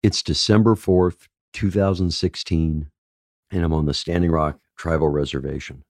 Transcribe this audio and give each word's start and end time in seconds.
It's 0.00 0.22
December 0.22 0.76
4th, 0.76 1.26
2016, 1.54 2.88
and 3.50 3.64
I'm 3.64 3.72
on 3.72 3.86
the 3.86 3.94
Standing 3.94 4.30
Rock 4.30 4.60
Tribal 4.76 5.08
Reservation. 5.08 5.82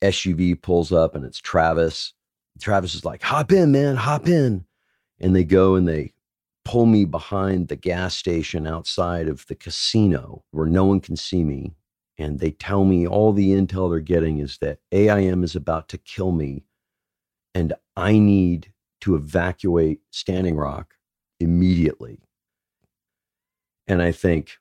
SUV 0.00 0.60
pulls 0.60 0.92
up 0.92 1.14
and 1.14 1.26
it's 1.26 1.40
Travis. 1.40 2.14
Travis 2.58 2.94
is 2.94 3.04
like, 3.04 3.22
hop 3.22 3.52
in, 3.52 3.70
man, 3.70 3.96
hop 3.96 4.26
in. 4.26 4.64
And 5.18 5.36
they 5.36 5.44
go 5.44 5.74
and 5.74 5.86
they 5.86 6.14
pull 6.64 6.86
me 6.86 7.04
behind 7.04 7.68
the 7.68 7.76
gas 7.76 8.16
station 8.16 8.66
outside 8.66 9.28
of 9.28 9.46
the 9.46 9.54
casino 9.54 10.42
where 10.52 10.66
no 10.66 10.86
one 10.86 11.00
can 11.00 11.16
see 11.16 11.44
me. 11.44 11.74
And 12.16 12.40
they 12.40 12.52
tell 12.52 12.86
me 12.86 13.06
all 13.06 13.34
the 13.34 13.50
intel 13.50 13.90
they're 13.90 14.00
getting 14.00 14.38
is 14.38 14.56
that 14.62 14.78
AIM 14.90 15.44
is 15.44 15.54
about 15.54 15.90
to 15.90 15.98
kill 15.98 16.32
me. 16.32 16.64
And 17.54 17.74
I 17.94 18.18
need 18.18 18.72
to 19.02 19.16
evacuate 19.16 20.00
Standing 20.10 20.56
Rock 20.56 20.94
immediately. 21.38 22.20
And 23.90 24.00
I 24.00 24.12
think, 24.12 24.58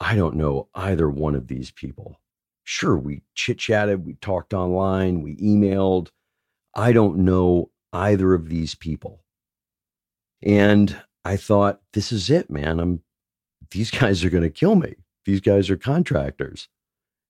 I 0.00 0.16
don't 0.16 0.34
know 0.34 0.66
either 0.74 1.08
one 1.08 1.36
of 1.36 1.46
these 1.46 1.70
people. 1.70 2.20
Sure, 2.64 2.96
we 2.96 3.22
chit 3.36 3.58
chatted, 3.58 4.04
we 4.04 4.14
talked 4.14 4.52
online, 4.52 5.22
we 5.22 5.36
emailed. 5.36 6.08
I 6.74 6.90
don't 6.90 7.18
know 7.18 7.70
either 7.92 8.34
of 8.34 8.48
these 8.48 8.74
people. 8.74 9.22
And 10.42 11.00
I 11.24 11.36
thought, 11.36 11.80
this 11.92 12.10
is 12.10 12.28
it, 12.28 12.50
man. 12.50 12.80
I'm 12.80 13.02
these 13.70 13.90
guys 14.02 14.24
are 14.24 14.30
going 14.30 14.42
to 14.42 14.50
kill 14.50 14.74
me. 14.74 14.96
These 15.26 15.42
guys 15.42 15.70
are 15.70 15.76
contractors. 15.76 16.66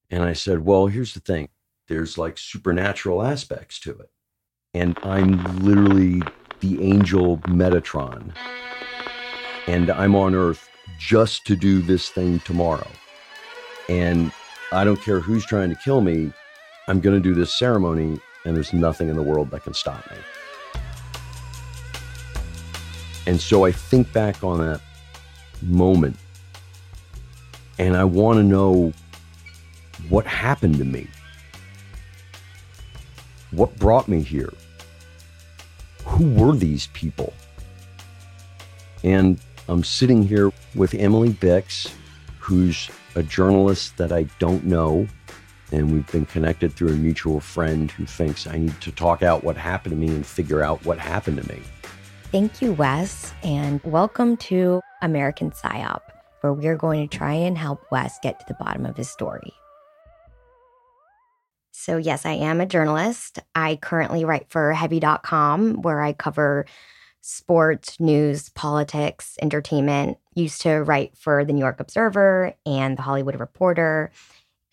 And 0.09 0.23
I 0.23 0.33
said, 0.33 0.65
well, 0.65 0.87
here's 0.87 1.13
the 1.13 1.21
thing. 1.21 1.51
There's 1.87 2.17
like 2.17 2.39
supernatural 2.39 3.23
aspects 3.23 3.79
to 3.81 3.91
it. 3.91 4.11
And 4.73 4.99
I'm 5.03 5.45
literally 5.63 6.23
the 6.61 6.83
angel 6.83 7.37
Metatron. 7.41 8.35
And 9.67 9.91
I'm 9.91 10.15
on 10.17 10.35
earth 10.35 10.71
just 10.99 11.47
to 11.47 11.57
do 11.57 11.81
this 11.83 12.09
thing 12.09 12.41
tomorrow. 12.41 12.89
And 13.89 14.33
I 14.73 14.85
don't 14.85 15.01
care 15.01 15.21
who's 15.21 15.45
trying 15.47 15.71
to 15.71 15.77
kill 15.77 16.01
me, 16.01 16.33
I'm 16.89 17.01
going 17.01 17.21
to 17.21 17.23
do 17.23 17.35
this 17.35 17.53
ceremony, 17.53 18.21
and 18.45 18.57
there's 18.57 18.73
nothing 18.73 19.09
in 19.09 19.17
the 19.17 19.23
world 19.23 19.51
that 19.51 19.65
can 19.65 19.75
stop 19.75 20.09
me. 20.11 20.17
And 23.27 23.41
so 23.41 23.65
I 23.65 23.73
think 23.73 24.13
back 24.13 24.45
on 24.45 24.59
that 24.61 24.81
moment, 25.63 26.17
and 27.79 27.97
I 27.97 28.05
want 28.05 28.39
to 28.39 28.43
know 28.43 28.93
what 30.09 30.27
happened 30.27 30.77
to 30.79 30.85
me. 30.85 31.09
What 33.51 33.77
brought 33.79 34.07
me 34.07 34.23
here? 34.23 34.53
Who 36.05 36.33
were 36.35 36.55
these 36.55 36.87
people? 36.89 37.33
And 39.03 39.41
I'm 39.69 39.83
sitting 39.83 40.23
here 40.23 40.53
with 40.77 40.95
Emily 40.95 41.31
Bix, 41.31 41.93
who's 42.39 42.89
a 43.17 43.23
journalist 43.25 43.97
that 43.97 44.13
I 44.13 44.29
don't 44.39 44.65
know. 44.65 45.09
And 45.73 45.93
we've 45.93 46.07
been 46.13 46.25
connected 46.27 46.73
through 46.73 46.91
a 46.91 46.97
mutual 46.97 47.41
friend 47.41 47.91
who 47.91 48.07
thinks 48.07 48.47
I 48.47 48.59
need 48.59 48.81
to 48.83 48.93
talk 48.93 49.25
out 49.25 49.43
what 49.43 49.57
happened 49.57 49.91
to 49.91 49.97
me 49.97 50.15
and 50.15 50.25
figure 50.25 50.63
out 50.63 50.85
what 50.85 51.01
happened 51.01 51.43
to 51.43 51.49
me. 51.49 51.61
Thank 52.31 52.63
you, 52.63 52.75
Wes, 52.75 53.35
and 53.43 53.81
welcome 53.83 54.37
to 54.37 54.81
American 55.03 55.51
PSYOP, 55.51 56.03
where 56.43 56.53
we're 56.53 56.77
going 56.77 57.09
to 57.09 57.17
try 57.17 57.33
and 57.33 57.59
help 57.59 57.83
Wes 57.91 58.21
get 58.23 58.39
to 58.39 58.47
the 58.47 58.55
bottom 58.55 58.87
of 58.87 58.97
his 58.97 59.11
story. 59.11 59.53
So, 61.73 61.97
yes, 61.97 62.25
I 62.25 62.33
am 62.33 62.61
a 62.61 62.67
journalist. 62.67 63.41
I 63.57 63.77
currently 63.83 64.25
write 64.25 64.47
for 64.49 64.73
Heavy.com, 64.73 65.83
where 65.83 66.01
I 66.01 66.13
cover 66.13 66.67
sports, 67.27 67.99
news, 67.99 68.51
politics, 68.51 69.37
entertainment. 69.43 70.17
Used 70.37 70.63
to 70.63 70.77
write 70.77 71.17
for 71.17 71.45
the 71.45 71.53
New 71.53 71.59
York 71.59 71.81
Observer 71.81 72.55
and 72.65 72.97
the 72.97 73.03
Hollywood 73.03 73.41
Reporter. 73.41 74.13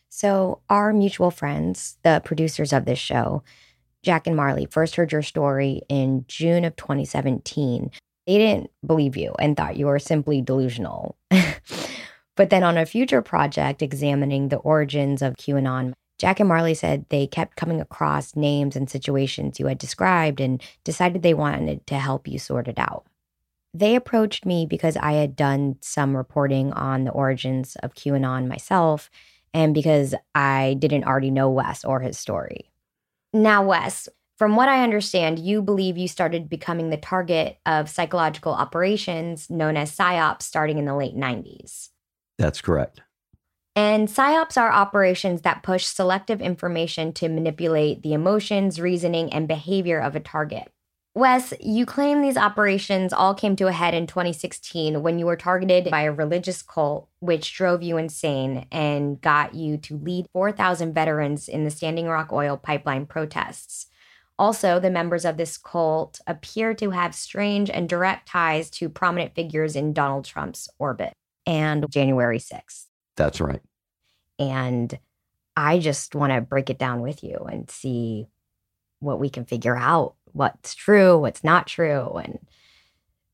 So, 0.10 0.62
our 0.70 0.94
mutual 0.94 1.32
friends, 1.32 1.98
the 2.04 2.22
producers 2.24 2.72
of 2.72 2.86
this 2.86 3.00
show, 3.00 3.42
Jack 4.04 4.28
and 4.28 4.36
Marley, 4.36 4.68
first 4.68 4.96
heard 4.96 5.12
your 5.12 5.24
story 5.24 5.82
in 5.90 6.26
June 6.28 6.64
of 6.64 6.76
2017. 6.76 7.90
They 8.28 8.38
didn't 8.38 8.70
believe 8.86 9.18
you 9.18 9.34
and 9.40 9.58
thought 9.58 9.78
you 9.78 9.88
were 9.88 9.98
simply 9.98 10.42
delusional. 10.42 11.18
but 12.36 12.52
then 12.52 12.64
on 12.64 12.78
a 12.78 12.86
future 12.86 13.24
project 13.24 13.82
examining 13.82 14.50
the 14.50 14.58
origins 14.58 15.24
of 15.24 15.38
QAnon, 15.38 15.94
Jack 16.24 16.40
and 16.40 16.48
Marley 16.48 16.74
said 16.74 17.06
they 17.10 17.28
kept 17.28 17.58
coming 17.58 17.82
across 17.82 18.34
names 18.34 18.78
and 18.78 18.90
situations 18.90 19.60
you 19.60 19.66
had 19.66 19.78
described 19.78 20.40
and 20.40 20.64
decided 20.86 21.22
they 21.22 21.34
wanted 21.34 21.86
to 21.86 21.96
help 21.96 22.30
you 22.30 22.40
sort 22.40 22.70
it 22.70 22.80
out. 22.80 23.06
They 23.74 23.94
approached 23.94 24.46
me 24.46 24.66
because 24.66 24.96
I 24.96 25.16
had 25.16 25.36
done 25.36 25.76
some 25.82 26.16
reporting 26.16 26.72
on 26.72 27.04
the 27.04 27.12
origins 27.12 27.76
of 27.84 27.96
QAnon 27.96 28.48
myself 28.48 29.10
and 29.54 29.74
because 29.74 30.16
I 30.34 30.78
didn't 30.80 31.04
already 31.04 31.30
know 31.30 31.50
Wes 31.50 31.84
or 31.84 32.00
his 32.00 32.18
story. 32.18 32.72
Now, 33.34 33.62
Wes, 33.62 34.08
from 34.38 34.56
what 34.56 34.70
I 34.70 34.82
understand, 34.82 35.40
you 35.40 35.62
believe 35.62 35.98
you 35.98 36.08
started 36.08 36.48
becoming 36.48 36.90
the 36.90 36.96
target 36.96 37.58
of 37.66 37.90
psychological 37.90 38.54
operations 38.54 39.50
known 39.50 39.76
as 39.76 39.94
PSYOPs 39.94 40.44
starting 40.44 40.78
in 40.78 40.86
the 40.86 40.96
late 40.96 41.18
90s. 41.18 41.90
That's 42.38 42.62
correct. 42.62 43.02
And 43.76 44.08
PSYOPs 44.08 44.58
are 44.58 44.72
operations 44.72 45.42
that 45.42 45.64
push 45.64 45.86
selective 45.86 46.42
information 46.42 47.12
to 47.14 47.28
manipulate 47.28 48.04
the 48.04 48.14
emotions, 48.14 48.80
reasoning, 48.80 49.34
and 49.34 49.48
behavior 49.48 50.00
of 50.00 50.16
a 50.16 50.20
target. 50.20 50.72
Wes, 51.16 51.54
you 51.60 51.86
claim 51.86 52.22
these 52.22 52.38
operations 52.38 53.14
all 53.14 53.36
came 53.36 53.56
to 53.56 53.68
a 53.68 53.72
head 53.72 53.94
in 53.94 54.08
2016 54.08 55.04
when 55.04 55.20
you 55.20 55.28
were 55.28 55.36
targeted 55.36 55.92
by 55.92 56.02
a 56.02 56.12
religious 56.12 56.64
cult, 56.64 57.08
which 57.20 57.54
drove 57.54 57.84
you 57.84 57.98
insane 57.98 58.66
and 58.72 59.22
got 59.22 59.54
you 59.54 59.78
to 59.78 59.98
lead 59.98 60.26
4,000 60.34 60.94
veterans 60.94 61.48
in 61.48 61.66
the 61.66 61.72
Standing 61.72 62.08
Rock 62.08 62.34
Oil 62.34 62.58
pipeline 62.58 63.06
protests. 63.06 63.88
Also, 64.40 64.80
the 64.80 64.90
members 64.90 65.24
of 65.24 65.38
this 65.38 65.56
cult 65.58 66.20
appear 66.26 66.74
to 66.74 66.90
have 66.90 67.14
strange 67.14 67.70
and 67.70 67.88
direct 67.88 68.28
ties 68.28 68.72
to 68.72 68.90
prominent 68.90 69.36
figures 69.36 69.76
in 69.76 69.94
Donald 69.94 70.26
Trump's 70.26 70.68
orbit. 70.80 71.14
And 71.46 71.86
January 71.92 72.40
6th. 72.40 72.86
That's 73.16 73.40
right. 73.40 73.62
And 74.40 74.98
I 75.56 75.80
just 75.80 76.16
want 76.16 76.34
to 76.34 76.42
break 76.42 76.70
it 76.70 76.80
down 76.80 77.02
with 77.02 77.24
you 77.24 77.38
and 77.50 77.70
see 77.70 78.28
what 79.00 79.20
we 79.20 79.30
can 79.30 79.46
figure 79.46 79.76
out 79.76 80.16
what's 80.32 80.74
true, 80.74 81.18
what's 81.18 81.44
not 81.44 81.68
true, 81.68 82.10
and 82.16 82.40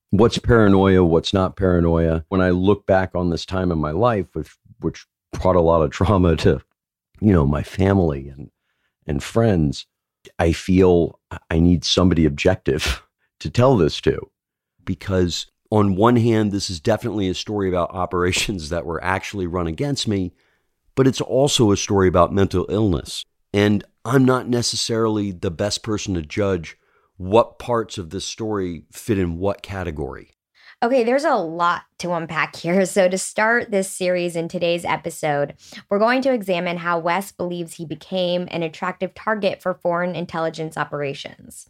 what's 0.09 0.37
paranoia, 0.37 1.03
what's 1.03 1.33
not 1.33 1.55
paranoia. 1.55 2.25
When 2.29 2.41
I 2.41 2.49
look 2.49 2.85
back 2.85 3.11
on 3.15 3.29
this 3.29 3.45
time 3.45 3.71
in 3.71 3.79
my 3.79 3.91
life, 3.91 4.27
which 4.33 4.57
which 4.79 5.05
brought 5.33 5.55
a 5.55 5.61
lot 5.61 5.81
of 5.81 5.91
trauma 5.91 6.35
to, 6.37 6.61
you 7.21 7.31
know, 7.31 7.45
my 7.45 7.63
family 7.63 8.29
and 8.29 8.51
and 9.07 9.23
friends, 9.23 9.85
I 10.37 10.51
feel 10.51 11.19
I 11.49 11.59
need 11.59 11.85
somebody 11.85 12.25
objective 12.25 13.01
to 13.39 13.49
tell 13.49 13.77
this 13.77 14.01
to, 14.01 14.29
because 14.83 15.47
on 15.71 15.95
one 15.95 16.15
hand, 16.15 16.51
this 16.51 16.69
is 16.69 16.79
definitely 16.79 17.29
a 17.29 17.33
story 17.33 17.69
about 17.69 17.91
operations 17.93 18.69
that 18.69 18.85
were 18.85 19.03
actually 19.03 19.47
run 19.47 19.67
against 19.67 20.07
me, 20.07 20.33
but 20.95 21.07
it's 21.07 21.21
also 21.21 21.71
a 21.71 21.77
story 21.77 22.07
about 22.07 22.33
mental 22.33 22.65
illness. 22.69 23.23
And 23.53 23.83
I'm 24.05 24.25
not 24.25 24.47
necessarily 24.47 25.31
the 25.31 25.51
best 25.51 25.83
person 25.83 26.13
to 26.13 26.21
judge 26.21 26.77
what 27.17 27.59
parts 27.59 27.97
of 27.97 28.11
this 28.11 28.25
story 28.25 28.83
fit 28.91 29.17
in 29.17 29.37
what 29.37 29.61
category. 29.61 30.31
Okay, 30.81 31.03
there's 31.03 31.25
a 31.25 31.35
lot 31.35 31.81
to 31.97 32.13
unpack 32.13 32.55
here. 32.55 32.85
So, 32.85 33.09
to 33.09 33.17
start 33.17 33.69
this 33.69 33.91
series 33.91 34.37
in 34.37 34.47
today's 34.47 34.85
episode, 34.85 35.55
we're 35.89 35.99
going 35.99 36.21
to 36.21 36.31
examine 36.31 36.77
how 36.77 36.99
Wes 36.99 37.33
believes 37.33 37.73
he 37.73 37.85
became 37.85 38.47
an 38.49 38.63
attractive 38.63 39.13
target 39.13 39.61
for 39.61 39.73
foreign 39.73 40.15
intelligence 40.15 40.77
operations. 40.77 41.69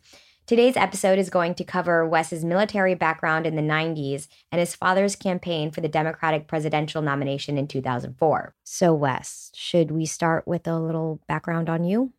Today's 0.50 0.78
episode 0.78 1.20
is 1.20 1.30
going 1.30 1.54
to 1.54 1.64
cover 1.64 2.08
Wes's 2.08 2.44
military 2.44 2.96
background 2.96 3.46
in 3.46 3.56
the 3.56 3.62
90s 3.62 4.28
and 4.52 4.58
his 4.58 4.74
father's 4.74 5.16
campaign 5.16 5.70
for 5.70 5.80
the 5.80 5.88
Democratic 5.88 6.48
presidential 6.48 7.04
nomination 7.04 7.56
in 7.56 7.68
2004. 7.68 8.56
So, 8.64 8.92
Wes, 8.92 9.52
should 9.54 9.92
we 9.92 10.08
start 10.08 10.48
with 10.48 10.66
a 10.66 10.80
little 10.80 11.22
background 11.28 11.70
on 11.70 11.84
you? 11.84 12.14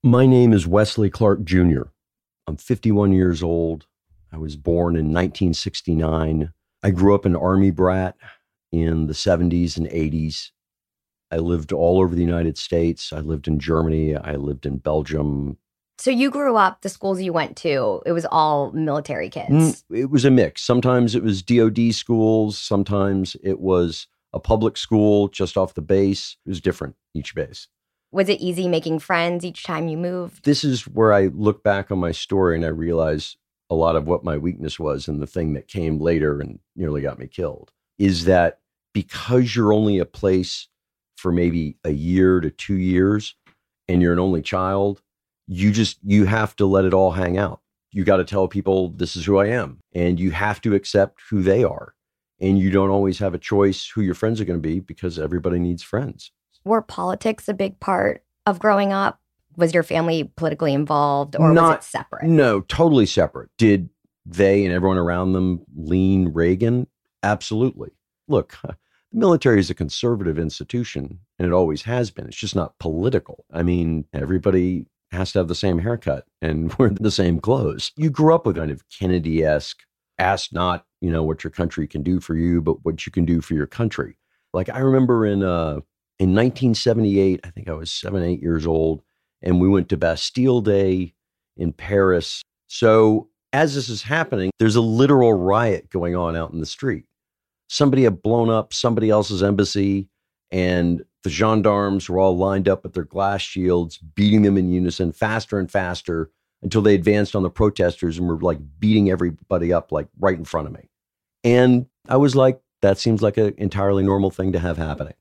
My 0.00 0.26
name 0.26 0.52
is 0.52 0.64
Wesley 0.64 1.10
Clark 1.10 1.42
Jr. 1.42 1.82
I'm 2.46 2.56
51 2.56 3.14
years 3.14 3.42
old. 3.42 3.86
I 4.30 4.38
was 4.38 4.54
born 4.54 4.94
in 4.94 5.06
1969. 5.06 6.52
I 6.84 6.90
grew 6.92 7.16
up 7.16 7.24
an 7.24 7.34
Army 7.34 7.72
brat 7.72 8.14
in 8.70 9.08
the 9.08 9.12
70s 9.12 9.76
and 9.76 9.88
80s. 9.88 10.52
I 11.32 11.38
lived 11.38 11.72
all 11.72 12.00
over 12.00 12.14
the 12.14 12.22
United 12.22 12.58
States. 12.58 13.12
I 13.12 13.18
lived 13.18 13.48
in 13.48 13.58
Germany. 13.58 14.14
I 14.14 14.36
lived 14.36 14.66
in 14.66 14.76
Belgium, 14.76 15.58
so 16.02 16.10
you 16.10 16.32
grew 16.32 16.56
up, 16.56 16.80
the 16.80 16.88
schools 16.88 17.22
you 17.22 17.32
went 17.32 17.56
to, 17.58 18.02
it 18.04 18.10
was 18.10 18.26
all 18.32 18.72
military 18.72 19.28
kids. 19.28 19.84
Mm, 19.88 20.00
it 20.00 20.10
was 20.10 20.24
a 20.24 20.32
mix. 20.32 20.60
Sometimes 20.60 21.14
it 21.14 21.22
was 21.22 21.44
DOD 21.44 21.94
schools, 21.94 22.58
sometimes 22.58 23.36
it 23.40 23.60
was 23.60 24.08
a 24.32 24.40
public 24.40 24.76
school 24.76 25.28
just 25.28 25.56
off 25.56 25.74
the 25.74 25.80
base. 25.80 26.36
It 26.44 26.48
was 26.48 26.60
different 26.60 26.96
each 27.14 27.36
base. 27.36 27.68
Was 28.10 28.28
it 28.28 28.40
easy 28.40 28.66
making 28.66 28.98
friends 28.98 29.44
each 29.44 29.62
time 29.62 29.86
you 29.86 29.96
moved? 29.96 30.44
This 30.44 30.64
is 30.64 30.88
where 30.88 31.12
I 31.12 31.26
look 31.26 31.62
back 31.62 31.92
on 31.92 32.00
my 32.00 32.10
story 32.10 32.56
and 32.56 32.64
I 32.64 32.70
realize 32.70 33.36
a 33.70 33.76
lot 33.76 33.94
of 33.94 34.08
what 34.08 34.24
my 34.24 34.36
weakness 34.36 34.80
was 34.80 35.06
and 35.06 35.22
the 35.22 35.26
thing 35.28 35.52
that 35.52 35.68
came 35.68 36.00
later 36.00 36.40
and 36.40 36.58
nearly 36.74 37.02
got 37.02 37.20
me 37.20 37.28
killed. 37.28 37.70
is 37.96 38.24
that 38.24 38.58
because 38.92 39.54
you're 39.54 39.72
only 39.72 40.00
a 40.00 40.04
place 40.04 40.66
for 41.16 41.30
maybe 41.30 41.76
a 41.84 41.92
year 41.92 42.40
to 42.40 42.50
two 42.50 42.74
years 42.74 43.36
and 43.86 44.02
you're 44.02 44.12
an 44.12 44.18
only 44.18 44.42
child, 44.42 45.00
you 45.52 45.70
just 45.70 45.98
you 46.04 46.24
have 46.24 46.56
to 46.56 46.66
let 46.66 46.84
it 46.84 46.94
all 46.94 47.12
hang 47.12 47.36
out. 47.38 47.60
You 47.90 48.04
got 48.04 48.16
to 48.16 48.24
tell 48.24 48.48
people 48.48 48.88
this 48.90 49.16
is 49.16 49.24
who 49.24 49.38
I 49.38 49.46
am 49.48 49.80
and 49.94 50.18
you 50.18 50.30
have 50.30 50.60
to 50.62 50.74
accept 50.74 51.20
who 51.28 51.42
they 51.42 51.62
are. 51.62 51.94
And 52.40 52.58
you 52.58 52.70
don't 52.70 52.90
always 52.90 53.18
have 53.18 53.34
a 53.34 53.38
choice 53.38 53.86
who 53.86 54.00
your 54.00 54.14
friends 54.14 54.40
are 54.40 54.44
going 54.44 54.60
to 54.60 54.68
be 54.68 54.80
because 54.80 55.18
everybody 55.18 55.58
needs 55.58 55.82
friends. 55.82 56.32
Were 56.64 56.82
politics 56.82 57.48
a 57.48 57.54
big 57.54 57.78
part 57.80 58.24
of 58.46 58.58
growing 58.58 58.92
up? 58.92 59.20
Was 59.56 59.74
your 59.74 59.82
family 59.82 60.32
politically 60.36 60.72
involved 60.72 61.36
or 61.38 61.52
Not- 61.52 61.78
was 61.78 61.86
it 61.86 61.90
separate? 61.90 62.24
No, 62.24 62.62
totally 62.62 63.06
separate. 63.06 63.50
Did 63.58 63.90
they 64.24 64.64
and 64.64 64.72
everyone 64.72 64.98
around 64.98 65.34
them 65.34 65.64
lean 65.76 66.28
Reagan? 66.32 66.86
Absolutely. 67.22 67.90
Look, 68.26 68.56
the 68.64 68.76
military 69.12 69.60
is 69.60 69.70
a 69.70 69.74
conservative 69.74 70.38
institution 70.38 71.18
and 71.38 71.46
it 71.46 71.52
always 71.52 71.82
has 71.82 72.10
been. 72.10 72.26
It's 72.26 72.36
just 72.36 72.56
not 72.56 72.78
political. 72.78 73.44
I 73.52 73.62
mean, 73.62 74.06
everybody 74.14 74.86
has 75.12 75.32
to 75.32 75.38
have 75.38 75.48
the 75.48 75.54
same 75.54 75.78
haircut 75.78 76.26
and 76.40 76.72
wear 76.78 76.90
the 76.90 77.10
same 77.10 77.40
clothes. 77.40 77.92
You 77.96 78.10
grew 78.10 78.34
up 78.34 78.46
with 78.46 78.56
kind 78.56 78.70
of 78.70 78.82
Kennedy 78.88 79.44
esque 79.44 79.82
ask 80.18 80.52
not, 80.52 80.86
you 81.00 81.10
know, 81.10 81.22
what 81.22 81.42
your 81.42 81.50
country 81.50 81.86
can 81.86 82.02
do 82.02 82.20
for 82.20 82.36
you, 82.36 82.60
but 82.60 82.84
what 82.84 83.04
you 83.06 83.12
can 83.12 83.24
do 83.24 83.40
for 83.40 83.54
your 83.54 83.66
country. 83.66 84.16
Like 84.52 84.68
I 84.68 84.78
remember 84.78 85.26
in 85.26 85.42
uh 85.42 85.80
in 86.18 86.34
1978, 86.34 87.40
I 87.42 87.50
think 87.50 87.68
I 87.68 87.72
was 87.72 87.90
seven, 87.90 88.22
eight 88.22 88.40
years 88.40 88.66
old, 88.66 89.02
and 89.40 89.60
we 89.60 89.68
went 89.68 89.88
to 89.88 89.96
Bastille 89.96 90.60
Day 90.60 91.14
in 91.56 91.72
Paris. 91.72 92.42
So 92.68 93.28
as 93.52 93.74
this 93.74 93.88
is 93.88 94.02
happening, 94.02 94.50
there's 94.58 94.76
a 94.76 94.80
literal 94.80 95.34
riot 95.34 95.90
going 95.90 96.14
on 96.14 96.36
out 96.36 96.52
in 96.52 96.60
the 96.60 96.66
street. 96.66 97.04
Somebody 97.68 98.04
had 98.04 98.22
blown 98.22 98.50
up 98.50 98.72
somebody 98.72 99.10
else's 99.10 99.42
embassy, 99.42 100.08
and 100.50 101.02
the 101.22 101.30
gendarmes 101.30 102.08
were 102.08 102.18
all 102.18 102.36
lined 102.36 102.68
up 102.68 102.82
with 102.82 102.94
their 102.94 103.04
glass 103.04 103.40
shields, 103.42 103.98
beating 103.98 104.42
them 104.42 104.56
in 104.58 104.68
unison 104.70 105.12
faster 105.12 105.58
and 105.58 105.70
faster 105.70 106.30
until 106.62 106.82
they 106.82 106.94
advanced 106.94 107.34
on 107.36 107.42
the 107.42 107.50
protesters 107.50 108.18
and 108.18 108.28
were 108.28 108.38
like 108.38 108.58
beating 108.78 109.10
everybody 109.10 109.72
up 109.72 109.92
like 109.92 110.08
right 110.18 110.38
in 110.38 110.44
front 110.44 110.66
of 110.68 110.72
me. 110.72 110.88
And 111.44 111.86
I 112.08 112.16
was 112.16 112.34
like, 112.36 112.60
that 112.82 112.98
seems 112.98 113.22
like 113.22 113.36
an 113.36 113.54
entirely 113.58 114.02
normal 114.02 114.30
thing 114.30 114.52
to 114.52 114.58
have 114.58 114.76
happening 114.78 115.14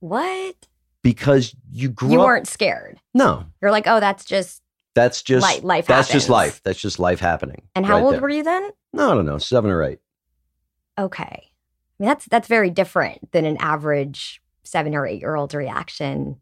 What? 0.00 0.54
because 1.02 1.54
you 1.70 1.88
grew 1.90 2.12
You 2.12 2.20
up. 2.20 2.26
weren't 2.26 2.48
scared. 2.48 3.00
no, 3.14 3.44
You're 3.62 3.70
like, 3.70 3.86
oh, 3.86 4.00
that's 4.00 4.24
just 4.24 4.60
that's 4.94 5.22
just 5.22 5.42
life. 5.42 5.64
Life 5.64 5.86
that's 5.86 6.08
just 6.08 6.28
life. 6.28 6.60
That's 6.62 6.80
just 6.80 6.98
life 7.00 7.18
happening. 7.20 7.62
And 7.74 7.84
how 7.84 7.94
right 7.94 8.02
old 8.02 8.14
there. 8.14 8.20
were 8.20 8.28
you 8.28 8.42
then? 8.44 8.70
No, 8.92 9.10
I 9.10 9.14
don't 9.14 9.26
know, 9.26 9.38
seven 9.38 9.70
or 9.70 9.82
eight. 9.82 9.98
Okay. 10.98 11.24
I 11.24 12.02
mean, 12.02 12.08
that's 12.08 12.26
that's 12.26 12.48
very 12.48 12.70
different 12.70 13.32
than 13.32 13.44
an 13.44 13.56
average 13.58 14.40
seven 14.64 14.94
or 14.94 15.06
eight 15.06 15.20
year 15.20 15.36
old's 15.36 15.54
reaction 15.54 16.40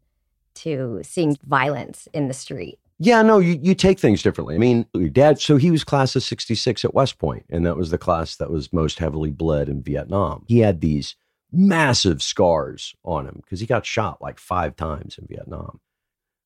to 0.55 1.01
seeing 1.03 1.37
violence 1.45 2.07
in 2.13 2.27
the 2.27 2.33
street. 2.33 2.79
Yeah, 2.99 3.21
no, 3.21 3.39
you, 3.39 3.59
you 3.61 3.75
take 3.75 3.99
things 3.99 4.21
differently. 4.21 4.55
I 4.55 4.59
mean, 4.59 4.85
your 4.93 5.09
dad, 5.09 5.39
so 5.39 5.57
he 5.57 5.71
was 5.71 5.83
class 5.83 6.15
of 6.15 6.23
66 6.23 6.85
at 6.85 6.93
West 6.93 7.17
Point, 7.17 7.45
and 7.49 7.65
that 7.65 7.75
was 7.75 7.89
the 7.89 7.97
class 7.97 8.35
that 8.37 8.51
was 8.51 8.71
most 8.71 8.99
heavily 8.99 9.31
bled 9.31 9.67
in 9.67 9.81
Vietnam. 9.81 10.45
He 10.47 10.59
had 10.59 10.79
these 10.79 11.15
massive 11.51 12.21
scars 12.21 12.95
on 13.03 13.25
him 13.25 13.41
because 13.43 13.59
he 13.59 13.65
got 13.65 13.85
shot 13.85 14.21
like 14.21 14.39
five 14.39 14.75
times 14.75 15.17
in 15.17 15.27
Vietnam. 15.27 15.79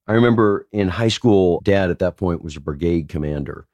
I 0.08 0.14
remember 0.14 0.68
in 0.72 0.88
high 0.88 1.10
school, 1.10 1.62
dad 1.64 1.90
at 1.90 2.00
that 2.00 2.18
point 2.18 2.44
was 2.44 2.56
a 2.56 2.62
brigade 2.62 3.10
commander, 3.10 3.68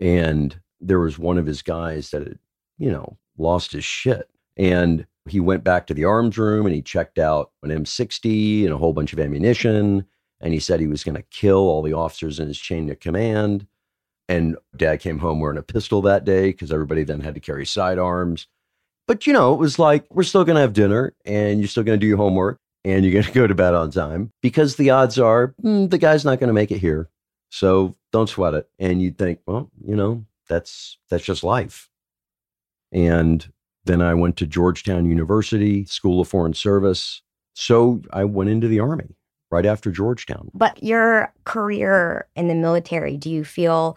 and 0.00 0.58
there 0.80 1.00
was 1.00 1.18
one 1.18 1.38
of 1.38 1.46
his 1.46 1.62
guys 1.62 2.10
that 2.10 2.22
had, 2.22 2.38
you 2.76 2.90
know, 2.90 3.16
lost 3.38 3.72
his 3.72 3.84
shit. 3.84 4.28
And 4.56 5.06
he 5.28 5.40
went 5.40 5.64
back 5.64 5.86
to 5.86 5.94
the 5.94 6.04
arms 6.04 6.38
room 6.38 6.66
and 6.66 6.74
he 6.74 6.82
checked 6.82 7.18
out 7.18 7.50
an 7.62 7.70
M60 7.70 8.64
and 8.64 8.72
a 8.72 8.78
whole 8.78 8.92
bunch 8.92 9.12
of 9.12 9.18
ammunition 9.18 10.06
and 10.40 10.52
he 10.52 10.60
said 10.60 10.80
he 10.80 10.86
was 10.86 11.04
going 11.04 11.14
to 11.14 11.22
kill 11.30 11.58
all 11.58 11.82
the 11.82 11.92
officers 11.92 12.38
in 12.38 12.48
his 12.48 12.58
chain 12.58 12.90
of 12.90 13.00
command. 13.00 13.66
And 14.28 14.56
dad 14.76 15.00
came 15.00 15.18
home 15.18 15.40
wearing 15.40 15.58
a 15.58 15.62
pistol 15.62 16.02
that 16.02 16.24
day 16.24 16.50
because 16.50 16.72
everybody 16.72 17.04
then 17.04 17.20
had 17.20 17.34
to 17.34 17.40
carry 17.40 17.64
sidearms. 17.64 18.48
But 19.06 19.26
you 19.26 19.32
know, 19.32 19.54
it 19.54 19.58
was 19.58 19.78
like, 19.78 20.04
we're 20.10 20.24
still 20.24 20.44
going 20.44 20.56
to 20.56 20.60
have 20.60 20.72
dinner 20.72 21.14
and 21.24 21.60
you're 21.60 21.68
still 21.68 21.84
going 21.84 21.98
to 21.98 22.04
do 22.04 22.08
your 22.08 22.16
homework 22.16 22.58
and 22.84 23.04
you're 23.04 23.12
going 23.12 23.24
to 23.32 23.32
go 23.32 23.46
to 23.46 23.54
bed 23.54 23.74
on 23.74 23.90
time 23.90 24.32
because 24.42 24.76
the 24.76 24.90
odds 24.90 25.18
are 25.18 25.54
hmm, 25.60 25.86
the 25.86 25.98
guy's 25.98 26.24
not 26.24 26.40
going 26.40 26.48
to 26.48 26.54
make 26.54 26.70
it 26.70 26.78
here. 26.78 27.08
So 27.50 27.96
don't 28.12 28.28
sweat 28.28 28.54
it. 28.54 28.68
And 28.78 29.00
you'd 29.00 29.16
think, 29.16 29.38
well, 29.46 29.70
you 29.84 29.94
know, 29.94 30.24
that's 30.48 30.98
that's 31.08 31.24
just 31.24 31.44
life. 31.44 31.88
And 32.92 33.46
then 33.86 34.02
I 34.02 34.14
went 34.14 34.36
to 34.38 34.46
Georgetown 34.46 35.06
University, 35.06 35.84
School 35.86 36.20
of 36.20 36.28
Foreign 36.28 36.54
Service. 36.54 37.22
So 37.54 38.02
I 38.12 38.24
went 38.24 38.50
into 38.50 38.68
the 38.68 38.80
Army 38.80 39.16
right 39.50 39.64
after 39.64 39.90
Georgetown. 39.90 40.50
But 40.52 40.82
your 40.82 41.32
career 41.44 42.26
in 42.36 42.48
the 42.48 42.54
military, 42.54 43.16
do 43.16 43.30
you 43.30 43.44
feel 43.44 43.96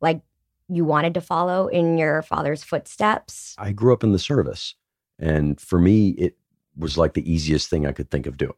like 0.00 0.20
you 0.68 0.84
wanted 0.84 1.14
to 1.14 1.20
follow 1.20 1.68
in 1.68 1.98
your 1.98 2.22
father's 2.22 2.62
footsteps? 2.62 3.54
I 3.58 3.72
grew 3.72 3.92
up 3.92 4.04
in 4.04 4.12
the 4.12 4.18
service. 4.18 4.74
And 5.18 5.60
for 5.60 5.78
me, 5.78 6.10
it 6.10 6.36
was 6.76 6.98
like 6.98 7.14
the 7.14 7.30
easiest 7.30 7.70
thing 7.70 7.86
I 7.86 7.92
could 7.92 8.10
think 8.10 8.26
of 8.26 8.36
doing. 8.36 8.54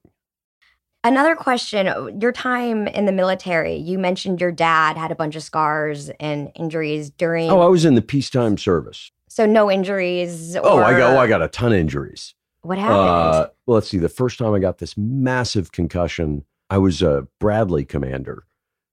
Another 1.03 1.37
question 1.37 2.19
your 2.19 2.33
time 2.33 2.89
in 2.89 3.05
the 3.05 3.13
military, 3.13 3.77
you 3.77 3.99
mentioned 3.99 4.41
your 4.41 4.53
dad 4.53 4.97
had 4.97 5.13
a 5.13 5.15
bunch 5.15 5.37
of 5.37 5.43
scars 5.43 6.09
and 6.19 6.51
injuries 6.55 7.11
during. 7.11 7.51
Oh, 7.51 7.61
I 7.61 7.67
was 7.67 7.85
in 7.85 7.95
the 7.95 8.01
peacetime 8.01 8.57
service. 8.57 9.11
So, 9.29 9.47
no 9.47 9.71
injuries? 9.71 10.57
Oh, 10.57 10.79
I 10.79 10.99
got, 10.99 11.15
oh, 11.15 11.19
I 11.19 11.27
got 11.27 11.43
a 11.43 11.49
ton 11.49 11.73
of 11.73 11.79
injuries. 11.79 12.35
What 12.63 12.79
happened? 12.79 12.99
Uh, 12.99 13.49
well, 13.67 13.75
let's 13.75 13.89
see. 13.89 13.99
The 13.99 14.09
first 14.09 14.39
time 14.39 14.55
I 14.55 14.59
got 14.59 14.79
this 14.79 14.97
massive 14.97 15.73
concussion, 15.73 16.45
I 16.71 16.79
was 16.79 17.03
a 17.03 17.27
Bradley 17.41 17.85
commander. 17.85 18.45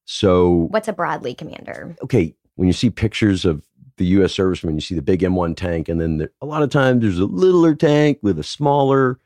So, 0.05 0.67
What's 0.71 0.87
a 0.87 0.93
Bradley 0.93 1.33
commander? 1.33 1.95
okay, 2.03 2.35
when 2.55 2.67
you 2.67 2.73
see 2.73 2.89
pictures 2.89 3.45
of 3.45 3.65
the 3.97 4.05
U.S. 4.07 4.33
servicemen, 4.33 4.75
you 4.75 4.81
see 4.81 4.95
the 4.95 5.01
big 5.01 5.21
M1 5.21 5.55
tank, 5.55 5.87
and 5.87 6.01
then 6.01 6.17
there, 6.17 6.31
a 6.41 6.45
lot 6.45 6.63
of 6.63 6.69
times 6.69 7.01
there's 7.01 7.19
a 7.19 7.25
littler 7.25 7.75
tank 7.75 8.19
with 8.21 8.37
a 8.39 8.43
smaller 8.43 9.19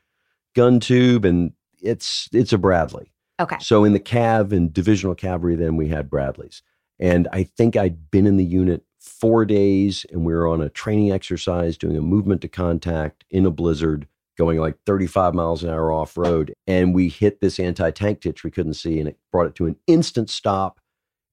gun 0.54 0.78
tube, 0.80 1.24
and 1.24 1.52
it's 1.82 2.28
it's 2.32 2.52
a 2.52 2.58
Bradley. 2.58 3.10
Okay. 3.40 3.56
So 3.60 3.84
in 3.84 3.92
the 3.92 4.00
Cav 4.00 4.52
and 4.52 4.72
divisional 4.72 5.14
cavalry, 5.14 5.56
then 5.56 5.76
we 5.76 5.88
had 5.88 6.08
Bradleys. 6.08 6.62
And 6.98 7.28
I 7.32 7.42
think 7.42 7.76
I'd 7.76 8.10
been 8.10 8.26
in 8.26 8.38
the 8.38 8.44
unit 8.44 8.84
four 9.06 9.44
days 9.44 10.04
and 10.10 10.24
we 10.24 10.34
were 10.34 10.48
on 10.48 10.60
a 10.60 10.68
training 10.68 11.12
exercise 11.12 11.78
doing 11.78 11.96
a 11.96 12.02
movement 12.02 12.40
to 12.42 12.48
contact 12.48 13.24
in 13.30 13.46
a 13.46 13.50
blizzard, 13.50 14.06
going 14.36 14.58
like 14.58 14.76
35 14.84 15.34
miles 15.34 15.62
an 15.62 15.70
hour 15.70 15.92
off 15.92 16.16
road. 16.16 16.52
And 16.66 16.94
we 16.94 17.08
hit 17.08 17.40
this 17.40 17.58
anti 17.58 17.90
tank 17.90 18.20
ditch 18.20 18.44
we 18.44 18.50
couldn't 18.50 18.74
see 18.74 18.98
and 18.98 19.08
it 19.08 19.18
brought 19.32 19.46
it 19.46 19.54
to 19.56 19.66
an 19.66 19.76
instant 19.86 20.30
stop. 20.30 20.80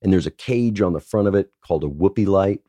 And 0.01 0.12
there's 0.12 0.27
a 0.27 0.32
cage 0.32 0.82
on 0.82 0.94
the 0.94 1.00
front 1.00 1.27
of 1.27 1.36
it 1.36 1.51
called 1.65 1.84
a 1.84 1.89
whoopee 1.89 2.25
light. 2.25 2.62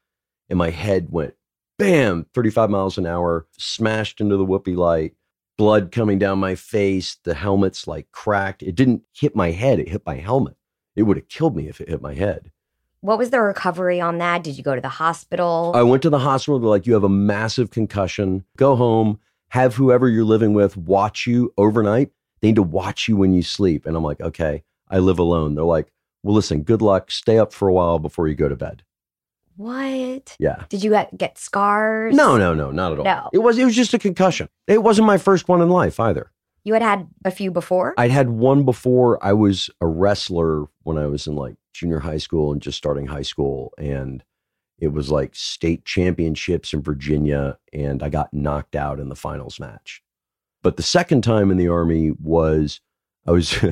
And 0.49 0.59
my 0.59 0.71
head 0.71 1.09
went 1.11 1.35
bam, 1.79 2.27
35 2.35 2.71
miles 2.71 2.99
an 2.99 3.07
hour, 3.07 3.47
smashed 3.59 4.21
into 4.21 4.37
the 4.37 4.45
whoopee 4.45 4.77
light 4.77 5.15
blood 5.57 5.93
coming 5.93 6.19
down 6.19 6.39
my 6.39 6.55
face. 6.55 7.17
The 7.25 7.35
helmet's 7.35 7.87
like 7.87 8.11
cracked. 8.13 8.63
It 8.63 8.75
didn't 8.75 9.03
hit 9.13 9.37
my 9.37 9.51
head, 9.51 9.79
it 9.79 9.89
hit 9.89 10.03
my 10.07 10.17
helmet. 10.17 10.57
It 10.97 11.05
would 11.05 11.17
have 11.17 11.29
killed 11.29 11.57
me 11.57 11.69
if 11.69 11.81
it 11.81 11.89
hit 11.89 12.03
my 12.03 12.15
head. 12.15 12.51
What 13.05 13.19
was 13.19 13.29
the 13.29 13.41
recovery 13.43 14.01
on 14.01 14.17
that? 14.17 14.43
Did 14.43 14.57
you 14.57 14.65
go 14.65 14.75
to 14.75 14.81
the 14.81 14.89
hospital? 14.89 15.73
I 15.75 15.83
went 15.83 16.03
to 16.05 16.09
the 16.11 16.19
hospital. 16.21 16.59
They're 16.59 16.71
like, 16.71 16.87
you 16.87 16.95
have 16.95 17.05
a 17.05 17.09
massive 17.11 17.71
concussion. 17.71 18.47
Go 18.57 18.77
home, 18.77 19.21
have 19.51 19.75
whoever 19.75 20.09
you're 20.09 20.25
living 20.25 20.55
with 20.55 20.75
watch 20.79 21.27
you 21.27 21.53
overnight. 21.59 22.11
They 22.41 22.49
need 22.49 22.57
to 22.57 22.63
watch 22.63 23.07
you 23.07 23.19
when 23.19 23.35
you 23.35 23.43
sleep. 23.43 23.85
And 23.85 23.95
I'm 23.95 24.03
like, 24.03 24.23
okay, 24.23 24.65
I 24.89 25.01
live 25.01 25.19
alone. 25.19 25.55
They're 25.55 25.65
like, 25.65 25.93
well, 26.23 26.35
listen, 26.35 26.63
good 26.63 26.81
luck. 26.81 27.11
Stay 27.11 27.37
up 27.39 27.53
for 27.53 27.69
a 27.69 27.75
while 27.75 27.99
before 27.99 28.27
you 28.27 28.35
go 28.35 28.49
to 28.49 28.57
bed. 28.57 28.83
what? 29.57 30.35
Yeah. 30.41 30.65
Did 30.71 30.83
you 30.83 30.91
get- 30.91 31.17
get 31.19 31.37
scars? 31.39 32.15
No, 32.15 32.39
no, 32.39 32.55
no, 32.55 32.71
not 32.71 32.93
at 32.93 32.99
all. 32.99 33.05
No. 33.05 33.29
It 33.35 33.39
was 33.39 33.59
it 33.59 33.65
was 33.67 33.77
just 33.77 33.93
a 33.95 33.99
concussion. 33.99 34.49
It 34.67 34.83
wasn't 34.83 35.07
my 35.07 35.19
first 35.19 35.47
one 35.47 35.61
in 35.61 35.69
life 35.69 36.01
either. 36.01 36.31
You 36.65 36.73
had 36.73 36.83
had 36.83 37.09
a 37.25 37.31
few 37.31 37.51
before? 37.51 37.95
I'd 37.99 38.11
had 38.11 38.31
one 38.31 38.65
before. 38.65 39.23
I 39.23 39.35
was 39.35 39.69
a 39.83 39.87
wrestler 39.87 40.65
when 40.83 40.97
I 40.97 41.07
was 41.07 41.27
in 41.27 41.37
like 41.37 41.57
junior 41.75 42.01
high 42.01 42.19
school 42.19 42.53
and 42.53 42.63
just 42.63 42.79
starting 42.79 43.07
high 43.07 43.23
school. 43.23 43.75
And 43.77 44.25
it 44.79 44.89
was 44.89 45.11
like 45.11 45.35
state 45.35 45.85
championships 45.85 46.73
in 46.73 46.83
Virginia. 46.83 47.59
And 47.75 48.03
I 48.03 48.09
got 48.09 48.33
knocked 48.33 48.75
out 48.75 48.99
in 48.99 49.11
the 49.11 49.15
finals 49.15 49.61
match. 49.61 50.03
But 50.63 50.79
the 50.79 50.83
second 50.83 51.23
time 51.23 51.51
in 51.51 51.59
the 51.59 51.69
Army 51.69 52.13
was, 52.13 52.81
I 53.27 53.33
was, 53.33 53.63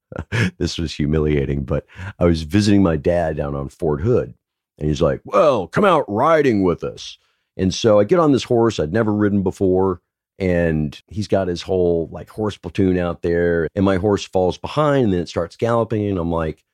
this 0.58 0.78
was 0.78 0.94
humiliating, 0.94 1.64
but 1.64 1.84
I 2.18 2.24
was 2.24 2.42
visiting 2.42 2.82
my 2.82 2.96
dad 2.96 3.36
down 3.36 3.54
on 3.54 3.68
Fort 3.68 4.00
Hood. 4.00 4.32
And 4.78 4.88
he's 4.88 5.02
like, 5.02 5.20
well, 5.24 5.66
come 5.66 5.84
out 5.84 6.06
riding 6.08 6.62
with 6.62 6.82
us. 6.82 7.18
And 7.58 7.74
so 7.74 8.00
I 8.00 8.04
get 8.04 8.20
on 8.20 8.32
this 8.32 8.44
horse 8.44 8.80
I'd 8.80 8.92
never 8.92 9.12
ridden 9.12 9.42
before 9.42 10.00
and 10.38 11.00
he's 11.08 11.28
got 11.28 11.48
his 11.48 11.62
whole 11.62 12.08
like 12.12 12.28
horse 12.28 12.56
platoon 12.56 12.98
out 12.98 13.22
there 13.22 13.68
and 13.74 13.84
my 13.84 13.96
horse 13.96 14.24
falls 14.24 14.58
behind 14.58 15.04
and 15.04 15.12
then 15.12 15.20
it 15.20 15.28
starts 15.28 15.56
galloping 15.56 16.06
and 16.06 16.18
i'm 16.18 16.30
like 16.30 16.64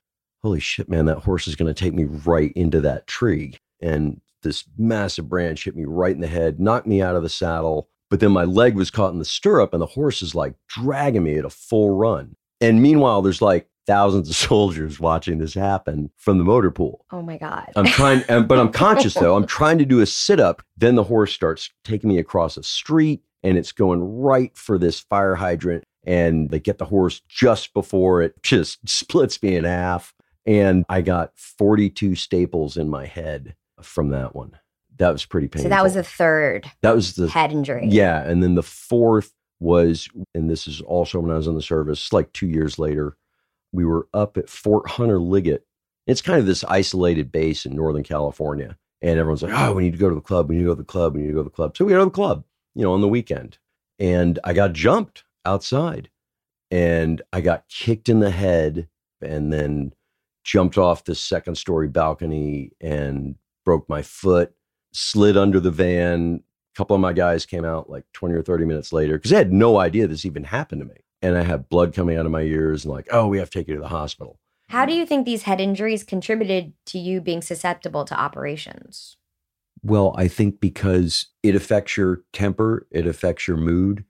holy 0.42 0.60
shit 0.60 0.88
man 0.88 1.06
that 1.06 1.18
horse 1.18 1.48
is 1.48 1.56
going 1.56 1.72
to 1.72 1.78
take 1.78 1.94
me 1.94 2.04
right 2.04 2.52
into 2.54 2.80
that 2.80 3.06
tree 3.06 3.54
and 3.80 4.20
this 4.42 4.64
massive 4.76 5.28
branch 5.28 5.64
hit 5.64 5.74
me 5.74 5.84
right 5.86 6.14
in 6.14 6.20
the 6.20 6.26
head 6.26 6.60
knocked 6.60 6.86
me 6.86 7.00
out 7.00 7.16
of 7.16 7.22
the 7.22 7.28
saddle 7.30 7.88
But 8.10 8.20
then 8.20 8.32
my 8.32 8.44
leg 8.44 8.76
was 8.76 8.90
caught 8.90 9.12
in 9.12 9.18
the 9.18 9.24
stirrup 9.24 9.72
and 9.72 9.80
the 9.80 9.86
horse 9.86 10.20
is 10.22 10.34
like 10.34 10.54
dragging 10.68 11.24
me 11.24 11.38
at 11.38 11.44
a 11.46 11.50
full 11.50 11.96
run. 11.96 12.36
And 12.60 12.82
meanwhile, 12.82 13.22
there's 13.22 13.42
like 13.42 13.68
thousands 13.86 14.28
of 14.28 14.36
soldiers 14.50 15.00
watching 15.00 15.38
this 15.38 15.54
happen 15.54 16.10
from 16.16 16.38
the 16.38 16.44
motor 16.44 16.70
pool. 16.70 17.04
Oh 17.10 17.22
my 17.22 17.38
God. 17.38 17.70
I'm 17.74 17.86
trying, 17.86 18.22
but 18.46 18.58
I'm 18.58 18.70
conscious 18.70 19.14
though. 19.14 19.34
I'm 19.34 19.46
trying 19.58 19.78
to 19.78 19.84
do 19.86 20.00
a 20.00 20.06
sit 20.06 20.38
up. 20.38 20.62
Then 20.76 20.94
the 20.94 21.02
horse 21.04 21.32
starts 21.32 21.70
taking 21.84 22.10
me 22.10 22.18
across 22.18 22.56
a 22.56 22.62
street 22.62 23.22
and 23.44 23.56
it's 23.58 23.70
going 23.72 24.02
right 24.02 24.56
for 24.56 24.78
this 24.78 24.98
fire 24.98 25.36
hydrant. 25.36 25.84
And 26.06 26.50
they 26.50 26.58
get 26.60 26.78
the 26.78 26.84
horse 26.86 27.20
just 27.28 27.72
before 27.72 28.20
it 28.22 28.34
just 28.42 28.86
splits 28.88 29.40
me 29.42 29.54
in 29.56 29.64
half. 29.64 30.12
And 30.46 30.84
I 30.88 31.00
got 31.00 31.32
42 31.36 32.16
staples 32.16 32.76
in 32.76 32.90
my 32.90 33.06
head 33.06 33.54
from 33.80 34.08
that 34.10 34.34
one. 34.34 34.58
That 34.98 35.10
was 35.12 35.24
pretty 35.24 35.48
painful. 35.48 35.64
So 35.64 35.68
that 35.70 35.82
was 35.82 35.94
the 35.94 36.02
third 36.04 36.70
that 36.82 36.94
was 36.94 37.14
the 37.14 37.28
head 37.28 37.52
injury. 37.52 37.88
yeah, 37.88 38.22
and 38.22 38.42
then 38.42 38.54
the 38.54 38.62
fourth 38.62 39.32
was, 39.60 40.08
and 40.34 40.48
this 40.50 40.68
is 40.68 40.80
also 40.82 41.18
when 41.20 41.32
I 41.32 41.36
was 41.36 41.46
in 41.46 41.54
the 41.54 41.62
service, 41.62 42.12
like 42.12 42.32
two 42.32 42.46
years 42.48 42.78
later. 42.78 43.16
We 43.72 43.84
were 43.84 44.06
up 44.14 44.36
at 44.36 44.48
Fort 44.48 44.88
Hunter 44.88 45.18
Liggett. 45.18 45.66
It's 46.06 46.22
kind 46.22 46.38
of 46.38 46.46
this 46.46 46.62
isolated 46.62 47.32
base 47.32 47.66
in 47.66 47.74
Northern 47.74 48.04
California, 48.04 48.76
and 49.02 49.18
everyone's 49.18 49.42
like, 49.42 49.52
"Oh, 49.52 49.72
we 49.72 49.82
need 49.82 49.94
to 49.94 49.98
go 49.98 50.08
to 50.08 50.14
the 50.14 50.20
club. 50.20 50.48
We 50.48 50.54
need 50.54 50.60
to 50.62 50.66
go 50.66 50.74
to 50.74 50.82
the 50.82 50.84
club. 50.84 51.16
We 51.16 51.22
need 51.22 51.28
to 51.28 51.34
go 51.34 51.40
to 51.40 51.44
the 51.44 51.50
club." 51.50 51.76
So 51.76 51.84
we 51.84 51.90
go 51.90 51.98
to 51.98 52.04
the 52.04 52.10
club, 52.12 52.44
you 52.74 52.82
know, 52.82 52.92
on 52.92 53.00
the 53.00 53.08
weekend, 53.08 53.58
and 53.98 54.38
I 54.44 54.52
got 54.52 54.72
jumped 54.72 55.24
outside, 55.44 56.10
and 56.70 57.22
I 57.32 57.40
got 57.40 57.68
kicked 57.68 58.08
in 58.08 58.20
the 58.20 58.30
head, 58.30 58.88
and 59.20 59.52
then 59.52 59.94
jumped 60.44 60.78
off 60.78 61.04
the 61.04 61.14
second 61.14 61.56
story 61.56 61.88
balcony 61.88 62.72
and 62.80 63.36
broke 63.64 63.88
my 63.88 64.02
foot, 64.02 64.52
slid 64.92 65.36
under 65.36 65.58
the 65.58 65.70
van. 65.70 66.42
A 66.74 66.76
couple 66.76 66.94
of 66.94 67.00
my 67.00 67.12
guys 67.12 67.46
came 67.46 67.64
out 67.64 67.88
like 67.88 68.04
20 68.12 68.34
or 68.34 68.42
30 68.42 68.66
minutes 68.66 68.92
later 68.92 69.16
because 69.16 69.30
they 69.30 69.36
had 69.36 69.52
no 69.52 69.78
idea 69.78 70.06
this 70.06 70.26
even 70.26 70.44
happened 70.44 70.82
to 70.82 70.86
me. 70.86 70.96
And 71.22 71.38
I 71.38 71.42
had 71.42 71.70
blood 71.70 71.94
coming 71.94 72.18
out 72.18 72.26
of 72.26 72.32
my 72.32 72.42
ears 72.42 72.84
and 72.84 72.92
like, 72.92 73.08
oh, 73.10 73.26
we 73.26 73.38
have 73.38 73.48
to 73.50 73.58
take 73.58 73.68
you 73.68 73.74
to 73.74 73.80
the 73.80 73.88
hospital. 73.88 74.38
How 74.68 74.84
do 74.84 74.94
you 74.94 75.06
think 75.06 75.24
these 75.24 75.42
head 75.42 75.60
injuries 75.60 76.04
contributed 76.04 76.72
to 76.86 76.98
you 76.98 77.20
being 77.20 77.42
susceptible 77.42 78.04
to 78.04 78.18
operations? 78.18 79.16
Well, 79.84 80.14
I 80.16 80.28
think 80.28 80.60
because 80.60 81.26
it 81.42 81.54
affects 81.54 81.96
your 81.96 82.22
temper, 82.32 82.86
it 82.90 83.06
affects 83.06 83.46
your 83.46 83.58
mood, 83.58 84.04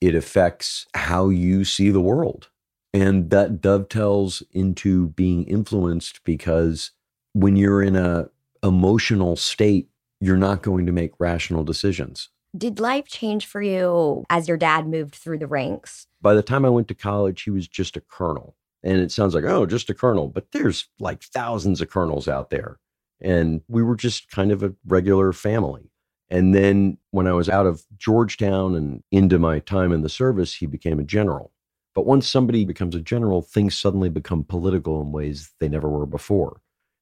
it 0.00 0.14
affects 0.14 0.86
how 0.94 1.28
you 1.28 1.66
see 1.66 1.90
the 1.90 2.00
world. 2.00 2.48
And 2.94 3.28
that 3.28 3.60
dovetails 3.60 4.42
into 4.52 5.08
being 5.08 5.44
influenced 5.44 6.24
because 6.24 6.92
when 7.34 7.56
you're 7.56 7.82
in 7.82 7.94
a 7.94 8.30
emotional 8.62 9.36
state, 9.36 9.90
you're 10.18 10.38
not 10.38 10.62
going 10.62 10.86
to 10.86 10.92
make 10.92 11.12
rational 11.20 11.62
decisions. 11.62 12.30
Did 12.56 12.80
life 12.80 13.06
change 13.06 13.44
for 13.44 13.60
you 13.60 14.24
as 14.30 14.48
your 14.48 14.56
dad 14.56 14.88
moved 14.88 15.14
through 15.14 15.38
the 15.38 15.46
ranks? 15.46 16.06
By 16.22 16.32
the 16.32 16.42
time 16.42 16.64
I 16.64 16.70
went 16.70 16.88
to 16.88 16.94
college, 16.94 17.42
he 17.42 17.50
was 17.50 17.68
just 17.68 17.98
a 17.98 18.00
colonel. 18.00 18.56
And 18.82 18.98
it 18.98 19.12
sounds 19.12 19.34
like, 19.34 19.44
oh, 19.44 19.66
just 19.66 19.90
a 19.90 19.94
colonel, 19.94 20.28
but 20.28 20.52
there's 20.52 20.88
like 20.98 21.22
thousands 21.22 21.82
of 21.82 21.90
colonels 21.90 22.26
out 22.26 22.48
there. 22.48 22.78
And 23.20 23.62
we 23.68 23.82
were 23.82 23.96
just 23.96 24.30
kind 24.30 24.52
of 24.52 24.62
a 24.62 24.74
regular 24.86 25.32
family. 25.32 25.90
And 26.30 26.54
then 26.54 26.98
when 27.10 27.26
I 27.26 27.32
was 27.32 27.48
out 27.48 27.66
of 27.66 27.84
Georgetown 27.96 28.74
and 28.74 29.02
into 29.10 29.38
my 29.38 29.60
time 29.60 29.92
in 29.92 30.02
the 30.02 30.08
service, 30.08 30.54
he 30.54 30.66
became 30.66 31.00
a 31.00 31.04
general. 31.04 31.52
But 31.94 32.06
once 32.06 32.28
somebody 32.28 32.64
becomes 32.64 32.94
a 32.94 33.00
general, 33.00 33.42
things 33.42 33.76
suddenly 33.76 34.08
become 34.08 34.44
political 34.44 35.00
in 35.00 35.10
ways 35.10 35.50
they 35.58 35.68
never 35.68 35.88
were 35.88 36.06
before. 36.06 36.60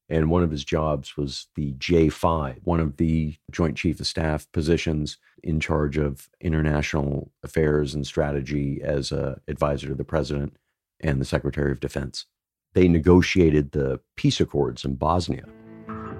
And 0.08 0.30
one 0.30 0.44
of 0.44 0.52
his 0.52 0.64
jobs 0.64 1.16
was 1.16 1.48
the 1.56 1.72
J5, 1.74 2.58
one 2.62 2.78
of 2.78 2.96
the 2.96 3.34
Joint 3.50 3.76
Chief 3.76 3.98
of 3.98 4.06
Staff 4.06 4.50
positions 4.52 5.18
in 5.42 5.58
charge 5.58 5.98
of 5.98 6.28
international 6.40 7.32
affairs 7.42 7.94
and 7.94 8.06
strategy 8.06 8.80
as 8.82 9.10
a 9.10 9.40
advisor 9.48 9.88
to 9.88 9.94
the 9.94 10.04
president 10.04 10.56
and 11.00 11.20
the 11.20 11.24
Secretary 11.24 11.72
of 11.72 11.80
Defense. 11.80 12.26
They 12.74 12.86
negotiated 12.86 13.72
the 13.72 14.00
peace 14.16 14.40
accords 14.40 14.84
in 14.84 14.94
Bosnia. 14.94 15.44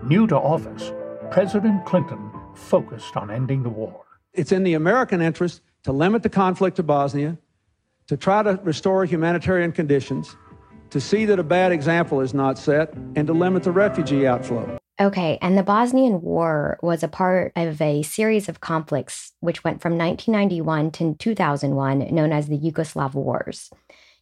New 0.06 0.24
to 0.28 0.36
office, 0.36 0.92
President 1.32 1.84
Clinton 1.84 2.30
focused 2.54 3.16
on 3.16 3.28
ending 3.28 3.64
the 3.64 3.68
war. 3.68 4.04
It's 4.34 4.52
in 4.52 4.62
the 4.62 4.74
American 4.74 5.20
interest 5.20 5.62
to 5.82 5.90
limit 5.90 6.22
the 6.22 6.28
conflict 6.28 6.76
to 6.76 6.84
Bosnia, 6.84 7.36
to 8.06 8.16
try 8.16 8.44
to 8.44 8.60
restore 8.62 9.04
humanitarian 9.04 9.72
conditions, 9.72 10.36
to 10.90 11.00
see 11.00 11.24
that 11.24 11.40
a 11.40 11.42
bad 11.42 11.72
example 11.72 12.20
is 12.20 12.34
not 12.34 12.56
set, 12.56 12.94
and 13.16 13.26
to 13.26 13.32
limit 13.32 13.64
the 13.64 13.72
refugee 13.72 14.28
outflow. 14.28 14.78
Okay, 15.00 15.38
and 15.42 15.58
the 15.58 15.64
Bosnian 15.64 16.22
War 16.22 16.78
was 16.82 17.02
a 17.02 17.08
part 17.08 17.50
of 17.56 17.82
a 17.82 18.02
series 18.02 18.48
of 18.48 18.60
conflicts 18.60 19.32
which 19.40 19.64
went 19.64 19.82
from 19.82 19.98
1991 19.98 20.92
to 20.92 21.16
2001, 21.18 22.14
known 22.14 22.32
as 22.32 22.46
the 22.46 22.56
Yugoslav 22.56 23.14
Wars. 23.14 23.70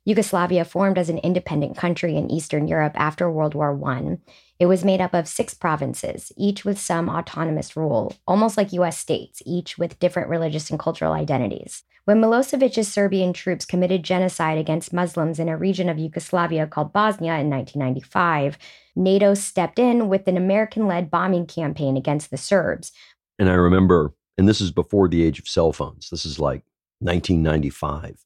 Yugoslavia 0.04 0.64
formed 0.64 0.99
as 0.99 1.08
an 1.08 1.18
independent 1.18 1.76
country 1.76 2.16
in 2.16 2.30
Eastern 2.30 2.68
Europe 2.68 2.92
after 2.94 3.30
World 3.30 3.54
War 3.54 3.78
I. 3.88 4.18
It 4.58 4.66
was 4.66 4.84
made 4.84 5.00
up 5.00 5.14
of 5.14 5.26
six 5.26 5.54
provinces, 5.54 6.30
each 6.37 6.64
with 6.64 6.78
some 6.78 7.08
autonomous 7.08 7.76
rule, 7.76 8.14
almost 8.26 8.56
like 8.56 8.73
US 8.75 8.99
states, 8.99 9.42
each 9.46 9.78
with 9.78 9.99
different 9.99 10.28
religious 10.28 10.70
and 10.70 10.78
cultural 10.78 11.14
identities. 11.14 11.84
When 12.04 12.20
Milosevic's 12.20 12.87
Serbian 12.87 13.32
troops 13.32 13.64
committed 13.64 14.02
genocide 14.02 14.58
against 14.58 14.92
Muslims 14.92 15.38
in 15.38 15.49
a 15.49 15.56
region 15.56 15.88
of 15.88 15.99
Yugoslavia 15.99 16.66
called 16.66 16.92
Bosnia 16.92 17.38
in 17.38 17.49
1995, 17.49 18.58
NATO 18.94 19.32
stepped 19.32 19.78
in 19.78 20.08
with 20.11 20.28
an 20.28 20.37
American 20.37 20.87
led 20.87 21.11
bombing 21.11 21.46
campaign 21.46 21.96
against 21.96 22.30
the 22.30 22.37
Serbs. 22.37 22.92
And 23.38 23.49
I 23.49 23.54
remember, 23.54 24.12
and 24.37 24.46
this 24.46 24.61
is 24.61 24.70
before 24.70 25.08
the 25.08 25.25
age 25.25 25.38
of 25.38 25.49
cell 25.49 25.73
phones, 25.73 26.11
this 26.11 26.26
is 26.26 26.38
like 26.38 26.62
1995. 26.99 28.23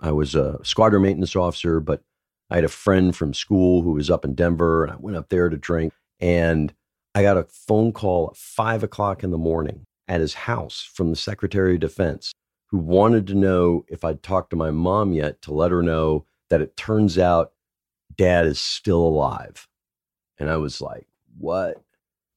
I 0.00 0.12
was 0.12 0.34
a 0.34 0.58
squadron 0.62 1.02
maintenance 1.02 1.34
officer, 1.34 1.80
but 1.80 2.02
I 2.50 2.56
had 2.56 2.64
a 2.64 2.68
friend 2.68 3.14
from 3.14 3.34
school 3.34 3.82
who 3.82 3.92
was 3.92 4.10
up 4.10 4.24
in 4.24 4.34
Denver, 4.34 4.84
and 4.84 4.92
I 4.92 4.96
went 4.96 5.16
up 5.16 5.28
there 5.28 5.48
to 5.48 5.56
drink. 5.56 5.92
And 6.20 6.72
I 7.14 7.22
got 7.22 7.36
a 7.36 7.44
phone 7.44 7.92
call 7.92 8.28
at 8.30 8.36
five 8.36 8.82
o'clock 8.82 9.22
in 9.22 9.30
the 9.30 9.38
morning 9.38 9.86
at 10.06 10.20
his 10.20 10.34
house 10.34 10.88
from 10.94 11.10
the 11.10 11.16
Secretary 11.16 11.74
of 11.74 11.80
Defense 11.80 12.32
who 12.68 12.78
wanted 12.78 13.26
to 13.26 13.34
know 13.34 13.84
if 13.88 14.04
I'd 14.04 14.22
talked 14.22 14.50
to 14.50 14.56
my 14.56 14.70
mom 14.70 15.12
yet 15.12 15.40
to 15.42 15.54
let 15.54 15.70
her 15.70 15.82
know 15.82 16.26
that 16.50 16.60
it 16.60 16.76
turns 16.76 17.18
out 17.18 17.52
dad 18.16 18.46
is 18.46 18.60
still 18.60 19.00
alive. 19.00 19.66
And 20.38 20.50
I 20.50 20.56
was 20.56 20.80
like, 20.80 21.06
what? 21.38 21.82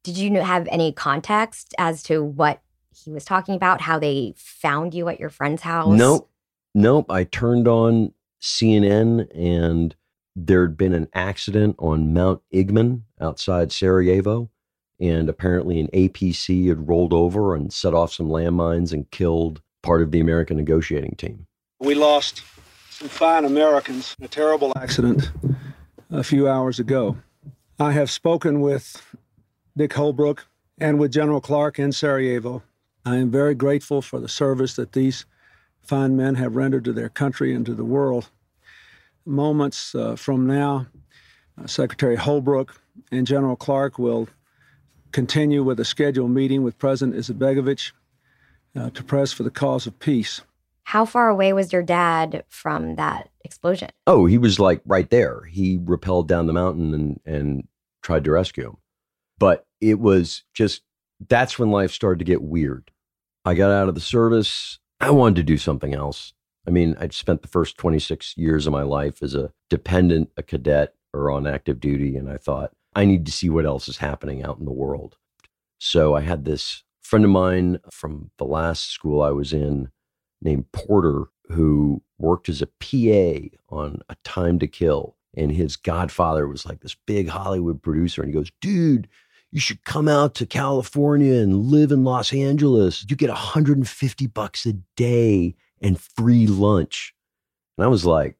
Did 0.03 0.17
you 0.17 0.33
have 0.41 0.67
any 0.71 0.93
context 0.93 1.75
as 1.77 2.01
to 2.03 2.23
what 2.23 2.61
he 2.95 3.11
was 3.11 3.25
talking 3.25 3.55
about, 3.55 3.81
how 3.81 3.99
they 3.99 4.33
found 4.37 4.93
you 4.93 5.09
at 5.09 5.19
your 5.19 5.29
friend's 5.29 5.61
house? 5.61 5.97
Nope. 5.97 6.30
Nope. 6.73 7.11
I 7.11 7.23
turned 7.23 7.67
on 7.67 8.13
CNN 8.41 9.27
and 9.35 9.95
there'd 10.35 10.77
been 10.77 10.93
an 10.93 11.07
accident 11.13 11.75
on 11.79 12.13
Mount 12.13 12.41
Igman 12.53 13.01
outside 13.19 13.71
Sarajevo. 13.71 14.49
And 14.99 15.29
apparently, 15.29 15.79
an 15.79 15.87
APC 15.87 16.67
had 16.67 16.87
rolled 16.87 17.11
over 17.11 17.55
and 17.55 17.73
set 17.73 17.95
off 17.95 18.13
some 18.13 18.27
landmines 18.27 18.93
and 18.93 19.09
killed 19.09 19.61
part 19.81 20.03
of 20.03 20.11
the 20.11 20.19
American 20.19 20.57
negotiating 20.57 21.15
team. 21.15 21.47
We 21.79 21.95
lost 21.95 22.43
some 22.91 23.09
fine 23.09 23.43
Americans 23.43 24.15
in 24.19 24.25
a 24.25 24.27
terrible 24.27 24.71
accident 24.75 25.31
a 26.11 26.23
few 26.23 26.47
hours 26.47 26.77
ago. 26.77 27.17
I 27.79 27.93
have 27.93 28.11
spoken 28.11 28.61
with 28.61 29.15
Dick 29.75 29.91
Holbrooke 29.93 30.41
and 30.77 30.99
with 30.99 31.11
General 31.11 31.41
Clark 31.41 31.79
in 31.79 31.91
Sarajevo. 31.91 32.61
I 33.03 33.15
am 33.15 33.31
very 33.31 33.55
grateful 33.55 34.03
for 34.03 34.19
the 34.19 34.29
service 34.29 34.75
that 34.75 34.91
these 34.91 35.25
fine 35.81 36.15
men 36.15 36.35
have 36.35 36.55
rendered 36.55 36.85
to 36.85 36.93
their 36.93 37.09
country 37.09 37.53
and 37.53 37.65
to 37.65 37.73
the 37.73 37.85
world. 37.85 38.29
Moments 39.25 39.93
uh, 39.93 40.15
from 40.15 40.47
now, 40.47 40.87
uh, 41.61 41.67
Secretary 41.67 42.17
Holbrooke 42.17 42.75
and 43.11 43.27
General 43.27 43.55
Clark 43.55 43.99
will 43.99 44.27
continue 45.11 45.63
with 45.63 45.79
a 45.79 45.85
scheduled 45.85 46.31
meeting 46.31 46.63
with 46.63 46.77
President 46.77 47.17
Izetbegovic 47.17 47.91
uh, 48.75 48.89
to 48.91 49.03
press 49.03 49.33
for 49.33 49.43
the 49.43 49.51
cause 49.51 49.85
of 49.85 49.99
peace. 49.99 50.41
How 50.83 51.05
far 51.05 51.29
away 51.29 51.53
was 51.53 51.71
your 51.71 51.83
dad 51.83 52.43
from 52.49 52.95
that 52.95 53.29
explosion? 53.43 53.89
Oh, 54.07 54.25
he 54.25 54.37
was 54.37 54.59
like 54.59 54.81
right 54.85 55.09
there. 55.09 55.43
He 55.43 55.77
rappelled 55.77 56.27
down 56.27 56.47
the 56.47 56.53
mountain 56.53 56.93
and, 56.93 57.19
and 57.25 57.67
tried 58.01 58.23
to 58.25 58.31
rescue 58.31 58.67
him. 58.67 58.77
But 59.37 59.65
it 59.79 59.99
was 59.99 60.43
just 60.53 60.81
that's 61.29 61.59
when 61.59 61.71
life 61.71 61.91
started 61.91 62.19
to 62.19 62.25
get 62.25 62.41
weird. 62.41 62.91
I 63.45 63.53
got 63.53 63.71
out 63.71 63.89
of 63.89 63.95
the 63.95 64.01
service. 64.01 64.79
I 65.01 65.09
wanted 65.09 65.37
to 65.37 65.43
do 65.43 65.57
something 65.57 65.95
else. 65.95 66.33
I 66.67 66.69
mean, 66.69 66.95
I'd 66.99 67.13
spent 67.13 67.41
the 67.41 67.47
first 67.47 67.75
26 67.77 68.37
years 68.37 68.67
of 68.67 68.71
my 68.71 68.83
life 68.83 69.23
as 69.23 69.33
a 69.33 69.51
dependent, 69.67 70.29
a 70.37 70.43
cadet, 70.43 70.93
or 71.11 71.31
on 71.31 71.47
active 71.47 71.79
duty. 71.79 72.15
And 72.15 72.29
I 72.29 72.37
thought, 72.37 72.71
I 72.93 73.05
need 73.05 73.25
to 73.25 73.31
see 73.31 73.49
what 73.49 73.65
else 73.65 73.87
is 73.87 73.97
happening 73.97 74.43
out 74.43 74.59
in 74.59 74.65
the 74.65 74.71
world. 74.71 75.17
So 75.79 76.15
I 76.15 76.21
had 76.21 76.45
this 76.45 76.83
friend 77.01 77.25
of 77.25 77.31
mine 77.31 77.79
from 77.91 78.29
the 78.37 78.45
last 78.45 78.91
school 78.91 79.23
I 79.23 79.31
was 79.31 79.53
in 79.53 79.89
named 80.39 80.71
Porter, 80.71 81.25
who 81.49 82.03
worked 82.19 82.47
as 82.47 82.61
a 82.61 82.67
PA 82.67 83.57
on 83.75 84.01
A 84.07 84.15
Time 84.23 84.59
to 84.59 84.67
Kill. 84.67 85.17
And 85.35 85.51
his 85.51 85.77
godfather 85.77 86.47
was 86.47 86.65
like 86.65 86.81
this 86.81 86.95
big 87.07 87.27
Hollywood 87.27 87.81
producer. 87.81 88.21
And 88.21 88.29
he 88.29 88.37
goes, 88.37 88.51
Dude, 88.61 89.07
you 89.51 89.59
should 89.59 89.83
come 89.83 90.07
out 90.07 90.33
to 90.35 90.45
California 90.45 91.35
and 91.35 91.65
live 91.65 91.91
in 91.91 92.03
Los 92.03 92.33
Angeles. 92.33 93.05
You 93.07 93.15
get 93.15 93.29
150 93.29 94.27
bucks 94.27 94.65
a 94.65 94.73
day 94.95 95.55
and 95.81 95.99
free 95.99 96.47
lunch. 96.47 97.13
And 97.77 97.85
I 97.85 97.87
was 97.87 98.05
like, 98.05 98.37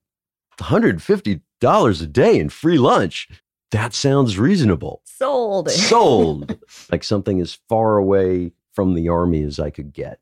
$150 0.60 2.02
a 2.02 2.06
day 2.08 2.40
and 2.40 2.52
free 2.52 2.78
lunch? 2.78 3.28
That 3.72 3.94
sounds 3.94 4.38
reasonable. 4.38 5.02
Sold. 5.06 5.70
Sold. 5.72 6.58
like 6.92 7.04
something 7.04 7.42
as 7.42 7.60
far 7.68 7.98
away 7.98 8.54
from 8.74 8.94
the 8.94 9.10
army 9.10 9.44
as 9.44 9.60
I 9.60 9.70
could 9.70 9.94
get. 9.94 10.20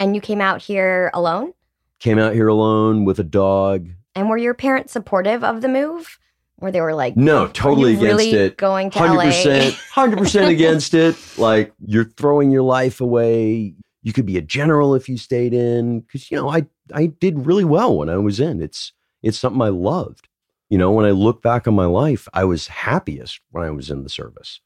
And 0.00 0.14
you 0.14 0.20
came 0.20 0.40
out 0.40 0.60
here 0.60 1.10
alone? 1.14 1.52
Came 2.00 2.18
out 2.18 2.34
here 2.34 2.48
alone 2.48 3.04
with 3.04 3.20
a 3.20 3.24
dog. 3.24 3.90
And 4.14 4.28
were 4.28 4.36
your 4.36 4.54
parents 4.54 4.92
supportive 4.92 5.44
of 5.44 5.60
the 5.60 5.68
move? 5.68 6.18
Where 6.62 6.70
they 6.70 6.80
were 6.80 6.94
like, 6.94 7.16
No, 7.16 7.46
"Are 7.46 7.48
totally 7.48 7.94
against 7.94 8.04
really 8.04 8.30
it. 8.30 8.56
Going 8.56 8.88
to 8.90 8.98
100%, 9.00 9.72
hundred 9.90 10.18
percent 10.18 10.48
against 10.52 10.94
it. 10.94 11.16
Like 11.36 11.72
you're 11.84 12.04
throwing 12.04 12.52
your 12.52 12.62
life 12.62 13.00
away. 13.00 13.74
You 14.04 14.12
could 14.12 14.26
be 14.26 14.36
a 14.36 14.42
general 14.42 14.94
if 14.94 15.08
you 15.08 15.16
stayed 15.18 15.54
in, 15.54 16.00
because 16.00 16.30
you 16.30 16.36
know 16.36 16.48
I 16.48 16.66
I 16.94 17.06
did 17.06 17.46
really 17.46 17.64
well 17.64 17.98
when 17.98 18.08
I 18.08 18.16
was 18.18 18.38
in. 18.38 18.62
It's 18.62 18.92
it's 19.24 19.36
something 19.36 19.60
I 19.60 19.70
loved. 19.70 20.28
You 20.70 20.78
know, 20.78 20.92
when 20.92 21.04
I 21.04 21.10
look 21.10 21.42
back 21.42 21.66
on 21.66 21.74
my 21.74 21.86
life, 21.86 22.28
I 22.32 22.44
was 22.44 22.68
happiest 22.68 23.40
when 23.50 23.64
I 23.64 23.70
was 23.70 23.90
in 23.90 24.04
the 24.04 24.08
service, 24.08 24.60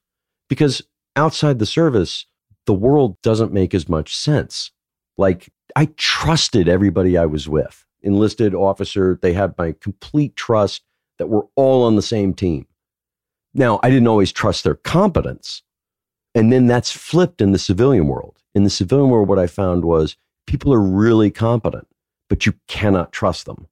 because 0.49 0.83
outside 1.15 1.57
the 1.57 1.65
service, 1.65 2.27
the 2.67 2.75
world 2.75 3.19
doesn't 3.23 3.51
make 3.51 3.73
as 3.73 3.89
much 3.89 4.15
sense. 4.15 4.69
Like 5.17 5.51
I 5.75 5.87
trusted 5.97 6.69
everybody 6.69 7.17
I 7.17 7.25
was 7.25 7.49
with, 7.49 7.83
enlisted 8.03 8.53
officer. 8.53 9.17
They 9.19 9.33
had 9.33 9.57
my 9.57 9.73
complete 9.81 10.35
trust 10.35 10.83
that 11.17 11.27
we're 11.27 11.45
all 11.55 11.83
on 11.83 11.95
the 11.95 12.01
same 12.01 12.33
team. 12.33 12.67
Now, 13.53 13.79
I 13.83 13.89
didn't 13.89 14.07
always 14.07 14.31
trust 14.31 14.63
their 14.63 14.75
competence. 14.75 15.63
And 16.35 16.51
then 16.51 16.67
that's 16.67 16.91
flipped 16.91 17.41
in 17.41 17.51
the 17.51 17.57
civilian 17.59 18.07
world. 18.07 18.37
In 18.53 18.63
the 18.63 18.69
civilian 18.69 19.09
world, 19.09 19.27
what 19.27 19.39
I 19.39 19.47
found 19.47 19.83
was 19.85 20.17
people 20.45 20.71
are 20.73 20.81
really 20.81 21.31
competent, 21.31 21.87
but 22.29 22.45
you 22.45 22.53
cannot 22.67 23.11
trust 23.11 23.45
them. 23.45 23.67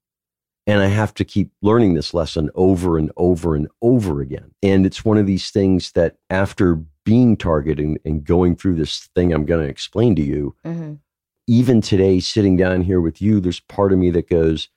And 0.65 0.81
I 0.81 0.87
have 0.87 1.13
to 1.15 1.23
keep 1.23 1.51
learning 1.61 1.93
this 1.93 2.11
lesson 2.11 2.49
over 2.55 2.97
and 2.97 3.11
over 3.17 3.55
and 3.55 3.67
over 3.83 4.21
again. 4.21 4.51
And 4.63 4.83
it's 4.85 5.05
one 5.05 5.19
of 5.19 5.27
these 5.27 5.51
things 5.51 5.91
that 5.91 6.15
after 6.31 6.81
being 7.03 7.37
targeted 7.37 7.85
and, 7.85 7.99
and 8.03 8.23
going 8.23 8.55
through 8.55 8.75
this 8.75 9.07
thing 9.13 9.31
I'm 9.31 9.45
going 9.45 9.63
to 9.63 9.69
explain 9.69 10.15
to 10.15 10.23
you, 10.23 10.55
Mhm. 10.65 10.99
even 11.45 11.81
today, 11.81 12.19
sitting 12.19 12.57
down 12.57 12.81
here 12.81 12.99
with 12.99 13.21
you, 13.21 13.39
there's 13.39 13.59
part 13.59 13.93
of 13.93 13.99
me 13.99 14.09
that 14.11 14.27
goes, 14.27 14.69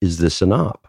Is 0.00 0.18
this 0.18 0.42
an 0.42 0.52
op? 0.52 0.88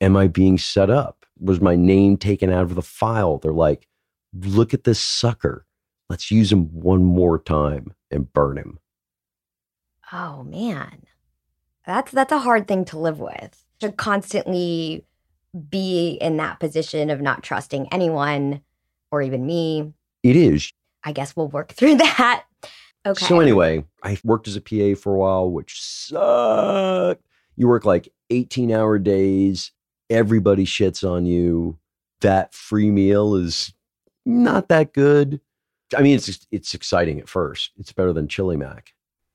Am 0.00 0.16
I 0.16 0.28
being 0.28 0.58
set 0.58 0.90
up? 0.90 1.26
Was 1.38 1.60
my 1.60 1.76
name 1.76 2.16
taken 2.16 2.50
out 2.50 2.64
of 2.64 2.74
the 2.74 2.82
file? 2.82 3.38
They're 3.38 3.52
like, 3.52 3.86
Look 4.32 4.72
at 4.72 4.84
this 4.84 5.00
sucker. 5.00 5.66
Let's 6.08 6.30
use 6.30 6.52
him 6.52 6.66
one 6.66 7.04
more 7.04 7.38
time 7.38 7.94
and 8.10 8.32
burn 8.32 8.56
him. 8.56 8.78
Oh 10.12 10.42
man. 10.44 11.04
That's 11.86 12.12
that's 12.12 12.32
a 12.32 12.38
hard 12.38 12.68
thing 12.68 12.84
to 12.86 12.98
live 12.98 13.18
with. 13.18 13.64
To 13.80 13.90
constantly 13.92 15.04
be 15.68 16.18
in 16.20 16.36
that 16.36 16.60
position 16.60 17.10
of 17.10 17.20
not 17.20 17.42
trusting 17.42 17.88
anyone 17.92 18.62
or 19.10 19.22
even 19.22 19.46
me. 19.46 19.92
It 20.22 20.36
is. 20.36 20.72
I 21.02 21.12
guess 21.12 21.34
we'll 21.34 21.48
work 21.48 21.72
through 21.72 21.96
that. 21.98 22.44
Okay. 23.06 23.24
So, 23.24 23.40
anyway, 23.40 23.84
I 24.02 24.18
worked 24.22 24.46
as 24.46 24.56
a 24.56 24.60
PA 24.60 25.00
for 25.00 25.14
a 25.14 25.18
while, 25.18 25.50
which 25.50 25.80
sucked. 25.80 27.24
You 27.56 27.66
work 27.66 27.84
like 27.84 28.12
18 28.28 28.70
hour 28.70 28.98
days, 28.98 29.72
everybody 30.10 30.66
shits 30.66 31.08
on 31.08 31.24
you. 31.24 31.78
That 32.20 32.52
free 32.52 32.90
meal 32.90 33.34
is 33.34 33.72
not 34.26 34.68
that 34.68 34.92
good. 34.92 35.40
I 35.96 36.02
mean, 36.02 36.16
it's 36.16 36.46
it's 36.50 36.74
exciting 36.74 37.18
at 37.18 37.28
first. 37.28 37.70
It's 37.78 37.92
better 37.92 38.12
than 38.12 38.28
Chili 38.28 38.56
Mac. 38.56 38.92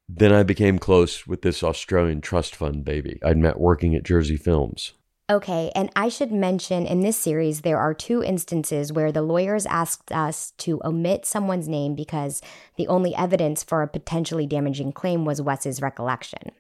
Then 0.08 0.32
I 0.32 0.44
became 0.44 0.78
close 0.78 1.26
with 1.26 1.42
this 1.42 1.64
Australian 1.64 2.22
trust 2.22 2.56
fund 2.56 2.86
baby 2.86 3.20
I'd 3.24 3.38
met 3.38 3.60
working 3.60 3.96
at 3.96 4.04
Jersey 4.04 4.38
Films. 4.38 4.94
Okay, 5.28 5.72
and 5.74 5.90
I 5.96 6.10
should 6.10 6.32
mention 6.32 6.86
in 6.86 7.02
this 7.02 7.18
series, 7.18 7.62
there 7.62 7.80
are 7.80 7.96
two 7.96 8.22
instances 8.22 8.94
where 8.94 9.12
the 9.12 9.24
lawyers 9.24 9.66
asked 9.66 10.12
us 10.12 10.52
to 10.60 10.80
omit 10.86 11.26
someone's 11.26 11.68
name 11.68 11.96
because 11.96 12.44
the 12.76 12.88
only 12.88 13.16
evidence 13.16 13.64
for 13.64 13.82
a 13.82 13.88
potentially 13.88 14.46
damaging 14.46 14.92
claim 14.92 15.26
was 15.26 15.42
Wes's 15.42 15.82
recollection. 15.82 16.52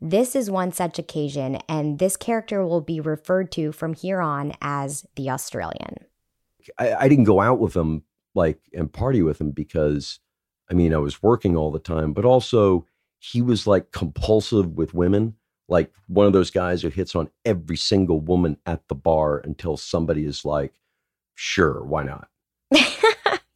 This 0.00 0.36
is 0.36 0.50
one 0.50 0.72
such 0.72 0.98
occasion, 0.98 1.56
and 1.68 1.98
this 1.98 2.16
character 2.16 2.64
will 2.64 2.80
be 2.80 3.00
referred 3.00 3.50
to 3.52 3.72
from 3.72 3.94
here 3.94 4.20
on 4.20 4.52
as 4.60 5.04
the 5.16 5.30
Australian. 5.30 5.96
I, 6.78 6.94
I 6.94 7.08
didn't 7.08 7.24
go 7.24 7.40
out 7.40 7.58
with 7.58 7.74
him 7.74 8.04
like 8.34 8.60
and 8.72 8.92
party 8.92 9.22
with 9.22 9.40
him 9.40 9.50
because 9.50 10.20
I 10.70 10.74
mean 10.74 10.94
I 10.94 10.98
was 10.98 11.22
working 11.22 11.56
all 11.56 11.72
the 11.72 11.78
time, 11.78 12.12
but 12.12 12.24
also 12.24 12.86
he 13.18 13.42
was 13.42 13.66
like 13.66 13.90
compulsive 13.90 14.76
with 14.76 14.94
women, 14.94 15.34
like 15.68 15.92
one 16.06 16.26
of 16.26 16.32
those 16.32 16.50
guys 16.50 16.82
who 16.82 16.88
hits 16.88 17.16
on 17.16 17.30
every 17.44 17.76
single 17.76 18.20
woman 18.20 18.56
at 18.66 18.86
the 18.88 18.94
bar 18.94 19.38
until 19.38 19.76
somebody 19.76 20.24
is 20.24 20.44
like, 20.44 20.74
sure, 21.34 21.82
why 21.84 22.04
not? 22.04 22.28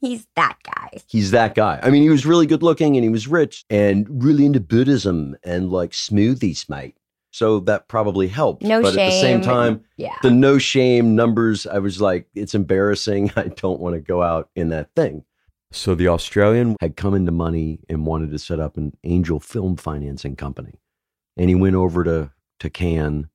He's 0.03 0.27
that 0.35 0.59
guy. 0.65 0.91
He's 1.07 1.31
that 1.31 1.55
guy. 1.55 1.79
I 1.81 1.89
mean, 1.91 2.03
he 2.03 2.11
was 2.11 2.27
really 2.27 2.47
good 2.47 2.63
looking 2.63 2.97
and 2.97 3.05
he 3.05 3.09
was 3.09 3.29
rich 3.29 3.65
and 3.71 4.05
really 4.23 4.45
into 4.45 4.59
Buddhism 4.59 5.37
and 5.45 5.71
like 5.71 5.93
smoothies, 5.93 6.69
mate. 6.69 6.97
So 7.31 7.61
that 7.61 7.87
probably 7.87 8.27
helped. 8.27 8.63
No 8.65 8.83
but 8.83 8.97
at 8.97 9.11
the 9.11 9.21
same 9.21 9.41
time, 9.41 9.85
Yeah. 9.97 10.17
the 10.23 10.33
no 10.33 10.59
shame 10.59 11.15
numbers, 11.15 11.69
I 11.69 11.79
was 11.79 12.01
like, 12.01 12.27
it's 12.35 12.55
embarrassing. 12.55 13.31
I 13.37 13.45
don't 13.45 13.79
want 13.81 13.95
to 13.95 14.01
go 14.01 14.23
out 14.23 14.51
in 14.57 14.71
that 14.71 14.91
thing. 14.97 15.25
So 15.71 15.95
the 15.95 16.09
Australian 16.09 16.77
had 16.81 16.97
come 16.97 17.15
into 17.15 17.31
money 17.33 17.79
and 17.89 18.05
wanted 18.05 18.33
to 18.33 18.39
set 18.41 18.59
up 18.59 18.77
an 18.77 18.93
angel 19.05 19.39
film 19.39 19.77
financing 19.77 20.35
company. 20.37 20.81
And 21.37 21.49
he 21.49 21.55
went 21.55 21.77
over 21.77 22.03
to, 22.05 22.33
to 22.59 22.69
Cannes 22.69 23.29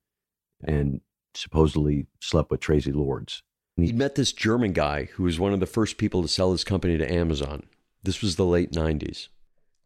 and 0.63 0.99
supposedly 1.33 2.07
slept 2.19 2.51
with 2.51 2.59
Traci 2.59 2.93
Lords. 2.93 3.41
He 3.77 3.91
met 3.91 4.15
this 4.15 4.33
German 4.33 4.73
guy 4.73 5.05
who 5.13 5.23
was 5.23 5.39
one 5.39 5.53
of 5.53 5.59
the 5.59 5.65
first 5.67 5.97
people 5.97 6.21
to 6.23 6.27
sell 6.27 6.51
his 6.51 6.63
company 6.63 6.97
to 6.97 7.11
Amazon. 7.11 7.63
This 8.03 8.21
was 8.21 8.35
the 8.35 8.45
late 8.45 8.71
90s. 8.71 9.27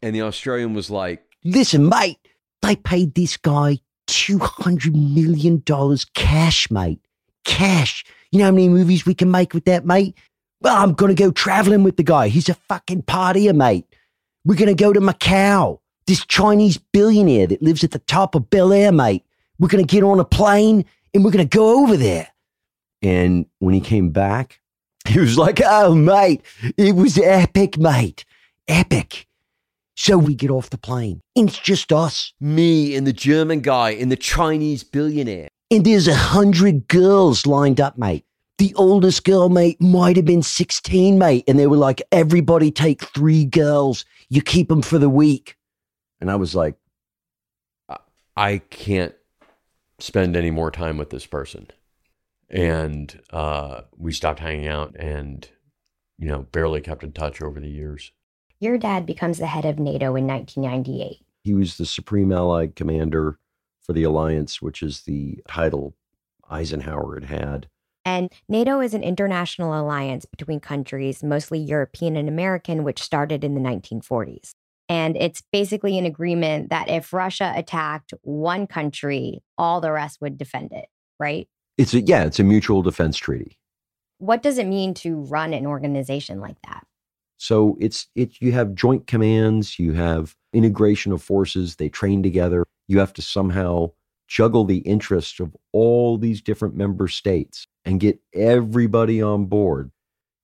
And 0.01 0.15
the 0.15 0.21
Australian 0.21 0.73
was 0.73 0.89
like, 0.89 1.23
Listen, 1.43 1.89
mate, 1.89 2.19
they 2.61 2.75
paid 2.75 3.15
this 3.15 3.35
guy 3.37 3.79
$200 4.07 4.93
million 4.93 5.63
cash, 6.13 6.69
mate. 6.69 6.99
Cash. 7.43 8.05
You 8.31 8.39
know 8.39 8.45
how 8.45 8.51
many 8.51 8.69
movies 8.69 9.05
we 9.05 9.15
can 9.15 9.31
make 9.31 9.53
with 9.53 9.65
that, 9.65 9.85
mate? 9.85 10.15
Well, 10.61 10.75
I'm 10.75 10.93
going 10.93 11.13
to 11.13 11.21
go 11.21 11.31
traveling 11.31 11.83
with 11.83 11.97
the 11.97 12.03
guy. 12.03 12.27
He's 12.27 12.49
a 12.49 12.53
fucking 12.53 13.03
partier, 13.03 13.55
mate. 13.55 13.85
We're 14.45 14.55
going 14.55 14.75
to 14.75 14.83
go 14.83 14.93
to 14.93 14.99
Macau. 14.99 15.79
This 16.07 16.25
Chinese 16.25 16.77
billionaire 16.77 17.47
that 17.47 17.61
lives 17.61 17.83
at 17.83 17.91
the 17.91 17.99
top 17.99 18.35
of 18.35 18.49
Bel 18.49 18.73
Air, 18.73 18.91
mate. 18.91 19.23
We're 19.59 19.69
going 19.69 19.85
to 19.85 19.95
get 19.95 20.03
on 20.03 20.19
a 20.19 20.25
plane 20.25 20.85
and 21.13 21.23
we're 21.23 21.31
going 21.31 21.47
to 21.47 21.57
go 21.57 21.81
over 21.81 21.97
there. 21.97 22.27
And 23.01 23.45
when 23.59 23.73
he 23.73 23.81
came 23.81 24.09
back, 24.09 24.59
he 25.07 25.19
was 25.19 25.37
like, 25.37 25.59
Oh, 25.65 25.95
mate, 25.95 26.41
it 26.77 26.95
was 26.95 27.17
epic, 27.17 27.77
mate. 27.77 28.25
Epic. 28.67 29.27
So 29.95 30.17
we 30.17 30.33
get 30.35 30.49
off 30.49 30.69
the 30.69 30.77
plane. 30.77 31.21
It's 31.35 31.59
just 31.59 31.91
us. 31.91 32.33
Me 32.39 32.95
and 32.95 33.05
the 33.05 33.13
German 33.13 33.59
guy 33.61 33.91
and 33.91 34.11
the 34.11 34.15
Chinese 34.15 34.83
billionaire. 34.83 35.47
And 35.69 35.85
there's 35.85 36.07
a 36.07 36.15
hundred 36.15 36.87
girls 36.87 37.45
lined 37.45 37.79
up, 37.79 37.97
mate. 37.97 38.25
The 38.57 38.73
oldest 38.75 39.23
girl, 39.23 39.49
mate, 39.49 39.81
might 39.81 40.15
have 40.17 40.25
been 40.25 40.43
16, 40.43 41.17
mate. 41.17 41.43
And 41.47 41.57
they 41.57 41.67
were 41.67 41.77
like, 41.77 42.01
everybody 42.11 42.71
take 42.71 43.03
three 43.03 43.45
girls. 43.45 44.05
You 44.29 44.41
keep 44.41 44.69
them 44.69 44.81
for 44.81 44.97
the 44.99 45.09
week. 45.09 45.55
And 46.19 46.29
I 46.31 46.35
was 46.35 46.53
like, 46.55 46.75
I- 47.89 47.97
I 48.35 48.57
can't 48.69 49.15
spend 49.99 50.35
any 50.35 50.51
more 50.51 50.71
time 50.71 50.97
with 50.97 51.09
this 51.09 51.25
person. 51.25 51.67
And 52.51 53.19
uh, 53.31 53.81
we 53.97 54.11
stopped 54.11 54.41
hanging 54.41 54.67
out 54.67 54.95
and, 54.99 55.47
you 56.19 56.27
know, 56.27 56.43
barely 56.51 56.81
kept 56.81 57.03
in 57.03 57.13
touch 57.13 57.41
over 57.41 57.59
the 57.59 57.69
years. 57.69 58.11
Your 58.59 58.77
dad 58.77 59.05
becomes 59.05 59.39
the 59.39 59.47
head 59.47 59.65
of 59.65 59.79
NATO 59.79 60.15
in 60.15 60.27
1998. 60.27 61.25
He 61.43 61.53
was 61.53 61.77
the 61.77 61.85
Supreme 61.85 62.31
Allied 62.31 62.75
Commander 62.75 63.39
for 63.81 63.93
the 63.93 64.03
Alliance, 64.03 64.61
which 64.61 64.83
is 64.83 65.01
the 65.01 65.39
title 65.47 65.95
Eisenhower 66.49 67.15
had 67.15 67.23
had. 67.23 67.67
And 68.03 68.31
NATO 68.49 68.81
is 68.81 68.93
an 68.93 69.03
international 69.03 69.79
alliance 69.79 70.25
between 70.25 70.59
countries, 70.59 71.23
mostly 71.23 71.59
European 71.59 72.17
and 72.17 72.27
American, 72.27 72.83
which 72.83 73.01
started 73.01 73.43
in 73.43 73.55
the 73.55 73.61
1940s. 73.61 74.51
And 74.89 75.15
it's 75.15 75.41
basically 75.53 75.97
an 75.97 76.05
agreement 76.05 76.69
that 76.69 76.89
if 76.89 77.13
Russia 77.13 77.53
attacked 77.55 78.13
one 78.23 78.67
country, 78.67 79.41
all 79.57 79.79
the 79.79 79.91
rest 79.91 80.19
would 80.19 80.37
defend 80.37 80.73
it, 80.73 80.87
right? 81.19 81.47
It's 81.77 81.93
a 81.93 82.01
yeah, 82.01 82.23
it's 82.23 82.39
a 82.39 82.43
mutual 82.43 82.81
defense 82.81 83.17
treaty. 83.17 83.57
What 84.17 84.43
does 84.43 84.57
it 84.57 84.67
mean 84.67 84.93
to 84.95 85.21
run 85.21 85.53
an 85.53 85.65
organization 85.65 86.39
like 86.39 86.61
that? 86.63 86.85
So 87.37 87.75
it's 87.79 88.07
it 88.15 88.39
you 88.39 88.51
have 88.51 88.75
joint 88.75 89.07
commands, 89.07 89.79
you 89.79 89.93
have 89.93 90.35
integration 90.53 91.11
of 91.11 91.23
forces, 91.23 91.75
they 91.75 91.89
train 91.89 92.21
together. 92.21 92.65
You 92.87 92.99
have 92.99 93.13
to 93.13 93.21
somehow 93.21 93.91
juggle 94.27 94.63
the 94.63 94.77
interests 94.79 95.39
of 95.39 95.55
all 95.71 96.17
these 96.17 96.41
different 96.41 96.75
member 96.75 97.07
states 97.07 97.67
and 97.83 97.99
get 97.99 98.19
everybody 98.33 99.21
on 99.21 99.45
board. 99.45 99.91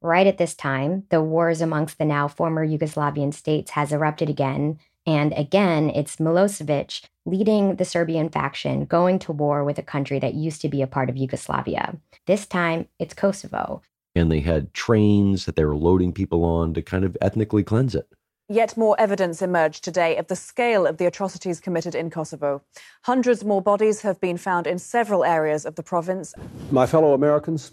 Right 0.02 0.28
at 0.28 0.38
this 0.38 0.56
time, 0.56 1.04
the 1.10 1.22
wars 1.22 1.62
amongst 1.62 1.98
the 1.98 2.06
now 2.06 2.28
former 2.28 2.68
Yugoslavian 2.68 3.34
states 3.34 3.72
has 3.72 3.92
erupted 3.92 4.30
again, 4.30 4.80
and 5.08 5.34
again, 5.38 5.90
it's 5.90 6.18
Milosevic 6.18 7.06
leading 7.26 7.78
the 7.78 7.86
Serbian 7.86 8.28
faction 8.28 8.84
going 8.84 9.20
to 9.20 9.32
war 9.32 9.64
with 9.64 9.80
a 9.80 9.84
country 9.84 10.20
that 10.20 10.34
used 10.34 10.62
to 10.62 10.70
be 10.70 10.82
a 10.82 10.88
part 10.88 11.10
of 11.10 11.16
Yugoslavia. 11.16 11.96
This 12.26 12.46
time, 12.46 12.90
it's 13.00 13.14
Kosovo. 13.14 13.82
And 14.16 14.30
they 14.30 14.42
had 14.42 14.74
trains 14.74 15.46
that 15.46 15.56
they 15.56 15.64
were 15.64 15.78
loading 15.78 16.12
people 16.12 16.44
on 16.44 16.74
to 16.74 16.82
kind 16.82 17.06
of 17.06 17.16
ethnically 17.22 17.64
cleanse 17.64 17.96
it. 17.96 18.10
Yet 18.50 18.76
more 18.76 19.00
evidence 19.00 19.42
emerged 19.42 19.84
today 19.84 20.18
of 20.18 20.28
the 20.28 20.36
scale 20.36 20.86
of 20.86 20.98
the 20.98 21.06
atrocities 21.06 21.62
committed 21.62 21.96
in 21.96 22.10
Kosovo. 22.10 22.62
Hundreds 23.04 23.46
more 23.46 23.62
bodies 23.62 24.02
have 24.02 24.20
been 24.20 24.38
found 24.38 24.68
in 24.68 24.78
several 24.78 25.24
areas 25.24 25.66
of 25.66 25.76
the 25.76 25.84
province. 25.84 26.34
My 26.70 26.86
fellow 26.86 27.14
Americans, 27.14 27.72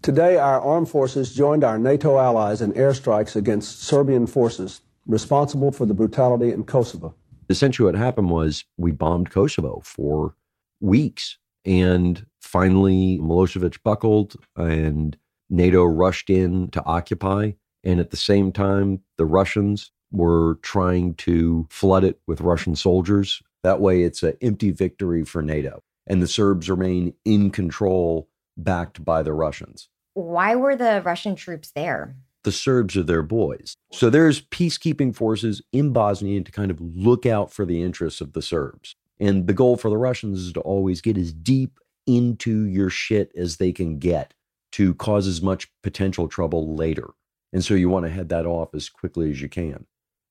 today 0.00 0.38
our 0.38 0.60
armed 0.60 0.88
forces 0.88 1.34
joined 1.34 1.64
our 1.64 1.78
NATO 1.78 2.18
allies 2.18 2.62
in 2.62 2.72
airstrikes 2.72 3.36
against 3.36 3.82
Serbian 3.82 4.26
forces 4.26 4.80
responsible 5.08 5.72
for 5.72 5.86
the 5.86 5.94
brutality 5.94 6.52
in 6.52 6.62
Kosovo. 6.64 7.14
Essentially, 7.50 7.86
what 7.86 7.98
happened 7.98 8.30
was 8.30 8.64
we 8.76 8.92
bombed 8.92 9.30
Kosovo 9.30 9.80
for 9.82 10.34
weeks. 10.80 11.38
And 11.64 12.24
finally, 12.40 13.18
Milosevic 13.18 13.82
buckled 13.82 14.36
and 14.54 15.16
NATO 15.50 15.84
rushed 15.84 16.30
in 16.30 16.68
to 16.70 16.84
occupy. 16.84 17.52
And 17.82 18.00
at 18.00 18.10
the 18.10 18.16
same 18.16 18.52
time, 18.52 19.00
the 19.16 19.24
Russians 19.24 19.90
were 20.12 20.58
trying 20.62 21.14
to 21.14 21.66
flood 21.70 22.04
it 22.04 22.20
with 22.26 22.40
Russian 22.40 22.76
soldiers. 22.76 23.42
That 23.62 23.80
way, 23.80 24.02
it's 24.02 24.22
an 24.22 24.36
empty 24.40 24.70
victory 24.70 25.24
for 25.24 25.42
NATO. 25.42 25.82
And 26.06 26.22
the 26.22 26.28
Serbs 26.28 26.70
remain 26.70 27.14
in 27.24 27.50
control, 27.50 28.28
backed 28.56 29.04
by 29.04 29.22
the 29.22 29.32
Russians. 29.32 29.88
Why 30.14 30.54
were 30.54 30.76
the 30.76 31.02
Russian 31.04 31.36
troops 31.36 31.70
there? 31.72 32.16
The 32.48 32.52
Serbs 32.52 32.96
are 32.96 33.02
their 33.02 33.22
boys. 33.22 33.76
So 33.92 34.08
there's 34.08 34.40
peacekeeping 34.40 35.14
forces 35.14 35.60
in 35.70 35.92
Bosnia 35.92 36.40
to 36.40 36.50
kind 36.50 36.70
of 36.70 36.80
look 36.80 37.26
out 37.26 37.52
for 37.52 37.66
the 37.66 37.82
interests 37.82 38.22
of 38.22 38.32
the 38.32 38.40
Serbs. 38.40 38.96
And 39.20 39.46
the 39.46 39.52
goal 39.52 39.76
for 39.76 39.90
the 39.90 39.98
Russians 39.98 40.40
is 40.40 40.54
to 40.54 40.60
always 40.60 41.02
get 41.02 41.18
as 41.18 41.30
deep 41.30 41.78
into 42.06 42.64
your 42.64 42.88
shit 42.88 43.30
as 43.36 43.58
they 43.58 43.70
can 43.70 43.98
get 43.98 44.32
to 44.72 44.94
cause 44.94 45.26
as 45.26 45.42
much 45.42 45.70
potential 45.82 46.26
trouble 46.26 46.74
later. 46.74 47.10
And 47.52 47.62
so 47.62 47.74
you 47.74 47.90
want 47.90 48.06
to 48.06 48.10
head 48.10 48.30
that 48.30 48.46
off 48.46 48.74
as 48.74 48.88
quickly 48.88 49.30
as 49.30 49.42
you 49.42 49.50
can. 49.50 49.84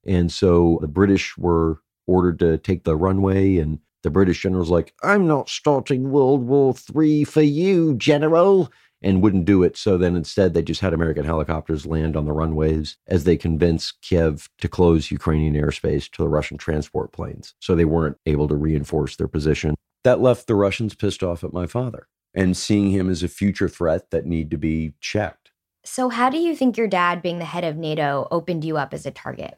And 0.04 0.32
so 0.32 0.80
the 0.82 0.88
British 0.88 1.38
were 1.38 1.82
ordered 2.08 2.40
to 2.40 2.58
take 2.58 2.84
the 2.84 2.96
runway, 2.96 3.58
and 3.58 3.78
the 4.02 4.10
British 4.10 4.42
general's 4.42 4.72
like, 4.72 4.92
I'm 5.04 5.28
not 5.28 5.50
starting 5.50 6.10
World 6.10 6.48
War 6.48 6.74
III 6.96 7.26
for 7.26 7.44
you, 7.44 7.94
General, 7.94 8.72
and 9.02 9.22
wouldn't 9.22 9.46
do 9.46 9.64
it. 9.64 9.78
So 9.78 9.98
then 9.98 10.16
instead, 10.16 10.54
they 10.54 10.62
just 10.62 10.82
had 10.82 10.94
American 10.94 11.26
helicopters 11.26 11.86
land 11.86 12.16
on 12.16 12.26
the 12.26 12.34
runways 12.34 12.98
as 13.08 13.24
they 13.24 13.38
convinced 13.38 14.02
Kiev 14.02 14.50
to 14.60 14.68
close 14.68 15.12
Ukrainian 15.12 15.54
airspace 15.54 16.10
to 16.12 16.22
the 16.22 16.30
Russian 16.30 16.58
transport 16.58 17.12
planes. 17.12 17.54
So 17.60 17.76
they 17.76 17.86
weren't 17.86 18.18
able 18.26 18.48
to 18.48 18.56
reinforce 18.56 19.16
their 19.16 19.28
position. 19.28 19.76
That 20.04 20.22
left 20.22 20.48
the 20.48 20.56
Russians 20.56 20.96
pissed 20.96 21.24
off 21.24 21.44
at 21.44 21.54
my 21.54 21.68
father 21.68 22.08
and 22.34 22.56
seeing 22.56 22.92
him 22.92 23.10
as 23.10 23.24
a 23.24 23.28
future 23.28 23.70
threat 23.70 24.10
that 24.12 24.26
need 24.26 24.52
to 24.52 24.58
be 24.58 24.94
checked. 25.00 25.52
So, 25.84 26.10
how 26.10 26.30
do 26.30 26.38
you 26.38 26.56
think 26.56 26.78
your 26.78 26.88
dad, 26.88 27.22
being 27.22 27.40
the 27.40 27.46
head 27.46 27.64
of 27.64 27.78
NATO, 27.78 28.28
opened 28.30 28.66
you 28.66 28.78
up 28.78 28.94
as 28.94 29.06
a 29.06 29.12
target? 29.12 29.58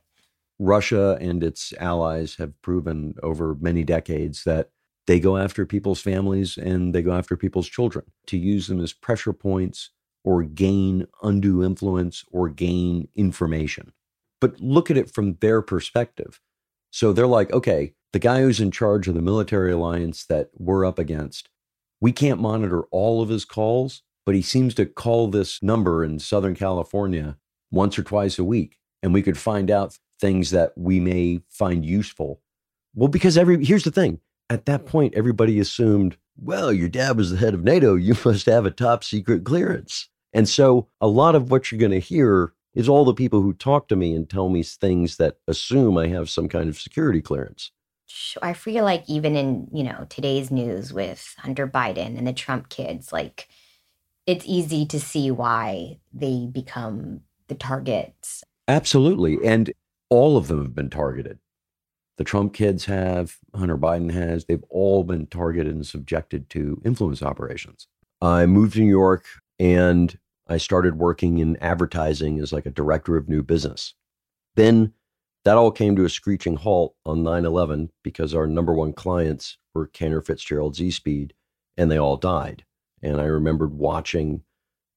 Russia 0.60 1.18
and 1.20 1.44
its 1.44 1.74
allies 1.80 2.36
have 2.36 2.62
proven 2.62 3.16
over 3.24 3.56
many 3.60 3.84
decades 3.84 4.44
that 4.44 4.70
they 5.10 5.20
go 5.20 5.38
after 5.38 5.66
people's 5.66 6.00
families 6.00 6.56
and 6.56 6.94
they 6.94 7.02
go 7.02 7.14
after 7.14 7.36
people's 7.36 7.68
children 7.68 8.06
to 8.28 8.38
use 8.38 8.68
them 8.68 8.80
as 8.80 8.94
pressure 8.94 9.34
points 9.34 9.90
or 10.24 10.44
gain 10.44 11.08
undue 11.24 11.64
influence 11.64 12.24
or 12.32 12.48
gain 12.48 13.08
information. 13.16 13.92
But 14.40 14.60
look 14.60 14.92
at 14.92 14.98
it 14.98 15.10
from 15.10 15.38
their 15.42 15.64
perspective. 15.64 16.40
So 16.92 17.12
they're 17.12 17.26
like, 17.26 17.52
okay, 17.52 17.96
the 18.14 18.20
guy 18.20 18.42
who's 18.42 18.60
in 18.60 18.70
charge 18.70 19.08
of 19.08 19.16
the 19.16 19.22
military 19.24 19.72
alliance 19.72 20.26
that 20.28 20.52
we're 20.54 20.86
up 20.86 21.00
against, 21.00 21.50
we 22.00 22.12
can't 22.12 22.40
monitor 22.40 22.84
all 22.92 23.24
of 23.24 23.30
his 23.30 23.46
calls, 23.46 24.04
but 24.28 24.36
he 24.36 24.44
seems 24.44 24.76
to 24.76 24.86
call 24.86 25.28
this 25.28 25.64
number 25.64 26.06
in 26.06 26.20
Southern 26.20 26.54
California 26.54 27.36
once 27.72 27.98
or 27.98 28.04
twice 28.04 28.38
a 28.38 28.44
week. 28.44 28.78
And 29.02 29.12
we 29.12 29.24
could 29.24 29.40
find 29.40 29.72
out 29.72 29.98
things 30.22 30.52
that 30.52 30.74
we 30.78 31.00
may 31.00 31.40
find 31.50 31.84
useful. 31.84 32.44
Well, 32.94 33.10
because 33.10 33.40
every, 33.40 33.66
here's 33.66 33.86
the 33.86 33.90
thing 33.90 34.20
at 34.50 34.66
that 34.66 34.86
point, 34.86 35.14
everybody 35.16 35.60
assumed, 35.60 36.18
well, 36.38 36.72
your 36.74 36.90
dad 36.90 37.18
was 37.18 37.32
the 37.32 37.38
head 37.38 37.54
of 37.54 37.64
NATO. 37.64 37.96
You 37.96 38.16
must 38.26 38.46
have 38.46 38.66
a 38.66 38.72
top 38.72 39.04
secret 39.04 39.44
clearance. 39.44 40.10
And 40.34 40.48
so 40.48 40.88
a 41.02 41.08
lot 41.08 41.36
of 41.36 41.52
what 41.52 41.72
you're 41.72 41.80
going 41.80 41.92
to 41.92 42.00
hear 42.00 42.54
is 42.76 42.88
all 42.88 43.04
the 43.04 43.14
people 43.14 43.42
who 43.42 43.54
talk 43.54 43.88
to 43.88 43.96
me 43.96 44.14
and 44.14 44.30
tell 44.30 44.50
me 44.50 44.62
things 44.64 45.18
that 45.18 45.38
assume 45.48 45.98
I 45.98 46.08
have 46.08 46.30
some 46.30 46.48
kind 46.48 46.70
of 46.70 46.80
security 46.80 47.22
clearance. 47.22 47.72
I 48.42 48.54
feel 48.54 48.84
like 48.84 49.04
even 49.08 49.36
in, 49.36 49.68
you 49.72 49.84
know, 49.84 50.06
today's 50.10 50.52
news 50.52 50.94
with 50.94 51.36
Hunter 51.38 51.68
Biden 51.68 52.18
and 52.18 52.28
the 52.28 52.34
Trump 52.34 52.70
kids, 52.70 53.12
like 53.12 53.50
it's 54.26 54.46
easy 54.48 54.86
to 54.88 55.00
see 55.00 55.32
why 55.32 56.00
they 56.14 56.48
become 56.52 57.22
the 57.48 57.56
targets. 57.56 58.44
Absolutely. 58.68 59.38
And 59.44 59.74
all 60.10 60.38
of 60.38 60.48
them 60.48 60.62
have 60.62 60.76
been 60.76 60.90
targeted. 60.90 61.40
The 62.20 62.26
Trump 62.26 62.54
kids 62.54 62.84
have, 62.84 63.38
Hunter 63.56 63.78
Biden 63.78 64.12
has, 64.12 64.44
they've 64.44 64.66
all 64.70 65.06
been 65.06 65.26
targeted 65.28 65.74
and 65.74 65.88
subjected 65.88 66.50
to 66.50 66.82
influence 66.84 67.24
operations. 67.24 67.88
I 68.22 68.46
moved 68.46 68.74
to 68.74 68.82
New 68.82 68.90
York 68.90 69.24
and 69.58 70.20
I 70.46 70.58
started 70.58 70.98
working 70.98 71.38
in 71.38 71.56
advertising 71.62 72.38
as 72.40 72.52
like 72.52 72.66
a 72.66 72.72
director 72.72 73.16
of 73.16 73.30
new 73.30 73.42
business. 73.42 73.94
Then 74.56 74.92
that 75.46 75.56
all 75.56 75.72
came 75.72 75.96
to 75.96 76.04
a 76.04 76.10
screeching 76.10 76.58
halt 76.58 76.94
on 77.06 77.24
9 77.24 77.46
11 77.46 77.90
because 78.04 78.36
our 78.36 78.48
number 78.48 78.74
one 78.74 78.92
clients 78.92 79.58
were 79.74 79.88
Cantor 79.88 80.22
Fitzgerald 80.22 80.76
eSpeed 80.76 81.32
and 81.78 81.90
they 81.90 81.98
all 81.98 82.18
died. 82.18 82.66
And 83.02 83.22
I 83.22 83.26
remembered 83.26 83.72
watching 83.72 84.44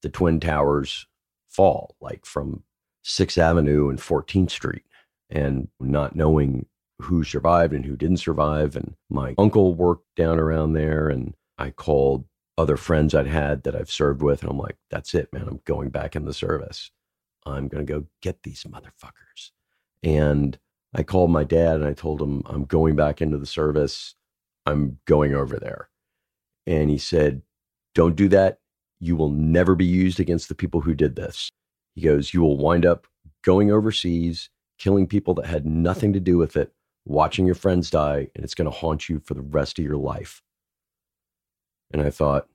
the 0.01 0.09
Twin 0.09 0.41
Towers 0.41 1.07
fall, 1.47 1.95
like 2.01 2.25
from 2.25 2.63
6th 3.05 3.37
Avenue 3.37 3.87
and 3.87 3.97
14th 3.97 4.51
Street, 4.51 4.83
and 5.29 5.69
not 5.79 6.17
knowing 6.17 6.65
who 7.01 7.23
survived 7.23 7.73
and 7.73 7.85
who 7.85 7.95
didn't 7.95 8.17
survive. 8.17 8.75
And 8.75 8.95
my 9.09 9.35
uncle 9.37 9.73
worked 9.73 10.05
down 10.15 10.39
around 10.39 10.73
there, 10.73 11.09
and 11.09 11.33
I 11.57 11.71
called 11.71 12.25
other 12.57 12.77
friends 12.77 13.15
I'd 13.15 13.27
had 13.27 13.63
that 13.63 13.75
I've 13.75 13.91
served 13.91 14.21
with, 14.21 14.41
and 14.41 14.51
I'm 14.51 14.57
like, 14.57 14.77
that's 14.89 15.13
it, 15.13 15.31
man. 15.33 15.47
I'm 15.47 15.61
going 15.65 15.89
back 15.89 16.15
in 16.15 16.25
the 16.25 16.33
service. 16.33 16.91
I'm 17.45 17.67
going 17.67 17.85
to 17.85 17.93
go 17.93 18.05
get 18.21 18.43
these 18.43 18.63
motherfuckers. 18.63 19.51
And 20.01 20.57
I 20.93 21.03
called 21.03 21.31
my 21.31 21.43
dad 21.43 21.75
and 21.75 21.85
I 21.85 21.93
told 21.93 22.21
him, 22.21 22.43
I'm 22.45 22.65
going 22.65 22.95
back 22.95 23.21
into 23.21 23.37
the 23.37 23.45
service. 23.45 24.15
I'm 24.65 24.99
going 25.05 25.33
over 25.33 25.57
there. 25.57 25.89
And 26.67 26.89
he 26.89 26.97
said, 26.97 27.41
Don't 27.95 28.15
do 28.15 28.29
that. 28.29 28.59
You 28.99 29.15
will 29.15 29.29
never 29.29 29.75
be 29.75 29.85
used 29.85 30.19
against 30.19 30.47
the 30.47 30.55
people 30.55 30.81
who 30.81 30.93
did 30.93 31.15
this. 31.15 31.49
He 31.95 32.01
goes, 32.01 32.33
You 32.33 32.41
will 32.41 32.57
wind 32.57 32.85
up 32.85 33.07
going 33.43 33.71
overseas, 33.71 34.49
killing 34.77 35.07
people 35.07 35.33
that 35.35 35.45
had 35.45 35.65
nothing 35.65 36.13
to 36.13 36.19
do 36.19 36.37
with 36.37 36.55
it, 36.55 36.71
watching 37.05 37.45
your 37.45 37.55
friends 37.55 37.89
die, 37.89 38.29
and 38.35 38.43
it's 38.43 38.55
going 38.55 38.69
to 38.69 38.77
haunt 38.77 39.09
you 39.09 39.19
for 39.19 39.33
the 39.33 39.41
rest 39.41 39.79
of 39.79 39.85
your 39.85 39.97
life. 39.97 40.41
And 41.91 42.01
I 42.01 42.09
thought, 42.09 42.47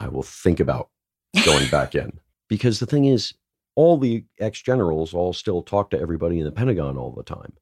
I 0.00 0.08
will 0.08 0.22
think 0.22 0.60
about 0.60 0.90
going 1.44 1.68
back 1.68 1.94
in. 1.94 2.18
Because 2.48 2.78
the 2.78 2.86
thing 2.86 3.06
is, 3.06 3.34
all 3.74 3.98
the 3.98 4.24
ex 4.38 4.62
generals 4.62 5.12
all 5.12 5.32
still 5.32 5.62
talk 5.62 5.90
to 5.90 6.00
everybody 6.00 6.38
in 6.38 6.44
the 6.44 6.52
Pentagon 6.52 6.96
all 6.96 7.10
the 7.10 7.24
time. 7.24 7.54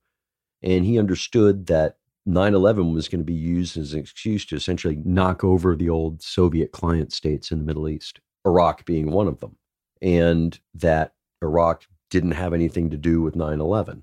And 0.62 0.84
he 0.84 0.98
understood 0.98 1.68
that 1.68 1.96
9 2.26 2.54
11 2.54 2.92
was 2.92 3.08
going 3.08 3.20
to 3.20 3.24
be 3.24 3.32
used 3.32 3.78
as 3.78 3.94
an 3.94 4.00
excuse 4.00 4.44
to 4.46 4.56
essentially 4.56 5.00
knock 5.04 5.42
over 5.42 5.74
the 5.74 5.88
old 5.88 6.22
Soviet 6.22 6.72
client 6.72 7.14
states 7.14 7.50
in 7.50 7.58
the 7.58 7.64
Middle 7.64 7.88
East, 7.88 8.20
Iraq 8.46 8.84
being 8.84 9.10
one 9.10 9.26
of 9.26 9.40
them, 9.40 9.56
and 10.02 10.58
that 10.74 11.14
Iraq 11.42 11.86
didn't 12.10 12.32
have 12.32 12.52
anything 12.52 12.90
to 12.90 12.96
do 12.96 13.22
with 13.22 13.36
9 13.36 13.60
11. 13.60 14.02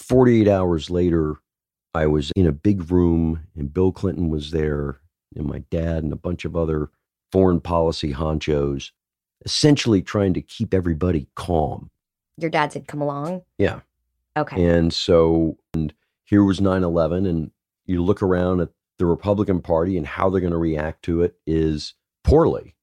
48 0.00 0.48
hours 0.48 0.90
later, 0.90 1.36
I 1.94 2.06
was 2.06 2.32
in 2.34 2.46
a 2.46 2.52
big 2.52 2.90
room 2.90 3.46
and 3.56 3.72
Bill 3.72 3.92
Clinton 3.92 4.28
was 4.28 4.50
there, 4.50 5.00
and 5.36 5.46
my 5.46 5.60
dad 5.70 6.02
and 6.02 6.12
a 6.12 6.16
bunch 6.16 6.44
of 6.44 6.56
other 6.56 6.90
foreign 7.30 7.60
policy 7.60 8.12
honchos, 8.12 8.90
essentially 9.44 10.02
trying 10.02 10.34
to 10.34 10.42
keep 10.42 10.74
everybody 10.74 11.28
calm. 11.36 11.90
Your 12.38 12.50
dad 12.50 12.72
said, 12.72 12.88
come 12.88 13.00
along? 13.00 13.42
Yeah. 13.58 13.80
Okay. 14.36 14.64
And 14.64 14.92
so, 14.92 15.58
and 15.74 15.92
here 16.24 16.44
was 16.44 16.60
9 16.60 16.82
11, 16.82 17.26
and 17.26 17.50
you 17.86 18.02
look 18.02 18.22
around 18.22 18.60
at 18.60 18.70
the 18.98 19.06
Republican 19.06 19.60
Party 19.60 19.96
and 19.96 20.06
how 20.06 20.30
they're 20.30 20.40
going 20.40 20.52
to 20.52 20.58
react 20.58 21.02
to 21.04 21.22
it 21.22 21.34
is 21.46 21.94
poorly. 22.24 22.74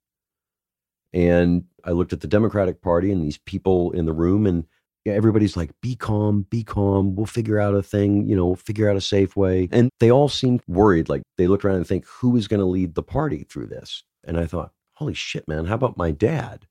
And 1.13 1.65
I 1.83 1.91
looked 1.91 2.13
at 2.13 2.21
the 2.21 2.27
Democratic 2.27 2.81
Party 2.81 3.11
and 3.11 3.23
these 3.23 3.37
people 3.37 3.91
in 3.91 4.05
the 4.05 4.13
room, 4.13 4.45
and 4.45 4.65
everybody's 5.07 5.57
like, 5.57 5.71
be 5.81 5.95
calm, 5.95 6.45
be 6.49 6.63
calm. 6.63 7.15
We'll 7.15 7.25
figure 7.25 7.59
out 7.59 7.75
a 7.75 7.83
thing, 7.83 8.27
you 8.27 8.35
know, 8.35 8.55
figure 8.55 8.89
out 8.89 8.97
a 8.97 9.01
safe 9.01 9.35
way. 9.35 9.69
And 9.71 9.89
they 9.99 10.11
all 10.11 10.29
seemed 10.29 10.61
worried. 10.67 11.09
Like 11.09 11.23
they 11.37 11.47
looked 11.47 11.65
around 11.65 11.77
and 11.77 11.87
think, 11.87 12.05
who 12.05 12.35
is 12.35 12.47
going 12.47 12.59
to 12.59 12.65
lead 12.65 12.95
the 12.95 13.03
party 13.03 13.45
through 13.49 13.67
this? 13.67 14.03
And 14.23 14.37
I 14.37 14.45
thought, 14.45 14.71
holy 14.93 15.13
shit, 15.13 15.47
man, 15.47 15.65
how 15.65 15.75
about 15.75 15.97
my 15.97 16.11
dad? 16.11 16.67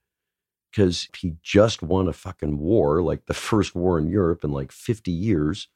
because 0.77 1.09
he 1.16 1.37
just 1.42 1.83
won 1.83 2.07
a 2.07 2.12
fucking 2.12 2.59
war, 2.59 3.03
like 3.03 3.25
the 3.27 3.35
first 3.35 3.75
war 3.75 3.99
in 3.99 4.09
Europe 4.09 4.44
in 4.44 4.53
like 4.53 4.70
50 4.70 5.11
years 5.11 5.68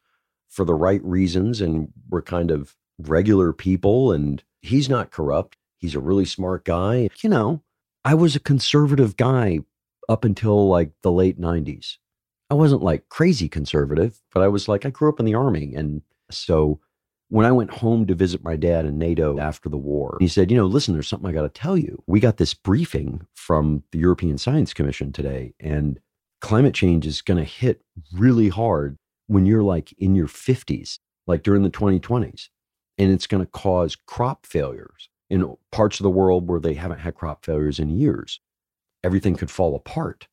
for 0.48 0.66
the 0.66 0.74
right 0.74 1.02
reasons. 1.02 1.60
And 1.62 1.88
we're 2.10 2.20
kind 2.20 2.50
of 2.50 2.76
regular 2.98 3.54
people. 3.54 4.12
And 4.12 4.42
he's 4.60 4.90
not 4.90 5.10
corrupt. 5.10 5.56
He's 5.78 5.94
a 5.94 6.00
really 6.00 6.26
smart 6.26 6.66
guy. 6.66 7.08
You 7.22 7.30
know, 7.30 7.62
I 8.04 8.14
was 8.14 8.36
a 8.36 8.40
conservative 8.40 9.16
guy 9.16 9.60
up 10.06 10.24
until 10.24 10.68
like 10.68 10.90
the 11.02 11.12
late 11.12 11.40
90s. 11.40 11.96
I 12.50 12.54
wasn't 12.54 12.82
like 12.82 13.08
crazy 13.08 13.48
conservative, 13.48 14.20
but 14.34 14.42
I 14.42 14.48
was 14.48 14.68
like, 14.68 14.84
I 14.84 14.90
grew 14.90 15.08
up 15.08 15.20
in 15.20 15.26
the 15.26 15.34
army. 15.34 15.74
And 15.74 16.02
so 16.30 16.80
when 17.28 17.46
I 17.46 17.52
went 17.52 17.70
home 17.70 18.06
to 18.06 18.14
visit 18.14 18.42
my 18.42 18.56
dad 18.56 18.84
in 18.84 18.98
NATO 18.98 19.38
after 19.38 19.68
the 19.68 19.76
war, 19.76 20.16
he 20.20 20.26
said, 20.28 20.50
You 20.50 20.56
know, 20.56 20.66
listen, 20.66 20.92
there's 20.92 21.08
something 21.08 21.30
I 21.30 21.32
got 21.32 21.42
to 21.42 21.48
tell 21.48 21.78
you. 21.78 22.02
We 22.06 22.18
got 22.18 22.38
this 22.38 22.52
briefing 22.52 23.26
from 23.34 23.84
the 23.92 23.98
European 23.98 24.36
Science 24.36 24.74
Commission 24.74 25.12
today, 25.12 25.54
and 25.60 26.00
climate 26.40 26.74
change 26.74 27.06
is 27.06 27.22
going 27.22 27.38
to 27.38 27.44
hit 27.44 27.82
really 28.12 28.48
hard 28.48 28.96
when 29.28 29.46
you're 29.46 29.62
like 29.62 29.92
in 29.92 30.16
your 30.16 30.26
50s, 30.26 30.98
like 31.28 31.44
during 31.44 31.62
the 31.62 31.70
2020s. 31.70 32.48
And 32.98 33.12
it's 33.12 33.28
going 33.28 33.42
to 33.44 33.50
cause 33.50 33.96
crop 33.96 34.44
failures 34.44 35.08
in 35.30 35.56
parts 35.70 36.00
of 36.00 36.04
the 36.04 36.10
world 36.10 36.48
where 36.48 36.60
they 36.60 36.74
haven't 36.74 36.98
had 36.98 37.14
crop 37.14 37.46
failures 37.46 37.78
in 37.78 37.88
years. 37.90 38.40
Everything 39.04 39.36
could 39.36 39.50
fall 39.50 39.74
apart. 39.76 40.26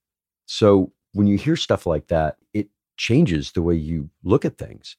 So 0.48 0.92
when 1.18 1.26
you 1.26 1.36
hear 1.36 1.56
stuff 1.56 1.88
like 1.88 2.08
that, 2.08 2.38
it 2.54 2.70
changes 2.96 3.52
the 3.52 3.64
way 3.64 3.74
you 3.74 4.12
look 4.24 4.46
at 4.46 4.60
things. 4.60 4.96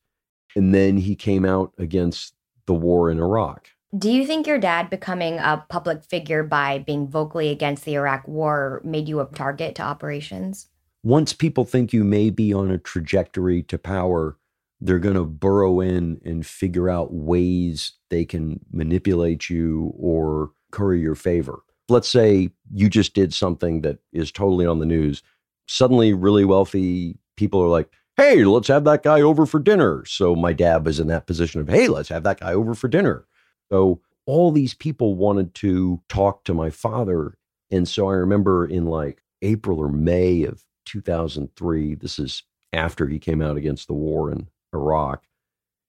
And 0.56 0.74
then 0.74 0.96
he 0.96 1.14
came 1.14 1.44
out 1.44 1.72
against 1.78 2.34
the 2.66 2.74
war 2.74 3.08
in 3.08 3.20
Iraq. 3.20 3.68
Do 3.96 4.10
you 4.10 4.26
think 4.26 4.46
your 4.46 4.58
dad 4.58 4.90
becoming 4.90 5.38
a 5.38 5.64
public 5.68 6.04
figure 6.04 6.42
by 6.42 6.80
being 6.80 7.06
vocally 7.06 7.50
against 7.50 7.84
the 7.84 7.94
Iraq 7.94 8.26
war 8.26 8.82
made 8.84 9.08
you 9.08 9.20
a 9.20 9.26
target 9.26 9.76
to 9.76 9.82
operations? 9.82 10.66
Once 11.04 11.32
people 11.32 11.64
think 11.64 11.92
you 11.92 12.02
may 12.02 12.30
be 12.30 12.52
on 12.52 12.70
a 12.72 12.78
trajectory 12.78 13.62
to 13.62 13.78
power, 13.78 14.36
they're 14.80 14.98
going 14.98 15.14
to 15.14 15.24
burrow 15.24 15.80
in 15.80 16.20
and 16.24 16.44
figure 16.44 16.90
out 16.90 17.14
ways 17.14 17.92
they 18.10 18.24
can 18.24 18.58
manipulate 18.72 19.48
you 19.48 19.94
or 19.96 20.50
curry 20.72 21.00
your 21.00 21.14
favor. 21.14 21.62
Let's 21.88 22.08
say 22.08 22.50
you 22.74 22.90
just 22.90 23.14
did 23.14 23.32
something 23.32 23.82
that 23.82 23.98
is 24.12 24.32
totally 24.32 24.66
on 24.66 24.80
the 24.80 24.84
news. 24.84 25.22
Suddenly, 25.68 26.14
really 26.14 26.44
wealthy 26.44 27.18
people 27.36 27.62
are 27.62 27.68
like, 27.68 27.90
hey, 28.16 28.44
let's 28.44 28.68
have 28.68 28.84
that 28.84 29.04
guy 29.04 29.20
over 29.20 29.46
for 29.46 29.60
dinner. 29.60 30.04
So 30.04 30.34
my 30.34 30.52
dad 30.52 30.84
was 30.84 30.98
in 30.98 31.06
that 31.06 31.26
position 31.26 31.60
of, 31.60 31.68
hey, 31.68 31.86
let's 31.86 32.08
have 32.08 32.24
that 32.24 32.40
guy 32.40 32.52
over 32.52 32.74
for 32.74 32.88
dinner. 32.88 33.26
So 33.70 34.00
all 34.26 34.50
these 34.50 34.74
people 34.74 35.14
wanted 35.14 35.54
to 35.54 36.02
talk 36.08 36.44
to 36.44 36.52
my 36.52 36.68
father. 36.68 37.38
And 37.70 37.86
so 37.86 38.08
I 38.08 38.14
remember 38.14 38.66
in 38.66 38.86
like 38.86 39.22
April 39.40 39.78
or 39.78 39.88
May 39.88 40.42
of 40.42 40.62
2003, 40.86 41.94
this 41.94 42.18
is 42.18 42.42
after 42.72 43.06
he 43.06 43.18
came 43.18 43.40
out 43.40 43.56
against 43.56 43.86
the 43.86 43.94
war 43.94 44.32
in 44.32 44.48
Iraq, 44.74 45.22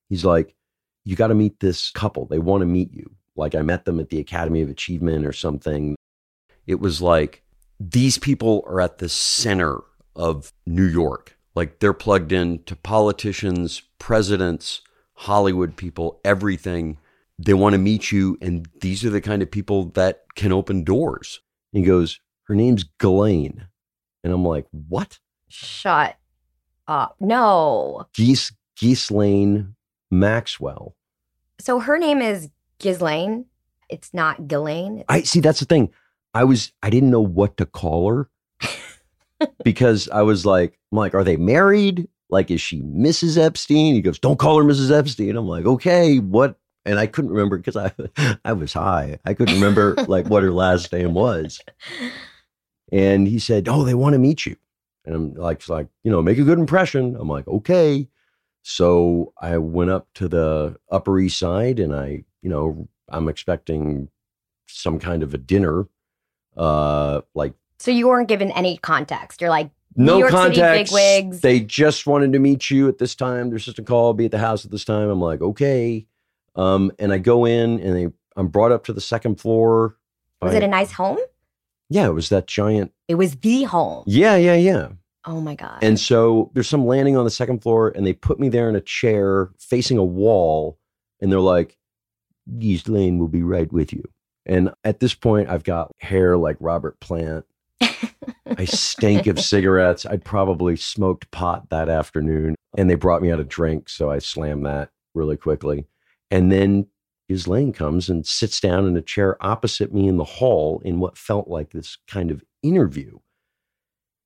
he's 0.07 0.23
like, 0.23 0.55
you 1.05 1.15
got 1.15 1.27
to 1.27 1.35
meet 1.35 1.59
this 1.59 1.89
couple. 1.91 2.25
They 2.25 2.39
want 2.39 2.61
to 2.61 2.67
meet 2.67 2.93
you. 2.93 3.09
Like 3.35 3.55
I 3.55 3.61
met 3.61 3.85
them 3.85 3.99
at 3.99 4.09
the 4.09 4.19
Academy 4.19 4.61
of 4.61 4.69
Achievement 4.69 5.25
or 5.25 5.33
something. 5.33 5.95
It 6.67 6.79
was 6.79 7.01
like, 7.01 7.43
these 7.79 8.17
people 8.17 8.63
are 8.67 8.81
at 8.81 8.97
the 8.97 9.09
center 9.09 9.81
of 10.15 10.51
New 10.65 10.85
York 10.85 11.37
like 11.59 11.79
they're 11.79 11.91
plugged 11.93 12.31
in 12.31 12.63
to 12.63 12.75
politicians, 12.75 13.81
presidents, 13.97 14.81
Hollywood 15.13 15.75
people, 15.75 16.21
everything. 16.23 16.97
They 17.37 17.53
want 17.53 17.73
to 17.73 17.79
meet 17.79 18.13
you. 18.13 18.37
And 18.41 18.65
these 18.79 19.03
are 19.03 19.09
the 19.09 19.19
kind 19.19 19.41
of 19.41 19.51
people 19.51 19.85
that 19.91 20.23
can 20.35 20.53
open 20.53 20.85
doors. 20.85 21.41
And 21.73 21.83
he 21.83 21.85
goes, 21.85 22.19
Her 22.43 22.55
name's 22.55 22.85
Ghislaine. 22.99 23.67
And 24.23 24.31
I'm 24.31 24.45
like, 24.45 24.67
What? 24.71 25.19
Shut 25.49 26.15
up. 26.87 27.17
No. 27.19 28.07
Geese, 28.13 28.53
Ghislaine 28.79 29.75
Maxwell. 30.09 30.95
So 31.59 31.79
her 31.79 31.97
name 31.97 32.21
is 32.21 32.49
Ghislaine. 32.79 33.47
It's 33.89 34.13
not 34.13 34.47
Ghislaine. 34.47 35.03
I 35.09 35.23
see. 35.23 35.41
That's 35.41 35.59
the 35.59 35.65
thing. 35.65 35.91
I 36.33 36.43
was, 36.43 36.71
I 36.83 36.89
didn't 36.89 37.11
know 37.11 37.21
what 37.21 37.57
to 37.57 37.65
call 37.65 38.09
her 38.09 38.29
because 39.63 40.09
I 40.09 40.21
was 40.21 40.45
like, 40.45 40.77
I'm 40.91 40.97
like, 40.97 41.13
are 41.13 41.23
they 41.23 41.37
married? 41.37 42.07
Like, 42.29 42.51
is 42.51 42.61
she 42.61 42.81
Mrs. 42.81 43.37
Epstein? 43.37 43.95
He 43.95 44.01
goes, 44.01 44.19
don't 44.19 44.39
call 44.39 44.57
her 44.57 44.63
Mrs. 44.63 44.91
Epstein. 44.91 45.35
I'm 45.35 45.47
like, 45.47 45.65
okay, 45.65 46.19
what? 46.19 46.57
And 46.85 46.99
I 46.99 47.07
couldn't 47.07 47.31
remember 47.31 47.57
because 47.57 47.75
I 47.75 47.91
I 48.45 48.53
was 48.53 48.73
high. 48.73 49.19
I 49.25 49.33
couldn't 49.33 49.55
remember 49.55 49.95
like 50.07 50.27
what 50.27 50.43
her 50.43 50.51
last 50.51 50.91
name 50.91 51.13
was. 51.13 51.59
And 52.91 53.27
he 53.27 53.37
said, 53.37 53.67
Oh, 53.67 53.83
they 53.83 53.93
want 53.93 54.13
to 54.13 54.19
meet 54.19 54.45
you. 54.45 54.55
And 55.05 55.15
I'm 55.15 55.33
like, 55.33 55.67
like, 55.69 55.87
you 56.03 56.11
know, 56.11 56.21
make 56.21 56.37
a 56.37 56.43
good 56.43 56.59
impression. 56.59 57.15
I'm 57.19 57.27
like, 57.27 57.47
okay. 57.47 58.07
So 58.61 59.33
I 59.41 59.57
went 59.57 59.89
up 59.89 60.07
to 60.15 60.27
the 60.27 60.77
Upper 60.91 61.19
East 61.19 61.39
Side 61.39 61.79
and 61.79 61.95
I, 61.95 62.23
you 62.41 62.49
know, 62.49 62.87
I'm 63.09 63.27
expecting 63.27 64.09
some 64.67 64.99
kind 64.99 65.23
of 65.23 65.33
a 65.33 65.37
dinner. 65.37 65.87
Uh 66.57 67.21
like 67.33 67.53
So 67.79 67.91
you 67.91 68.07
weren't 68.07 68.27
given 68.27 68.51
any 68.51 68.77
context. 68.77 69.41
You're 69.41 69.49
like, 69.49 69.71
no 69.95 70.13
New 70.13 70.19
York 70.19 70.31
City 70.31 70.61
context. 70.61 71.41
They 71.41 71.59
just 71.59 72.07
wanted 72.07 72.33
to 72.33 72.39
meet 72.39 72.69
you 72.69 72.87
at 72.87 72.97
this 72.97 73.15
time. 73.15 73.49
Their 73.49 73.59
sister 73.59 73.81
called, 73.81 74.17
be 74.17 74.25
at 74.25 74.31
the 74.31 74.39
house 74.39 74.65
at 74.65 74.71
this 74.71 74.85
time. 74.85 75.09
I'm 75.09 75.21
like, 75.21 75.41
okay. 75.41 76.05
Um, 76.55 76.91
and 76.99 77.13
I 77.13 77.17
go 77.17 77.45
in 77.45 77.79
and 77.79 77.95
they, 77.95 78.13
I'm 78.35 78.47
brought 78.47 78.71
up 78.71 78.83
to 78.85 78.93
the 78.93 79.01
second 79.01 79.39
floor. 79.39 79.97
was 80.41 80.53
it 80.53 80.63
a 80.63 80.67
nice 80.67 80.91
home? 80.91 81.17
Yeah, 81.89 82.05
it 82.05 82.13
was 82.13 82.29
that 82.29 82.47
giant. 82.47 82.91
It 83.07 83.15
was 83.15 83.35
the 83.37 83.63
home. 83.63 84.03
Yeah, 84.07 84.35
yeah, 84.35 84.55
yeah. 84.55 84.89
Oh 85.25 85.41
my 85.41 85.55
God. 85.55 85.79
And 85.81 85.99
so 85.99 86.51
there's 86.53 86.69
some 86.69 86.85
landing 86.85 87.17
on 87.17 87.25
the 87.25 87.31
second 87.31 87.61
floor, 87.61 87.89
and 87.89 88.05
they 88.05 88.13
put 88.13 88.39
me 88.39 88.47
there 88.49 88.69
in 88.69 88.75
a 88.75 88.81
chair 88.81 89.49
facing 89.57 89.97
a 89.97 90.03
wall, 90.03 90.77
and 91.19 91.31
they're 91.31 91.39
like, 91.39 91.77
"Geese 92.57 92.87
Lane 92.87 93.19
will 93.19 93.27
be 93.27 93.43
right 93.43 93.71
with 93.71 93.91
you." 93.91 94.03
And 94.45 94.71
at 94.83 94.99
this 94.99 95.13
point, 95.13 95.49
I've 95.49 95.63
got 95.63 95.91
hair 95.99 96.37
like 96.37 96.57
Robert 96.59 96.99
Plant. 96.99 97.45
I 97.81 98.65
stink 98.65 99.27
of 99.27 99.39
cigarettes. 99.39 100.05
I'd 100.05 100.25
probably 100.25 100.75
smoked 100.75 101.29
pot 101.31 101.69
that 101.69 101.89
afternoon, 101.89 102.55
and 102.77 102.89
they 102.89 102.95
brought 102.95 103.21
me 103.21 103.31
out 103.31 103.39
a 103.39 103.43
drink, 103.43 103.89
so 103.89 104.09
I 104.09 104.19
slammed 104.19 104.65
that 104.65 104.89
really 105.13 105.37
quickly. 105.37 105.85
And 106.31 106.51
then 106.51 106.87
Ghislaine 107.29 107.73
comes 107.73 108.09
and 108.09 108.25
sits 108.25 108.59
down 108.59 108.87
in 108.87 108.97
a 108.97 109.01
chair 109.01 109.37
opposite 109.45 109.93
me 109.93 110.07
in 110.07 110.17
the 110.17 110.23
hall 110.23 110.81
in 110.83 110.99
what 110.99 111.17
felt 111.17 111.47
like 111.47 111.71
this 111.71 111.97
kind 112.07 112.31
of 112.31 112.43
interview. 112.63 113.19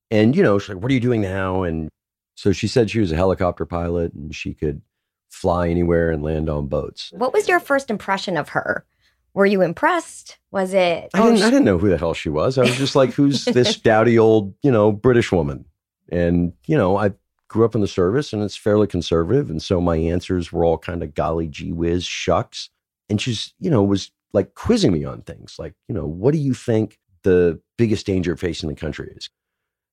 And, 0.09 0.35
you 0.35 0.43
know, 0.43 0.57
she's 0.59 0.69
like, 0.69 0.81
What 0.81 0.91
are 0.91 0.93
you 0.93 0.99
doing 0.99 1.21
now? 1.21 1.63
And 1.63 1.89
so 2.35 2.51
she 2.51 2.67
said 2.67 2.89
she 2.89 2.99
was 2.99 3.11
a 3.11 3.17
helicopter 3.17 3.65
pilot 3.65 4.13
and 4.13 4.33
she 4.33 4.53
could 4.53 4.81
fly 5.29 5.67
anywhere 5.67 6.11
and 6.11 6.23
land 6.23 6.49
on 6.49 6.67
boats. 6.67 7.11
what 7.15 7.33
was 7.33 7.47
your 7.47 7.59
first 7.59 7.89
impression 7.89 8.37
of 8.37 8.49
her? 8.49 8.85
Were 9.33 9.45
you 9.45 9.61
impressed? 9.61 10.37
Was 10.51 10.73
it? 10.73 11.09
I 11.13 11.19
oh, 11.19 11.31
didn't, 11.31 11.43
I 11.43 11.49
didn't 11.49 11.65
know 11.65 11.77
who 11.77 11.89
the 11.89 11.97
hell 11.97 12.13
she 12.13 12.29
was. 12.29 12.57
I 12.57 12.61
was 12.61 12.75
just 12.75 12.95
like, 12.95 13.13
Who's 13.13 13.45
this 13.45 13.77
dowdy 13.77 14.19
old, 14.19 14.53
you 14.61 14.71
know, 14.71 14.91
British 14.91 15.31
woman? 15.31 15.65
And, 16.09 16.53
you 16.67 16.77
know, 16.77 16.97
I 16.97 17.13
grew 17.47 17.65
up 17.65 17.75
in 17.75 17.81
the 17.81 17.87
service 17.87 18.33
and 18.33 18.43
it's 18.43 18.55
fairly 18.55 18.87
conservative. 18.87 19.49
And 19.49 19.61
so 19.61 19.81
my 19.81 19.95
answers 19.95 20.51
were 20.51 20.65
all 20.65 20.77
kind 20.77 21.01
of 21.01 21.13
golly 21.13 21.47
gee 21.47 21.71
whiz 21.71 22.05
shucks. 22.05 22.69
And 23.09 23.19
she's, 23.19 23.53
you 23.59 23.69
know, 23.69 23.83
was 23.83 24.11
like 24.33 24.55
quizzing 24.55 24.91
me 24.91 25.05
on 25.05 25.21
things 25.21 25.55
like, 25.57 25.73
you 25.87 25.95
know, 25.95 26.05
what 26.05 26.31
do 26.33 26.39
you 26.39 26.53
think 26.53 26.99
the 27.23 27.59
biggest 27.77 28.05
danger 28.05 28.35
facing 28.35 28.69
the 28.69 28.75
country 28.75 29.13
is? 29.15 29.29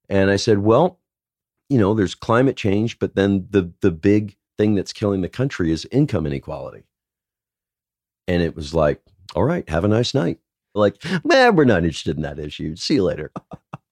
And 0.08 0.30
I 0.30 0.36
said, 0.36 0.58
well, 0.58 0.98
you 1.68 1.78
know, 1.78 1.94
there's 1.94 2.14
climate 2.14 2.56
change, 2.56 2.98
but 2.98 3.14
then 3.14 3.46
the 3.50 3.72
the 3.80 3.92
big 3.92 4.36
thing 4.58 4.74
that's 4.74 4.92
killing 4.92 5.20
the 5.22 5.28
country 5.28 5.70
is 5.70 5.86
income 5.92 6.26
inequality. 6.26 6.82
And 8.26 8.42
it 8.42 8.56
was 8.56 8.74
like, 8.74 9.00
all 9.34 9.44
right, 9.44 9.68
have 9.68 9.84
a 9.84 9.88
nice 9.88 10.14
night. 10.14 10.38
Like, 10.74 11.02
man, 11.24 11.56
we're 11.56 11.64
not 11.64 11.84
interested 11.84 12.16
in 12.16 12.22
that 12.22 12.38
issue. 12.38 12.76
See 12.76 12.94
you 12.94 13.04
later. 13.04 13.32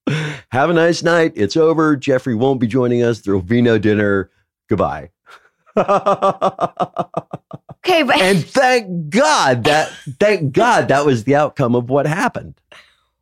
have 0.50 0.70
a 0.70 0.72
nice 0.72 1.02
night. 1.02 1.32
It's 1.34 1.56
over. 1.56 1.96
Jeffrey 1.96 2.34
won't 2.34 2.60
be 2.60 2.66
joining 2.66 3.02
us. 3.02 3.20
There 3.20 3.34
will 3.34 3.42
be 3.42 3.62
no 3.62 3.78
dinner. 3.78 4.30
Goodbye. 4.68 5.10
okay, 5.76 5.86
but 8.02 8.20
and 8.20 8.44
thank 8.44 9.10
God 9.10 9.64
that 9.64 9.92
thank 10.18 10.52
God 10.52 10.88
that 10.88 11.06
was 11.06 11.24
the 11.24 11.36
outcome 11.36 11.76
of 11.76 11.88
what 11.88 12.06
happened. 12.06 12.60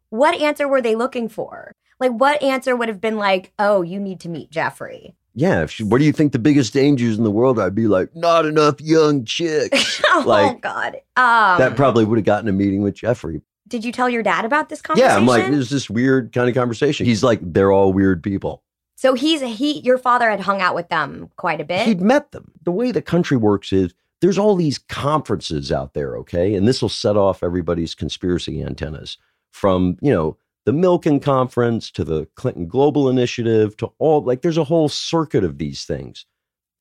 what 0.09 0.41
answer 0.41 0.67
were 0.67 0.81
they 0.81 0.95
looking 0.95 1.29
for? 1.29 1.73
Like, 2.01 2.13
what 2.13 2.43
answer 2.43 2.77
would 2.77 2.89
have 2.89 3.01
been 3.01 3.17
like, 3.17 3.53
oh, 3.59 3.83
you 3.83 3.99
need 4.01 4.21
to 4.21 4.29
meet 4.29 4.51
Jeffrey? 4.51 5.15
Yeah, 5.39 5.63
if 5.63 5.71
she, 5.71 5.85
what 5.85 5.99
do 5.99 6.05
you 6.05 6.13
think 6.13 6.33
the 6.33 6.39
biggest 6.39 6.73
dangers 6.73 7.19
in 7.19 7.23
the 7.25 7.31
world? 7.31 7.61
I'd 7.61 7.75
be 7.75 7.87
like, 7.89 8.17
not 8.17 8.47
enough 8.47 8.81
young 8.81 9.25
chicks. 9.27 10.03
oh 10.11 10.25
Like, 10.27 10.63
God. 10.63 10.95
Um, 11.17 11.59
that 11.59 11.75
probably 11.77 12.05
would 12.07 12.17
have 12.19 12.25
gotten 12.25 12.49
a 12.49 12.53
meeting 12.53 12.83
with 12.83 12.95
Jeffrey. 12.95 13.43
Did 13.69 13.85
you 13.85 13.93
tell 13.93 14.09
your 14.09 14.23
dad 14.23 14.45
about 14.47 14.71
this 14.71 14.81
conversation? 14.81 15.11
Yeah, 15.11 15.17
I'm 15.17 15.27
like, 15.27 15.51
there's 15.51 15.69
this 15.71 15.91
weird 15.91 16.33
kind 16.33 16.49
of 16.49 16.55
conversation. 16.55 17.05
He's 17.05 17.23
like, 17.23 17.41
they're 17.43 17.71
all 17.73 17.93
weird 17.93 18.23
people. 18.23 18.63
so 18.97 19.13
he's 19.15 19.43
he. 19.43 19.81
Your 19.81 19.99
father 19.99 20.31
had 20.31 20.41
hung 20.41 20.61
out 20.63 20.75
with 20.75 20.89
them 20.89 21.29
quite 21.37 21.61
a 21.61 21.65
bit. 21.65 21.87
He'd 21.87 22.01
met 22.01 22.33
them. 22.33 22.53
The 22.65 22.71
way 22.73 22.91
the 22.91 23.03
country 23.03 23.37
works 23.37 23.73
is 23.73 23.93
there's 24.23 24.39
all 24.39 24.57
these 24.57 24.79
conferences 24.79 25.71
out 25.71 25.93
there, 25.93 26.17
okay? 26.19 26.55
And 26.55 26.67
this 26.67 26.81
will 26.81 26.89
set 26.89 27.17
off 27.17 27.43
everybody's 27.43 27.95
conspiracy 27.95 28.63
antennas 28.63 29.19
from, 29.51 29.99
you 30.01 30.13
know, 30.13 30.39
the 30.67 30.73
Milken 30.73 31.23
Conference 31.23 31.93
to 31.93 32.05
the 32.05 32.27
Clinton 32.35 32.67
Global 32.67 33.09
Initiative 33.09 33.77
to 33.79 33.93
all 33.99 34.23
like 34.23 34.43
there's 34.43 34.59
a 34.59 34.65
whole 34.65 34.89
circuit 34.89 35.45
of 35.45 35.59
these 35.59 35.85
things. 35.85 36.27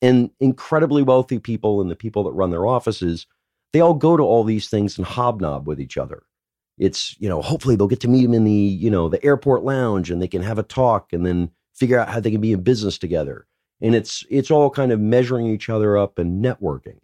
And 0.02 0.32
incredibly 0.40 1.04
wealthy 1.04 1.40
people 1.40 1.82
and 1.82 1.90
the 1.90 1.96
people 1.96 2.24
that 2.26 2.32
run 2.32 2.50
their 2.50 2.66
offices, 2.66 3.28
they 3.72 3.80
all 3.80 3.94
go 3.94 4.18
to 4.18 4.24
all 4.24 4.44
these 4.44 4.68
things 4.68 4.98
and 4.98 5.08
hobnob 5.08 5.68
with 5.68 5.80
each 5.80 5.98
other. 5.98 6.24
It's, 6.78 7.16
you 7.20 7.30
know, 7.30 7.42
hopefully 7.42 7.76
they'll 7.76 7.88
get 7.88 8.02
to 8.02 8.10
meet 8.10 8.26
him 8.26 8.34
in 8.34 8.44
the, 8.44 8.52
you 8.52 8.90
know, 8.90 9.08
the 9.08 9.24
airport 9.24 9.64
lounge 9.64 10.12
and 10.12 10.22
they 10.22 10.28
can 10.28 10.42
have 10.42 10.60
a 10.60 10.64
talk 10.64 11.14
and 11.14 11.26
then 11.26 11.52
figure 11.74 11.98
out 11.98 12.10
how 12.10 12.20
they 12.20 12.32
can 12.32 12.42
be 12.42 12.52
in 12.52 12.62
business 12.62 12.98
together. 12.98 13.48
And 13.82 13.96
it's 13.96 14.26
it's 14.30 14.52
all 14.52 14.70
kind 14.70 14.92
of 14.92 15.00
measuring 15.00 15.48
each 15.48 15.70
other 15.70 15.98
up 15.98 16.18
and 16.18 16.44
networking. 16.44 17.00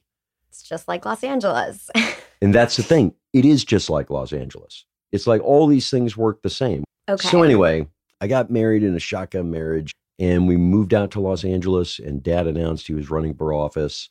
It's 0.50 0.64
just 0.64 0.88
like 0.88 1.06
Los 1.06 1.24
Angeles. 1.24 1.90
And 2.44 2.56
that's 2.56 2.76
the 2.76 2.82
thing. 2.82 3.14
It 3.34 3.46
is 3.46 3.64
just 3.64 3.88
like 3.88 4.10
Los 4.10 4.34
Angeles. 4.34 4.86
It's 5.12 5.28
like 5.28 5.42
all 5.42 5.68
these 5.68 5.90
things 5.90 6.16
work 6.16 6.42
the 6.42 6.50
same. 6.50 6.84
okay. 7.10 7.28
So 7.28 7.44
anyway, 7.44 7.88
I 8.20 8.28
got 8.28 8.50
married 8.50 8.84
in 8.84 8.96
a 8.96 9.00
shotgun 9.00 9.52
marriage 9.52 9.94
and 10.20 10.48
we 10.48 10.58
moved 10.58 10.94
out 10.94 11.12
to 11.12 11.20
Los 11.20 11.44
Angeles 11.44 12.00
and 12.00 12.22
dad 12.24 12.48
announced 12.48 12.88
he 12.88 12.94
was 12.94 13.10
running 13.10 13.34
for 13.34 13.54
office. 13.54 14.10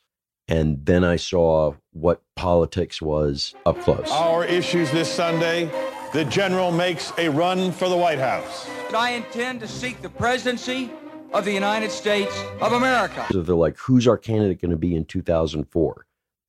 And 0.48 0.84
then 0.84 1.04
I 1.04 1.14
saw 1.16 1.74
what 1.92 2.22
politics 2.34 3.00
was 3.00 3.54
up 3.64 3.80
close. 3.82 4.10
Our 4.10 4.44
issues 4.44 4.90
this 4.90 5.10
Sunday 5.10 5.70
the 6.12 6.24
general 6.24 6.72
makes 6.72 7.12
a 7.18 7.28
run 7.28 7.70
for 7.70 7.88
the 7.88 7.96
White 7.96 8.18
House. 8.18 8.68
I 8.92 9.10
intend 9.10 9.60
to 9.60 9.68
seek 9.68 10.02
the 10.02 10.08
presidency 10.08 10.90
of 11.32 11.44
the 11.44 11.52
United 11.52 11.92
States 11.92 12.36
of 12.60 12.72
America. 12.72 13.26
So 13.30 13.42
they're 13.42 13.54
like, 13.54 13.78
who's 13.78 14.08
our 14.08 14.18
candidate 14.18 14.60
going 14.60 14.72
to 14.72 14.76
be 14.76 14.96
in 14.96 15.04
2004? 15.04 16.06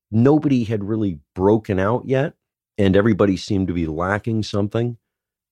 Nobody 0.10 0.64
had 0.64 0.84
really 0.84 1.20
broken 1.36 1.78
out 1.78 2.08
yet, 2.08 2.34
and 2.78 2.96
everybody 2.96 3.38
seemed 3.38 3.68
to 3.68 3.74
be 3.74 3.88
lacking 3.88 4.44
something. 4.44 4.98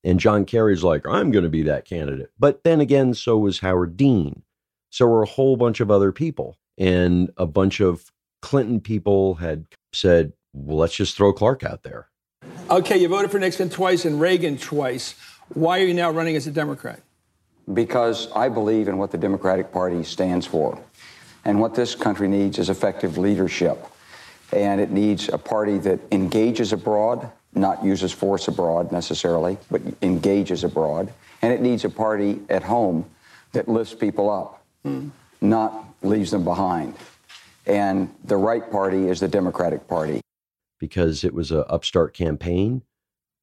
And 0.02 0.18
John 0.18 0.44
Kerry's 0.44 0.82
like, 0.82 1.06
I'm 1.06 1.30
going 1.30 1.44
to 1.44 1.50
be 1.50 1.62
that 1.64 1.84
candidate. 1.84 2.30
But 2.38 2.64
then 2.64 2.80
again, 2.80 3.14
so 3.14 3.38
was 3.38 3.58
Howard 3.58 3.96
Dean. 3.96 4.42
So 4.90 5.06
were 5.06 5.22
a 5.22 5.26
whole 5.26 5.56
bunch 5.56 5.80
of 5.80 5.90
other 5.90 6.10
people. 6.10 6.56
And 6.78 7.30
a 7.36 7.46
bunch 7.46 7.80
of 7.80 8.10
Clinton 8.40 8.80
people 8.80 9.34
had 9.34 9.66
said, 9.92 10.32
well, 10.54 10.78
let's 10.78 10.94
just 10.94 11.16
throw 11.16 11.32
Clark 11.32 11.62
out 11.62 11.82
there. 11.82 12.08
Okay, 12.70 12.96
you 12.96 13.08
voted 13.08 13.30
for 13.30 13.38
Nixon 13.38 13.68
twice 13.68 14.04
and 14.04 14.20
Reagan 14.20 14.56
twice. 14.56 15.14
Why 15.52 15.80
are 15.80 15.84
you 15.84 15.94
now 15.94 16.10
running 16.10 16.36
as 16.36 16.46
a 16.46 16.50
Democrat? 16.50 17.00
because 17.74 18.30
I 18.32 18.48
believe 18.48 18.88
in 18.88 18.98
what 18.98 19.10
the 19.10 19.18
Democratic 19.18 19.72
Party 19.72 20.02
stands 20.02 20.46
for. 20.46 20.78
And 21.44 21.60
what 21.60 21.74
this 21.74 21.94
country 21.94 22.28
needs 22.28 22.58
is 22.58 22.68
effective 22.68 23.16
leadership. 23.16 23.86
And 24.52 24.80
it 24.80 24.90
needs 24.90 25.28
a 25.28 25.38
party 25.38 25.78
that 25.78 26.00
engages 26.10 26.72
abroad, 26.72 27.30
not 27.54 27.84
uses 27.84 28.12
force 28.12 28.48
abroad 28.48 28.92
necessarily, 28.92 29.58
but 29.70 29.80
engages 30.02 30.64
abroad. 30.64 31.12
And 31.42 31.52
it 31.52 31.60
needs 31.60 31.84
a 31.84 31.90
party 31.90 32.40
at 32.48 32.62
home 32.62 33.04
that 33.52 33.68
lifts 33.68 33.94
people 33.94 34.28
up, 34.30 34.64
not 35.40 35.84
leaves 36.02 36.30
them 36.30 36.44
behind. 36.44 36.94
And 37.66 38.12
the 38.24 38.36
right 38.36 38.68
party 38.70 39.08
is 39.08 39.20
the 39.20 39.28
Democratic 39.28 39.86
Party. 39.86 40.20
because 40.78 41.24
it 41.24 41.34
was 41.34 41.52
a 41.52 41.66
upstart 41.66 42.14
campaign. 42.14 42.82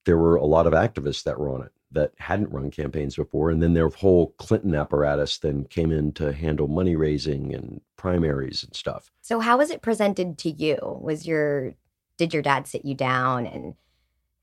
There 0.05 0.17
were 0.17 0.35
a 0.35 0.45
lot 0.45 0.67
of 0.67 0.73
activists 0.73 1.23
that 1.23 1.39
were 1.39 1.49
on 1.49 1.61
it 1.61 1.71
that 1.91 2.11
hadn't 2.17 2.51
run 2.51 2.69
campaigns 2.69 3.15
before, 3.15 3.49
and 3.49 3.61
then 3.61 3.73
their 3.73 3.89
whole 3.89 4.33
Clinton 4.37 4.75
apparatus 4.75 5.37
then 5.37 5.65
came 5.65 5.91
in 5.91 6.11
to 6.13 6.33
handle 6.33 6.67
money 6.67 6.95
raising 6.95 7.53
and 7.53 7.81
primaries 7.95 8.63
and 8.63 8.75
stuff. 8.75 9.11
So 9.21 9.39
how 9.39 9.57
was 9.57 9.69
it 9.69 9.81
presented 9.81 10.37
to 10.39 10.49
you? 10.49 10.77
Was 11.01 11.25
your 11.25 11.73
did 12.17 12.33
your 12.33 12.43
dad 12.43 12.67
sit 12.67 12.83
you 12.83 12.95
down 12.95 13.45
and 13.45 13.75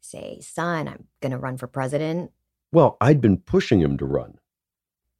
say, 0.01 0.39
"Son, 0.41 0.89
I'm 0.89 1.05
going 1.21 1.33
to 1.33 1.39
run 1.39 1.57
for 1.57 1.67
president"? 1.67 2.31
Well, 2.73 2.97
I'd 3.01 3.21
been 3.21 3.39
pushing 3.39 3.81
him 3.81 3.99
to 3.99 4.07
run. 4.07 4.39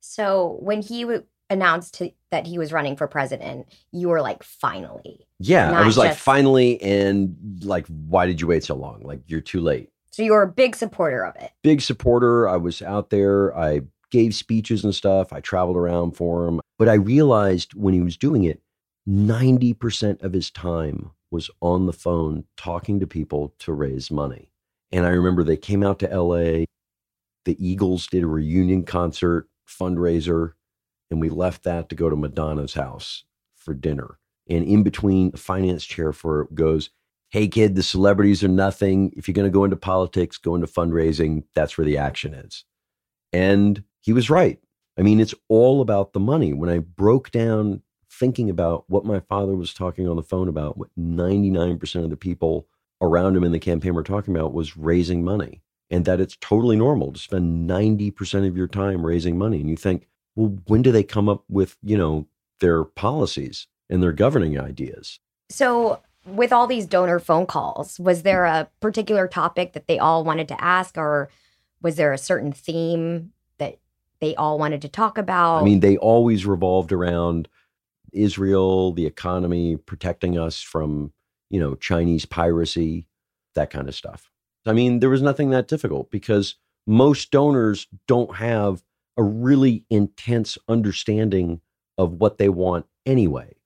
So 0.01 0.59
when 0.61 0.83
he 0.83 1.03
w- 1.03 1.25
announced 1.49 1.95
to, 1.95 2.11
that 2.31 2.47
he 2.47 2.59
was 2.59 2.73
running 2.73 2.97
for 2.97 3.07
president, 3.07 3.67
you 3.93 4.09
were 4.09 4.21
like, 4.21 4.43
"Finally!" 4.43 5.27
Yeah, 5.39 5.73
I 5.73 5.85
was 5.85 5.99
like, 5.99 6.15
finally, 6.17 6.81
and 6.81 7.37
like, 7.63 7.87
why 7.89 8.27
did 8.27 8.41
you 8.41 8.47
wait 8.47 8.65
so 8.65 8.75
long? 8.75 9.03
Like, 9.03 9.21
you're 9.27 9.41
too 9.41 9.61
late. 9.61 9.91
So 10.15 10.23
you 10.23 10.31
were 10.31 10.43
a 10.43 10.49
big 10.49 10.77
supporter 10.77 11.25
of 11.25 11.35
it. 11.35 11.51
Big 11.65 11.81
supporter. 11.81 12.49
I 12.49 12.57
was 12.57 12.81
out 12.81 13.11
there. 13.11 13.57
I 13.59 13.81
gave 14.13 14.33
speeches 14.33 14.85
and 14.85 14.95
stuff. 14.95 15.33
I 15.33 15.41
traveled 15.41 15.77
around 15.77 16.13
for 16.13 16.47
him. 16.47 16.61
But 16.79 16.89
I 16.89 16.95
realized 16.95 17.75
when 17.75 17.95
he 17.95 18.01
was 18.01 18.17
doing 18.17 18.45
it, 18.45 18.63
90% 19.09 20.23
of 20.23 20.33
his 20.33 20.53
time 20.53 21.11
was 21.33 21.51
on 21.61 21.87
the 21.87 21.93
phone 21.93 22.45
talking 22.57 23.01
to 23.01 23.09
people 23.09 23.55
to 23.59 23.73
raise 23.73 24.09
money. 24.09 24.53
And 24.93 25.05
I 25.05 25.09
remember 25.09 25.43
they 25.43 25.57
came 25.57 25.83
out 25.83 25.99
to 25.99 26.07
LA. 26.07 26.67
The 27.45 27.57
Eagles 27.59 28.07
did 28.07 28.23
a 28.23 28.29
reunion 28.29 28.85
concert 28.85 29.49
fundraiser, 29.69 30.53
and 31.11 31.21
we 31.21 31.29
left 31.29 31.65
that 31.65 31.89
to 31.89 31.97
go 31.97 32.09
to 32.09 32.15
Madonna's 32.15 32.75
house 32.75 33.25
for 33.57 33.75
dinner. 33.75 34.21
And 34.49 34.65
in 34.65 34.85
between, 34.85 35.33
the 35.33 35.39
finance 35.39 35.85
chair 35.85 36.13
for 36.13 36.43
it 36.43 36.55
goes, 36.55 36.91
Hey, 37.31 37.49
kid, 37.49 37.75
the 37.75 37.83
celebrities 37.83 38.45
are 38.45 38.49
nothing. 38.49 39.13
If 39.17 39.27
you're 39.27 39.35
going 39.35 39.51
to 39.51 39.55
go 39.55 39.65
into 39.65 39.77
politics, 39.77 40.39
go 40.39 40.55
into 40.55 40.67
fundraising. 40.67 41.45
That's 41.55 41.77
where 41.77 41.85
the 41.85 41.99
action 41.99 42.33
is. 42.35 42.65
And 43.33 43.83
he 44.01 44.13
was 44.13 44.31
right. 44.31 44.61
I 44.97 45.03
mean, 45.03 45.19
it's 45.19 45.35
all 45.49 45.81
about 45.81 46.13
the 46.13 46.21
money. 46.21 46.53
When 46.53 46.71
I 46.71 46.79
broke 46.79 47.31
down 47.33 47.83
thinking 48.11 48.49
about 48.49 48.85
what 48.89 49.05
my 49.05 49.21
father 49.21 49.57
was 49.57 49.75
talking 49.75 50.09
on 50.09 50.17
the 50.17 50.23
phone 50.23 50.49
about, 50.49 50.79
what 50.79 50.91
99% 50.99 52.05
of 52.05 52.11
the 52.11 52.17
people 52.17 52.69
around 53.01 53.37
him 53.37 53.45
in 53.45 53.53
the 53.53 53.59
campaign 53.59 53.95
were 53.95 54.05
talking 54.05 54.35
about 54.35 54.55
was 54.55 54.77
raising 54.77 55.25
money 55.25 55.63
and 55.91 56.05
that 56.05 56.21
it's 56.21 56.37
totally 56.41 56.77
normal 56.77 57.13
to 57.13 57.19
spend 57.19 57.69
90% 57.69 58.47
of 58.47 58.57
your 58.57 58.69
time 58.69 59.05
raising 59.05 59.37
money. 59.37 59.61
And 59.61 59.69
you 59.69 59.77
think, 59.77 60.07
well, 60.37 60.57
when 60.67 60.83
do 60.83 60.93
they 60.93 61.03
come 61.03 61.29
up 61.29 61.45
with, 61.49 61.77
you 61.83 61.97
know, 61.97 62.27
their 62.61 62.85
policies 62.85 63.67
and 63.91 64.03
their 64.03 64.13
governing 64.13 64.59
ideas? 64.59 65.21
So 65.51 66.01
with 66.27 66.53
all 66.53 66.67
these 66.67 66.87
donor 66.87 67.19
phone 67.19 67.47
calls, 67.47 67.99
was 67.99 68.23
there 68.23 68.45
a 68.45 68.69
particular 68.81 69.29
topic 69.29 69.73
that 69.73 69.87
they 69.87 69.99
all 69.99 70.25
wanted 70.25 70.49
to 70.49 70.63
ask, 70.63 70.97
or 70.97 71.29
was 71.83 71.97
there 71.97 72.13
a 72.13 72.19
certain 72.19 72.53
theme 72.53 73.33
that 73.59 73.79
they 74.21 74.35
all 74.37 74.59
wanted 74.59 74.83
to 74.83 74.89
talk 74.89 75.19
about? 75.19 75.61
I 75.61 75.65
mean, 75.65 75.81
they 75.81 75.97
always 75.99 76.47
revolved 76.47 76.93
around 76.93 77.49
Israel, 78.13 78.93
the 78.93 79.07
economy, 79.07 79.77
protecting 79.77 80.39
us 80.39 80.61
from, 80.61 81.13
you 81.51 81.61
know, 81.61 81.75
Chinese 81.75 82.25
piracy, 82.25 83.07
that 83.55 83.71
kind 83.71 83.89
of 83.89 83.95
stuff. 83.95 84.31
I 84.67 84.73
mean, 84.73 85.01
there 85.01 85.11
was 85.11 85.23
nothing 85.23 85.51
that 85.51 85.69
difficult 85.69 86.11
because 86.11 86.57
most 86.87 87.31
donors 87.31 87.87
don't 88.07 88.37
have 88.37 88.83
a 89.17 89.23
really 89.23 89.85
intense 89.91 90.59
understanding 90.69 91.61
of 91.99 92.15
what 92.15 92.39
they 92.39 92.49
want 92.49 92.87
anyway. 93.07 93.57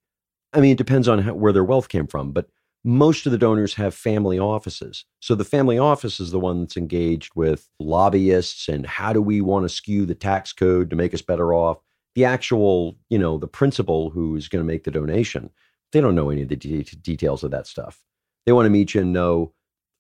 I 0.53 0.61
mean, 0.61 0.73
it 0.73 0.79
depends 0.79 1.09
on 1.09 1.21
how, 1.21 1.35
where 1.35 1.53
their 1.53 1.65
wealth 1.65 1.89
came 1.89 2.07
from, 2.07 2.33
but 2.33 2.49
most 2.85 3.27
of 3.27 3.33
the 3.33 3.39
donors 3.39 3.75
have 3.75 3.95
family 3.95 4.39
offices. 4.39 5.05
So 5.21 5.35
the 5.35 5.45
family 5.45 5.79
office 5.79 6.21
is 6.21 6.31
the 6.31 6.39
one 6.39 6.61
that's 6.61 6.77
engaged 6.77 7.33
with 7.35 7.69
lobbyists 7.81 8.69
and 8.69 8.87
how 8.87 9.13
do 9.13 9.21
we 9.21 9.41
want 9.41 9.65
to 9.65 9.69
skew 9.69 10.07
the 10.07 10.15
tax 10.15 10.53
code 10.53 10.91
to 10.91 10.97
make 10.97 11.13
us 11.13 11.23
better 11.23 11.53
off. 11.53 11.79
The 12.15 12.25
actual, 12.25 12.97
you 13.11 13.19
know, 13.19 13.37
the 13.37 13.49
principal 13.49 14.11
who 14.11 14.37
is 14.37 14.49
going 14.49 14.65
to 14.65 14.67
make 14.67 14.85
the 14.85 14.91
donation, 14.91 15.51
they 15.93 16.01
don't 16.01 16.15
know 16.15 16.31
any 16.31 16.43
of 16.43 16.49
the 16.49 16.57
de- 16.57 16.83
details 16.83 17.43
of 17.43 17.51
that 17.51 17.67
stuff. 17.67 18.01
They 18.47 18.53
want 18.53 18.67
to 18.67 18.71
meet 18.71 18.95
you 18.95 19.03
and 19.03 19.13
know 19.13 19.53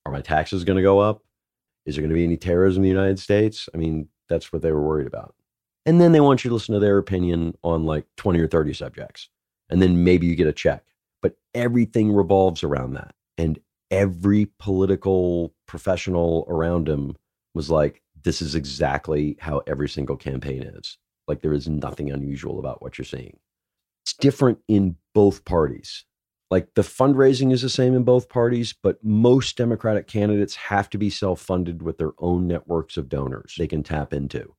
are 0.06 0.12
my 0.12 0.22
taxes 0.22 0.64
going 0.64 0.78
to 0.78 0.82
go 0.82 1.00
up? 1.00 1.22
Is 1.84 1.94
there 1.94 2.02
going 2.02 2.10
to 2.10 2.14
be 2.14 2.24
any 2.24 2.36
terrorism 2.36 2.82
in 2.82 2.84
the 2.84 2.88
United 2.88 3.18
States? 3.18 3.68
I 3.74 3.76
mean, 3.76 4.08
that's 4.28 4.52
what 4.52 4.62
they 4.62 4.72
were 4.72 4.86
worried 4.86 5.06
about. 5.06 5.34
And 5.84 6.00
then 6.00 6.12
they 6.12 6.20
want 6.20 6.44
you 6.44 6.48
to 6.48 6.54
listen 6.54 6.74
to 6.74 6.80
their 6.80 6.98
opinion 6.98 7.56
on 7.62 7.84
like 7.84 8.06
20 8.16 8.40
or 8.40 8.48
30 8.48 8.72
subjects. 8.72 9.28
And 9.70 9.82
then 9.82 10.04
maybe 10.04 10.26
you 10.26 10.34
get 10.34 10.46
a 10.46 10.52
check. 10.52 10.84
But 11.22 11.36
everything 11.54 12.12
revolves 12.12 12.62
around 12.62 12.94
that. 12.94 13.14
And 13.36 13.58
every 13.90 14.46
political 14.58 15.54
professional 15.66 16.46
around 16.48 16.88
him 16.88 17.16
was 17.54 17.70
like, 17.70 18.02
this 18.22 18.42
is 18.42 18.54
exactly 18.54 19.36
how 19.40 19.62
every 19.66 19.88
single 19.88 20.16
campaign 20.16 20.62
is. 20.62 20.98
Like, 21.26 21.42
there 21.42 21.52
is 21.52 21.68
nothing 21.68 22.10
unusual 22.10 22.58
about 22.58 22.82
what 22.82 22.98
you're 22.98 23.04
seeing. 23.04 23.38
It's 24.04 24.14
different 24.14 24.58
in 24.66 24.96
both 25.14 25.44
parties. 25.44 26.04
Like, 26.50 26.74
the 26.74 26.82
fundraising 26.82 27.52
is 27.52 27.62
the 27.62 27.68
same 27.68 27.94
in 27.94 28.04
both 28.04 28.28
parties, 28.30 28.74
but 28.82 29.04
most 29.04 29.56
Democratic 29.56 30.06
candidates 30.06 30.56
have 30.56 30.88
to 30.90 30.98
be 30.98 31.10
self 31.10 31.40
funded 31.40 31.82
with 31.82 31.98
their 31.98 32.12
own 32.18 32.46
networks 32.46 32.96
of 32.96 33.08
donors 33.08 33.54
they 33.58 33.66
can 33.66 33.82
tap 33.82 34.14
into. 34.14 34.54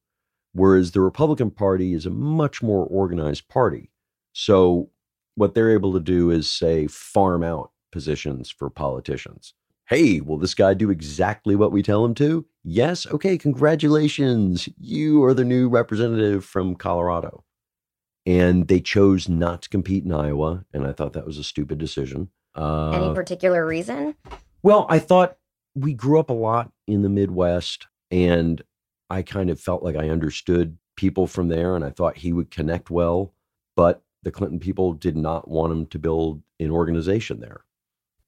Whereas 0.53 0.91
the 0.91 1.01
Republican 1.01 1.51
Party 1.51 1.93
is 1.93 2.05
a 2.05 2.11
much 2.11 2.61
more 2.61 2.85
organized 2.85 3.47
party. 3.47 3.91
So, 4.33 4.91
what 5.39 5.53
they're 5.53 5.71
able 5.71 5.93
to 5.93 6.01
do 6.01 6.29
is 6.29 6.51
say 6.51 6.85
farm 6.87 7.43
out 7.43 7.71
positions 7.93 8.51
for 8.51 8.69
politicians. 8.69 9.53
Hey, 9.87 10.19
will 10.19 10.37
this 10.37 10.53
guy 10.53 10.73
do 10.73 10.89
exactly 10.91 11.55
what 11.55 11.71
we 11.71 11.81
tell 11.81 12.03
him 12.03 12.13
to? 12.15 12.45
Yes. 12.63 13.07
Okay, 13.07 13.37
congratulations. 13.37 14.67
You 14.77 15.23
are 15.23 15.33
the 15.33 15.45
new 15.45 15.69
representative 15.69 16.43
from 16.43 16.75
Colorado. 16.75 17.45
And 18.25 18.67
they 18.67 18.81
chose 18.81 19.29
not 19.29 19.61
to 19.63 19.69
compete 19.69 20.03
in 20.03 20.11
Iowa. 20.11 20.65
And 20.73 20.85
I 20.85 20.91
thought 20.91 21.13
that 21.13 21.25
was 21.25 21.37
a 21.37 21.43
stupid 21.43 21.77
decision. 21.77 22.29
Uh, 22.53 22.89
Any 22.91 23.15
particular 23.15 23.65
reason? 23.65 24.15
well, 24.61 24.85
I 24.89 24.99
thought 24.99 25.37
we 25.73 25.93
grew 25.93 26.19
up 26.19 26.29
a 26.29 26.33
lot 26.33 26.71
in 26.85 27.01
the 27.01 27.09
Midwest, 27.09 27.87
and 28.11 28.61
I 29.09 29.21
kind 29.21 29.49
of 29.49 29.59
felt 29.59 29.83
like 29.83 29.95
I 29.95 30.09
understood 30.09 30.77
people 30.97 31.27
from 31.27 31.47
there 31.47 31.77
and 31.77 31.85
I 31.85 31.91
thought 31.91 32.17
he 32.17 32.33
would 32.33 32.51
connect 32.51 32.89
well. 32.91 33.33
But 33.77 34.03
the 34.23 34.31
Clinton 34.31 34.59
people 34.59 34.93
did 34.93 35.15
not 35.15 35.47
want 35.47 35.71
him 35.71 35.85
to 35.87 35.99
build 35.99 36.41
an 36.59 36.71
organization 36.71 37.39
there. 37.39 37.61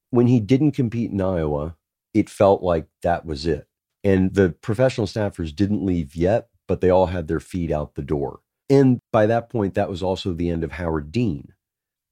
When 0.10 0.28
he 0.28 0.40
didn't 0.40 0.72
compete 0.72 1.12
in 1.12 1.22
Iowa, 1.22 1.76
it 2.14 2.30
felt 2.30 2.62
like 2.62 2.88
that 3.04 3.26
was 3.26 3.46
it. 3.46 3.68
And 4.04 4.34
the 4.34 4.50
professional 4.50 5.08
staffers 5.08 5.56
didn't 5.56 5.86
leave 5.86 6.16
yet, 6.16 6.50
but 6.68 6.82
they 6.82 6.90
all 6.90 7.08
had 7.08 7.28
their 7.28 7.40
feet 7.40 7.72
out 7.72 7.96
the 7.96 8.02
door. 8.02 8.40
And 8.70 9.00
by 9.12 9.26
that 9.26 9.50
point, 9.50 9.74
that 9.76 9.90
was 9.90 10.02
also 10.02 10.34
the 10.34 10.50
end 10.50 10.64
of 10.64 10.74
Howard 10.74 11.12
Dean. 11.12 11.54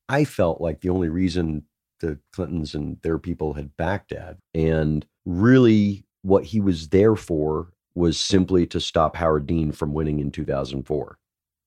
I 0.07 0.25
felt 0.25 0.61
like 0.61 0.81
the 0.81 0.89
only 0.89 1.09
reason 1.09 1.63
the 1.99 2.19
Clintons 2.33 2.75
and 2.75 2.97
their 3.01 3.17
people 3.17 3.53
had 3.53 3.75
backed 3.77 4.09
Dad, 4.09 4.37
and 4.53 5.05
really 5.25 6.05
what 6.21 6.45
he 6.45 6.59
was 6.59 6.89
there 6.89 7.15
for 7.15 7.73
was 7.95 8.19
simply 8.19 8.65
to 8.67 8.79
stop 8.79 9.15
Howard 9.15 9.45
Dean 9.45 9.71
from 9.71 9.93
winning 9.93 10.19
in 10.19 10.31
2004. 10.31 11.17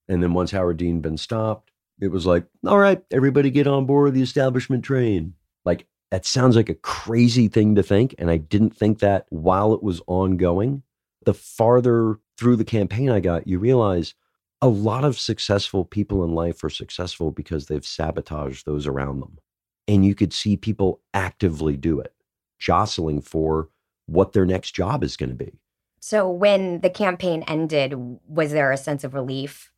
And 0.08 0.22
then 0.22 0.32
once 0.34 0.50
Howard 0.50 0.78
Dean 0.78 1.00
been 1.00 1.16
stopped, 1.16 1.71
it 2.02 2.10
was 2.10 2.26
like, 2.26 2.44
all 2.66 2.78
right, 2.78 3.00
everybody 3.12 3.48
get 3.48 3.68
on 3.68 3.86
board 3.86 4.12
the 4.12 4.22
establishment 4.22 4.84
train. 4.84 5.34
Like 5.64 5.86
that 6.10 6.26
sounds 6.26 6.56
like 6.56 6.68
a 6.68 6.74
crazy 6.74 7.46
thing 7.46 7.76
to 7.76 7.82
think. 7.82 8.16
And 8.18 8.28
I 8.28 8.38
didn't 8.38 8.76
think 8.76 8.98
that 8.98 9.26
while 9.30 9.72
it 9.72 9.84
was 9.84 10.02
ongoing. 10.08 10.82
The 11.24 11.32
farther 11.32 12.18
through 12.36 12.56
the 12.56 12.64
campaign 12.64 13.08
I 13.08 13.20
got, 13.20 13.46
you 13.46 13.60
realize 13.60 14.14
a 14.60 14.66
lot 14.66 15.04
of 15.04 15.16
successful 15.16 15.84
people 15.84 16.24
in 16.24 16.34
life 16.34 16.64
are 16.64 16.70
successful 16.70 17.30
because 17.30 17.66
they've 17.66 17.86
sabotaged 17.86 18.66
those 18.66 18.88
around 18.88 19.20
them. 19.20 19.38
And 19.86 20.04
you 20.04 20.16
could 20.16 20.32
see 20.32 20.56
people 20.56 21.00
actively 21.14 21.76
do 21.76 22.00
it, 22.00 22.12
jostling 22.58 23.20
for 23.20 23.68
what 24.06 24.32
their 24.32 24.44
next 24.44 24.72
job 24.72 25.04
is 25.04 25.16
going 25.16 25.30
to 25.30 25.36
be. 25.36 25.52
So 26.00 26.28
when 26.28 26.80
the 26.80 26.90
campaign 26.90 27.44
ended, 27.46 27.94
was 28.26 28.50
there 28.50 28.72
a 28.72 28.76
sense 28.76 29.04
of 29.04 29.14
relief 29.14 29.71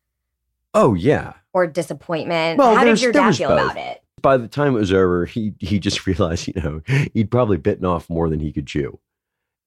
Oh, 0.75 0.93
yeah. 0.93 1.33
or 1.53 1.65
disappointment? 1.65 2.59
Well, 2.59 2.75
How 2.75 2.83
did 2.83 3.01
your 3.01 3.11
dad 3.11 3.35
feel 3.35 3.49
both. 3.49 3.71
about 3.71 3.77
it? 3.77 4.01
by 4.21 4.37
the 4.37 4.47
time 4.47 4.75
it 4.75 4.79
was 4.79 4.91
over, 4.91 5.25
he 5.25 5.53
he 5.59 5.79
just 5.79 6.05
realized, 6.07 6.47
you 6.47 6.53
know, 6.61 6.81
he'd 7.13 7.29
probably 7.29 7.57
bitten 7.57 7.85
off 7.85 8.09
more 8.09 8.27
than 8.29 8.39
he 8.39 8.51
could 8.51 8.65
chew. 8.67 8.99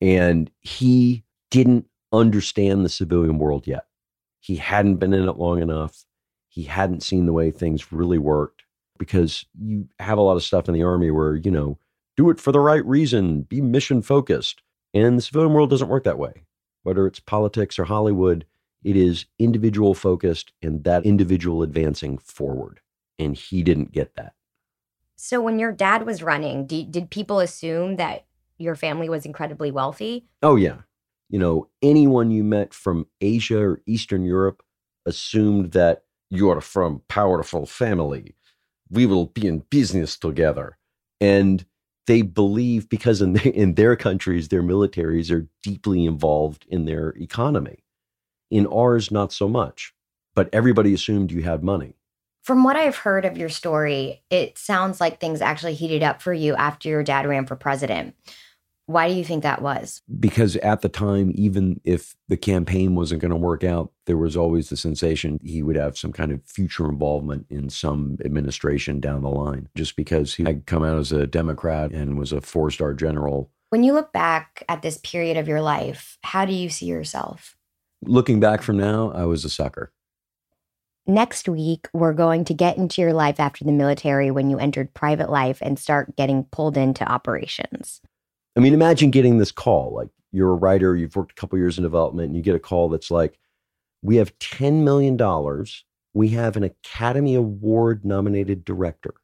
And 0.01 0.51
he 0.61 1.25
didn't 1.51 1.87
understand 2.13 2.85
the 2.85 2.89
civilian 2.89 3.39
world 3.39 3.67
yet. 3.67 3.87
He 4.41 4.57
hadn't 4.57 4.97
been 4.97 5.13
in 5.15 5.29
it 5.29 5.37
long 5.39 5.61
enough. 5.63 6.05
He 6.49 6.65
hadn't 6.65 7.03
seen 7.03 7.27
the 7.27 7.33
way 7.33 7.51
things 7.51 7.93
really 7.93 8.19
worked 8.19 8.65
because 8.99 9.45
you 9.61 9.89
have 10.01 10.19
a 10.19 10.23
lot 10.23 10.37
of 10.37 10.43
stuff 10.43 10.67
in 10.69 10.75
the 10.75 10.83
army 10.83 11.11
where, 11.13 11.37
you 11.37 11.51
know, 11.51 11.79
do 12.17 12.29
it 12.31 12.41
for 12.41 12.51
the 12.51 12.61
right 12.61 12.85
reason, 12.85 13.43
be 13.43 13.61
mission 13.61 14.03
focused. 14.03 14.63
And 14.93 15.19
the 15.19 15.23
civilian 15.23 15.53
world 15.53 15.71
doesn't 15.71 15.89
work 15.89 16.03
that 16.05 16.19
way. 16.19 16.33
Whether 16.83 17.07
it's 17.07 17.21
politics 17.21 17.79
or 17.79 17.85
Hollywood, 17.85 18.45
it 18.85 18.97
is 18.97 19.27
individual 19.39 19.95
focused 19.95 20.53
and 20.63 20.85
that 20.85 21.05
individual 21.05 21.63
advancing 21.63 22.19
forward. 22.19 22.81
And 23.19 23.37
he 23.37 23.63
didn't 23.63 23.93
get 23.93 24.15
that. 24.15 24.35
So 25.17 25.41
when 25.41 25.59
your 25.59 25.73
dad 25.73 26.07
was 26.07 26.23
running, 26.23 26.67
did, 26.67 26.93
did 26.93 27.11
people 27.11 27.41
assume 27.41 27.97
that 27.97 28.27
your 28.57 28.77
family 28.77 29.09
was 29.09 29.27
incredibly 29.27 29.71
wealthy? 29.71 30.27
Oh, 30.43 30.57
yeah. 30.57 30.79
You 31.29 31.39
know, 31.39 31.69
anyone 31.83 32.31
you 32.31 32.45
met 32.45 32.73
from 32.73 33.07
Asia 33.21 33.61
or 33.61 33.83
Eastern 33.87 34.25
Europe 34.25 34.63
assumed 35.05 35.73
that 35.73 36.05
you 36.31 36.51
are 36.51 36.61
from 36.61 37.03
powerful 37.09 37.67
family. 37.67 38.37
We 38.91 39.07
will 39.07 39.27
be 39.27 39.47
in 39.47 39.65
business 39.71 40.17
together. 40.17 40.79
And 41.21 41.65
they 42.07 42.23
believe 42.23 42.89
because 42.89 43.21
in 43.21 43.33
their, 43.35 43.53
in 43.53 43.75
their 43.75 43.97
countries, 43.97 44.49
their 44.49 44.63
militaries 44.63 45.31
are 45.31 45.49
deeply 45.63 46.05
involved 46.05 46.65
in 46.69 46.85
their 46.85 47.11
economy. 47.19 47.85
In 48.51 48.67
ours, 48.67 49.11
not 49.11 49.33
so 49.33 49.49
much. 49.49 49.95
But 50.35 50.49
everybody 50.53 50.95
assumed 50.95 51.33
you 51.33 51.43
had 51.43 51.63
money. 51.63 51.95
From 52.43 52.65
what 52.65 52.77
I've 52.77 52.97
heard 52.97 53.25
of 53.25 53.37
your 53.37 53.51
story, 53.51 54.23
it 54.31 54.57
sounds 54.57 55.01
like 55.01 55.21
things 55.21 55.43
actually 55.43 55.75
heated 55.75 56.03
up 56.03 56.23
for 56.23 56.33
you 56.33 56.55
after 56.55 56.89
your 56.89 57.03
dad 57.03 57.27
ran 57.27 57.45
for 57.45 57.57
president. 57.57 58.15
Why 58.87 59.07
do 59.07 59.15
you 59.15 59.23
think 59.23 59.43
that 59.43 59.61
was? 59.61 60.01
because 60.19 60.57
at 60.57 60.81
the 60.81 60.89
time, 60.89 61.31
even 61.35 61.79
if 61.85 62.17
the 62.29 62.39
campaign 62.39 62.95
wasn't 62.95 63.21
going 63.21 63.33
to 63.33 63.37
work 63.37 63.63
out, 63.63 63.93
there 64.07 64.17
was 64.17 64.35
always 64.35 64.71
the 64.71 64.79
sensation 64.79 65.39
he 65.45 65.63
would 65.63 65.77
have 65.77 65.99
some 65.99 66.11
kind 66.11 66.33
of 66.33 66.43
future 66.47 66.89
involvement 66.89 67.45
in 67.51 67.69
some 67.69 68.17
administration 68.25 68.99
down 68.99 69.21
the 69.21 69.29
line, 69.29 69.69
just 69.75 69.95
because 69.95 70.37
he 70.37 70.45
had 70.45 70.65
come 70.65 70.83
out 70.83 70.99
as 70.99 71.13
a 71.13 71.27
Democrat 71.27 71.91
and 71.93 72.19
was 72.19 72.33
a 72.33 72.41
four 72.41 72.71
star 72.71 72.95
general. 72.95 73.51
When 73.69 73.85
you 73.85 73.93
look 73.93 74.11
back 74.11 74.65
at 74.71 74.81
this 74.81 74.97
period 74.97 75.37
of 75.37 75.49
your 75.49 75.61
life, 75.61 76.17
how 76.23 76.47
do 76.47 76.55
you 76.55 76.71
see 76.71 76.87
yourself? 76.87 77.58
Looking 78.03 78.41
back 78.41 78.63
from 78.63 78.77
now, 78.77 79.11
I 79.13 79.25
was 79.25 79.45
a 79.45 79.51
sucker. 79.51 79.93
Next 81.07 81.49
week, 81.49 81.89
we're 81.93 82.13
going 82.13 82.45
to 82.45 82.55
get 82.55 82.77
into 82.77 83.01
your 83.01 83.15
life 83.15 83.41
after 83.41 83.65
the 83.65 83.73
military 83.73 84.31
when 84.31 84.51
you 84.51 84.59
entered 84.59 84.93
private 84.93 85.31
life 85.31 85.59
and 85.63 85.79
start 85.79 86.15
getting 86.17 86.45
pulled 86.45 86.77
into 86.77 87.11
operations. 87.11 88.03
I 88.57 88.61
mean, 88.61 88.75
imagine 88.75 89.11
getting 89.11 89.39
this 89.39 89.51
call. 89.51 89.95
Like 89.95 90.11
you're 90.33 90.51
a 90.51 90.57
writer, 90.57 90.95
you've 90.95 91.17
worked 91.17 91.33
a 91.33 91.35
couple 91.35 91.59
years 91.59 91.79
in 91.79 91.83
development, 91.83 92.27
and 92.27 92.37
you 92.37 92.43
get 92.43 92.55
a 92.55 92.61
call 92.61 92.91
that's 92.91 93.11
like, 93.11 93.39
"We 94.03 94.17
have 94.17 94.39
ten 94.39 94.85
million 94.85 95.17
dollars. 95.17 95.85
We 96.13 96.29
have 96.31 96.57
an 96.57 96.65
Academy 96.65 97.35
Award 97.35 98.05
nominated 98.05 98.65
director. 98.65 99.15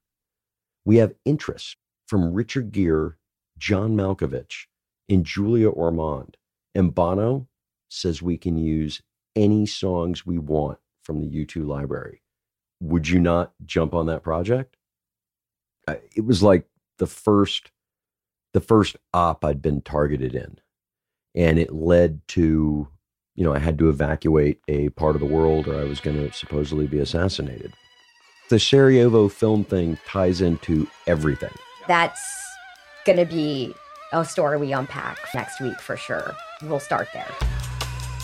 We 0.84 0.96
have 0.96 1.14
interest 1.24 1.76
from 2.06 2.32
Richard 2.32 2.72
Gere, 2.72 3.16
John 3.58 3.96
Malkovich, 3.96 4.66
and 5.08 5.24
Julia 5.24 5.68
Ormond. 5.68 6.36
And 6.74 6.94
Bono 6.94 7.46
says 7.94 8.22
we 8.22 8.36
can 8.36 8.56
use 8.56 9.00
any 9.36 9.66
songs 9.66 10.26
we 10.26 10.38
want 10.38 10.78
from 11.02 11.20
the 11.20 11.28
U2 11.28 11.66
library. 11.66 12.22
Would 12.80 13.08
you 13.08 13.18
not 13.18 13.52
jump 13.64 13.94
on 13.94 14.06
that 14.06 14.22
project?" 14.22 14.76
It 16.14 16.24
was 16.24 16.42
like 16.42 16.66
the 16.98 17.06
first 17.06 17.70
the 18.54 18.60
first 18.60 18.96
op 19.12 19.44
I'd 19.44 19.60
been 19.60 19.82
targeted 19.82 20.34
in. 20.34 20.58
And 21.34 21.58
it 21.58 21.74
led 21.74 22.26
to, 22.28 22.88
you 23.34 23.44
know, 23.44 23.52
I 23.52 23.58
had 23.58 23.76
to 23.78 23.90
evacuate 23.90 24.60
a 24.68 24.88
part 24.90 25.16
of 25.16 25.20
the 25.20 25.26
world 25.26 25.68
or 25.68 25.78
I 25.78 25.84
was 25.84 26.00
going 26.00 26.16
to 26.16 26.32
supposedly 26.32 26.86
be 26.86 27.00
assassinated. 27.00 27.74
The 28.48 28.60
Sarajevo 28.60 29.28
film 29.28 29.64
thing 29.64 29.98
ties 30.06 30.40
into 30.40 30.86
everything. 31.06 31.50
That's 31.88 32.22
going 33.04 33.18
to 33.18 33.26
be 33.26 33.74
a 34.12 34.24
story 34.24 34.56
we 34.56 34.72
unpack 34.72 35.18
next 35.34 35.60
week 35.60 35.80
for 35.80 35.96
sure. 35.96 36.34
We'll 36.62 36.78
start 36.78 37.08
there. 37.12 37.53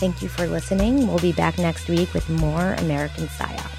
Thank 0.01 0.23
you 0.23 0.29
for 0.29 0.47
listening. 0.47 1.05
We'll 1.05 1.19
be 1.19 1.31
back 1.31 1.59
next 1.59 1.87
week 1.87 2.11
with 2.15 2.27
more 2.27 2.73
American 2.79 3.27
PSYOP. 3.27 3.71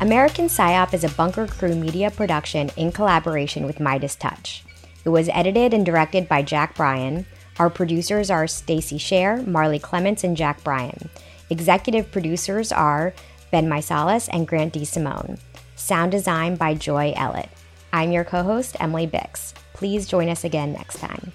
American 0.00 0.46
PSYOP 0.46 0.94
is 0.94 1.04
a 1.04 1.10
Bunker 1.10 1.46
Crew 1.46 1.74
media 1.74 2.10
production 2.10 2.70
in 2.78 2.92
collaboration 2.92 3.66
with 3.66 3.76
MeidasTouch. 3.76 4.62
It 5.04 5.10
was 5.10 5.28
edited 5.28 5.74
and 5.74 5.84
directed 5.84 6.30
by 6.30 6.40
Jack 6.40 6.74
Bryan. 6.74 7.26
Our 7.58 7.68
producers 7.68 8.30
are 8.30 8.46
Stacy 8.46 8.96
Scher, 8.96 9.46
Marley 9.46 9.78
Clements, 9.78 10.24
and 10.24 10.34
Jack 10.34 10.64
Bryan. 10.64 11.10
Executive 11.50 12.10
producers 12.10 12.72
are 12.72 13.12
Ben 13.50 13.68
Meiselas 13.68 14.30
and 14.32 14.48
Grant 14.48 14.72
D. 14.72 14.86
Simone. 14.86 15.36
Sound 15.76 16.10
design 16.10 16.56
by 16.56 16.72
Joy 16.72 17.12
Ellett. 17.18 17.50
I'm 17.92 18.12
your 18.12 18.24
co 18.24 18.42
host, 18.42 18.78
Emily 18.80 19.06
Bix. 19.06 19.52
Please 19.74 20.06
join 20.06 20.30
us 20.30 20.42
again 20.42 20.72
next 20.72 21.00
time. 21.00 21.32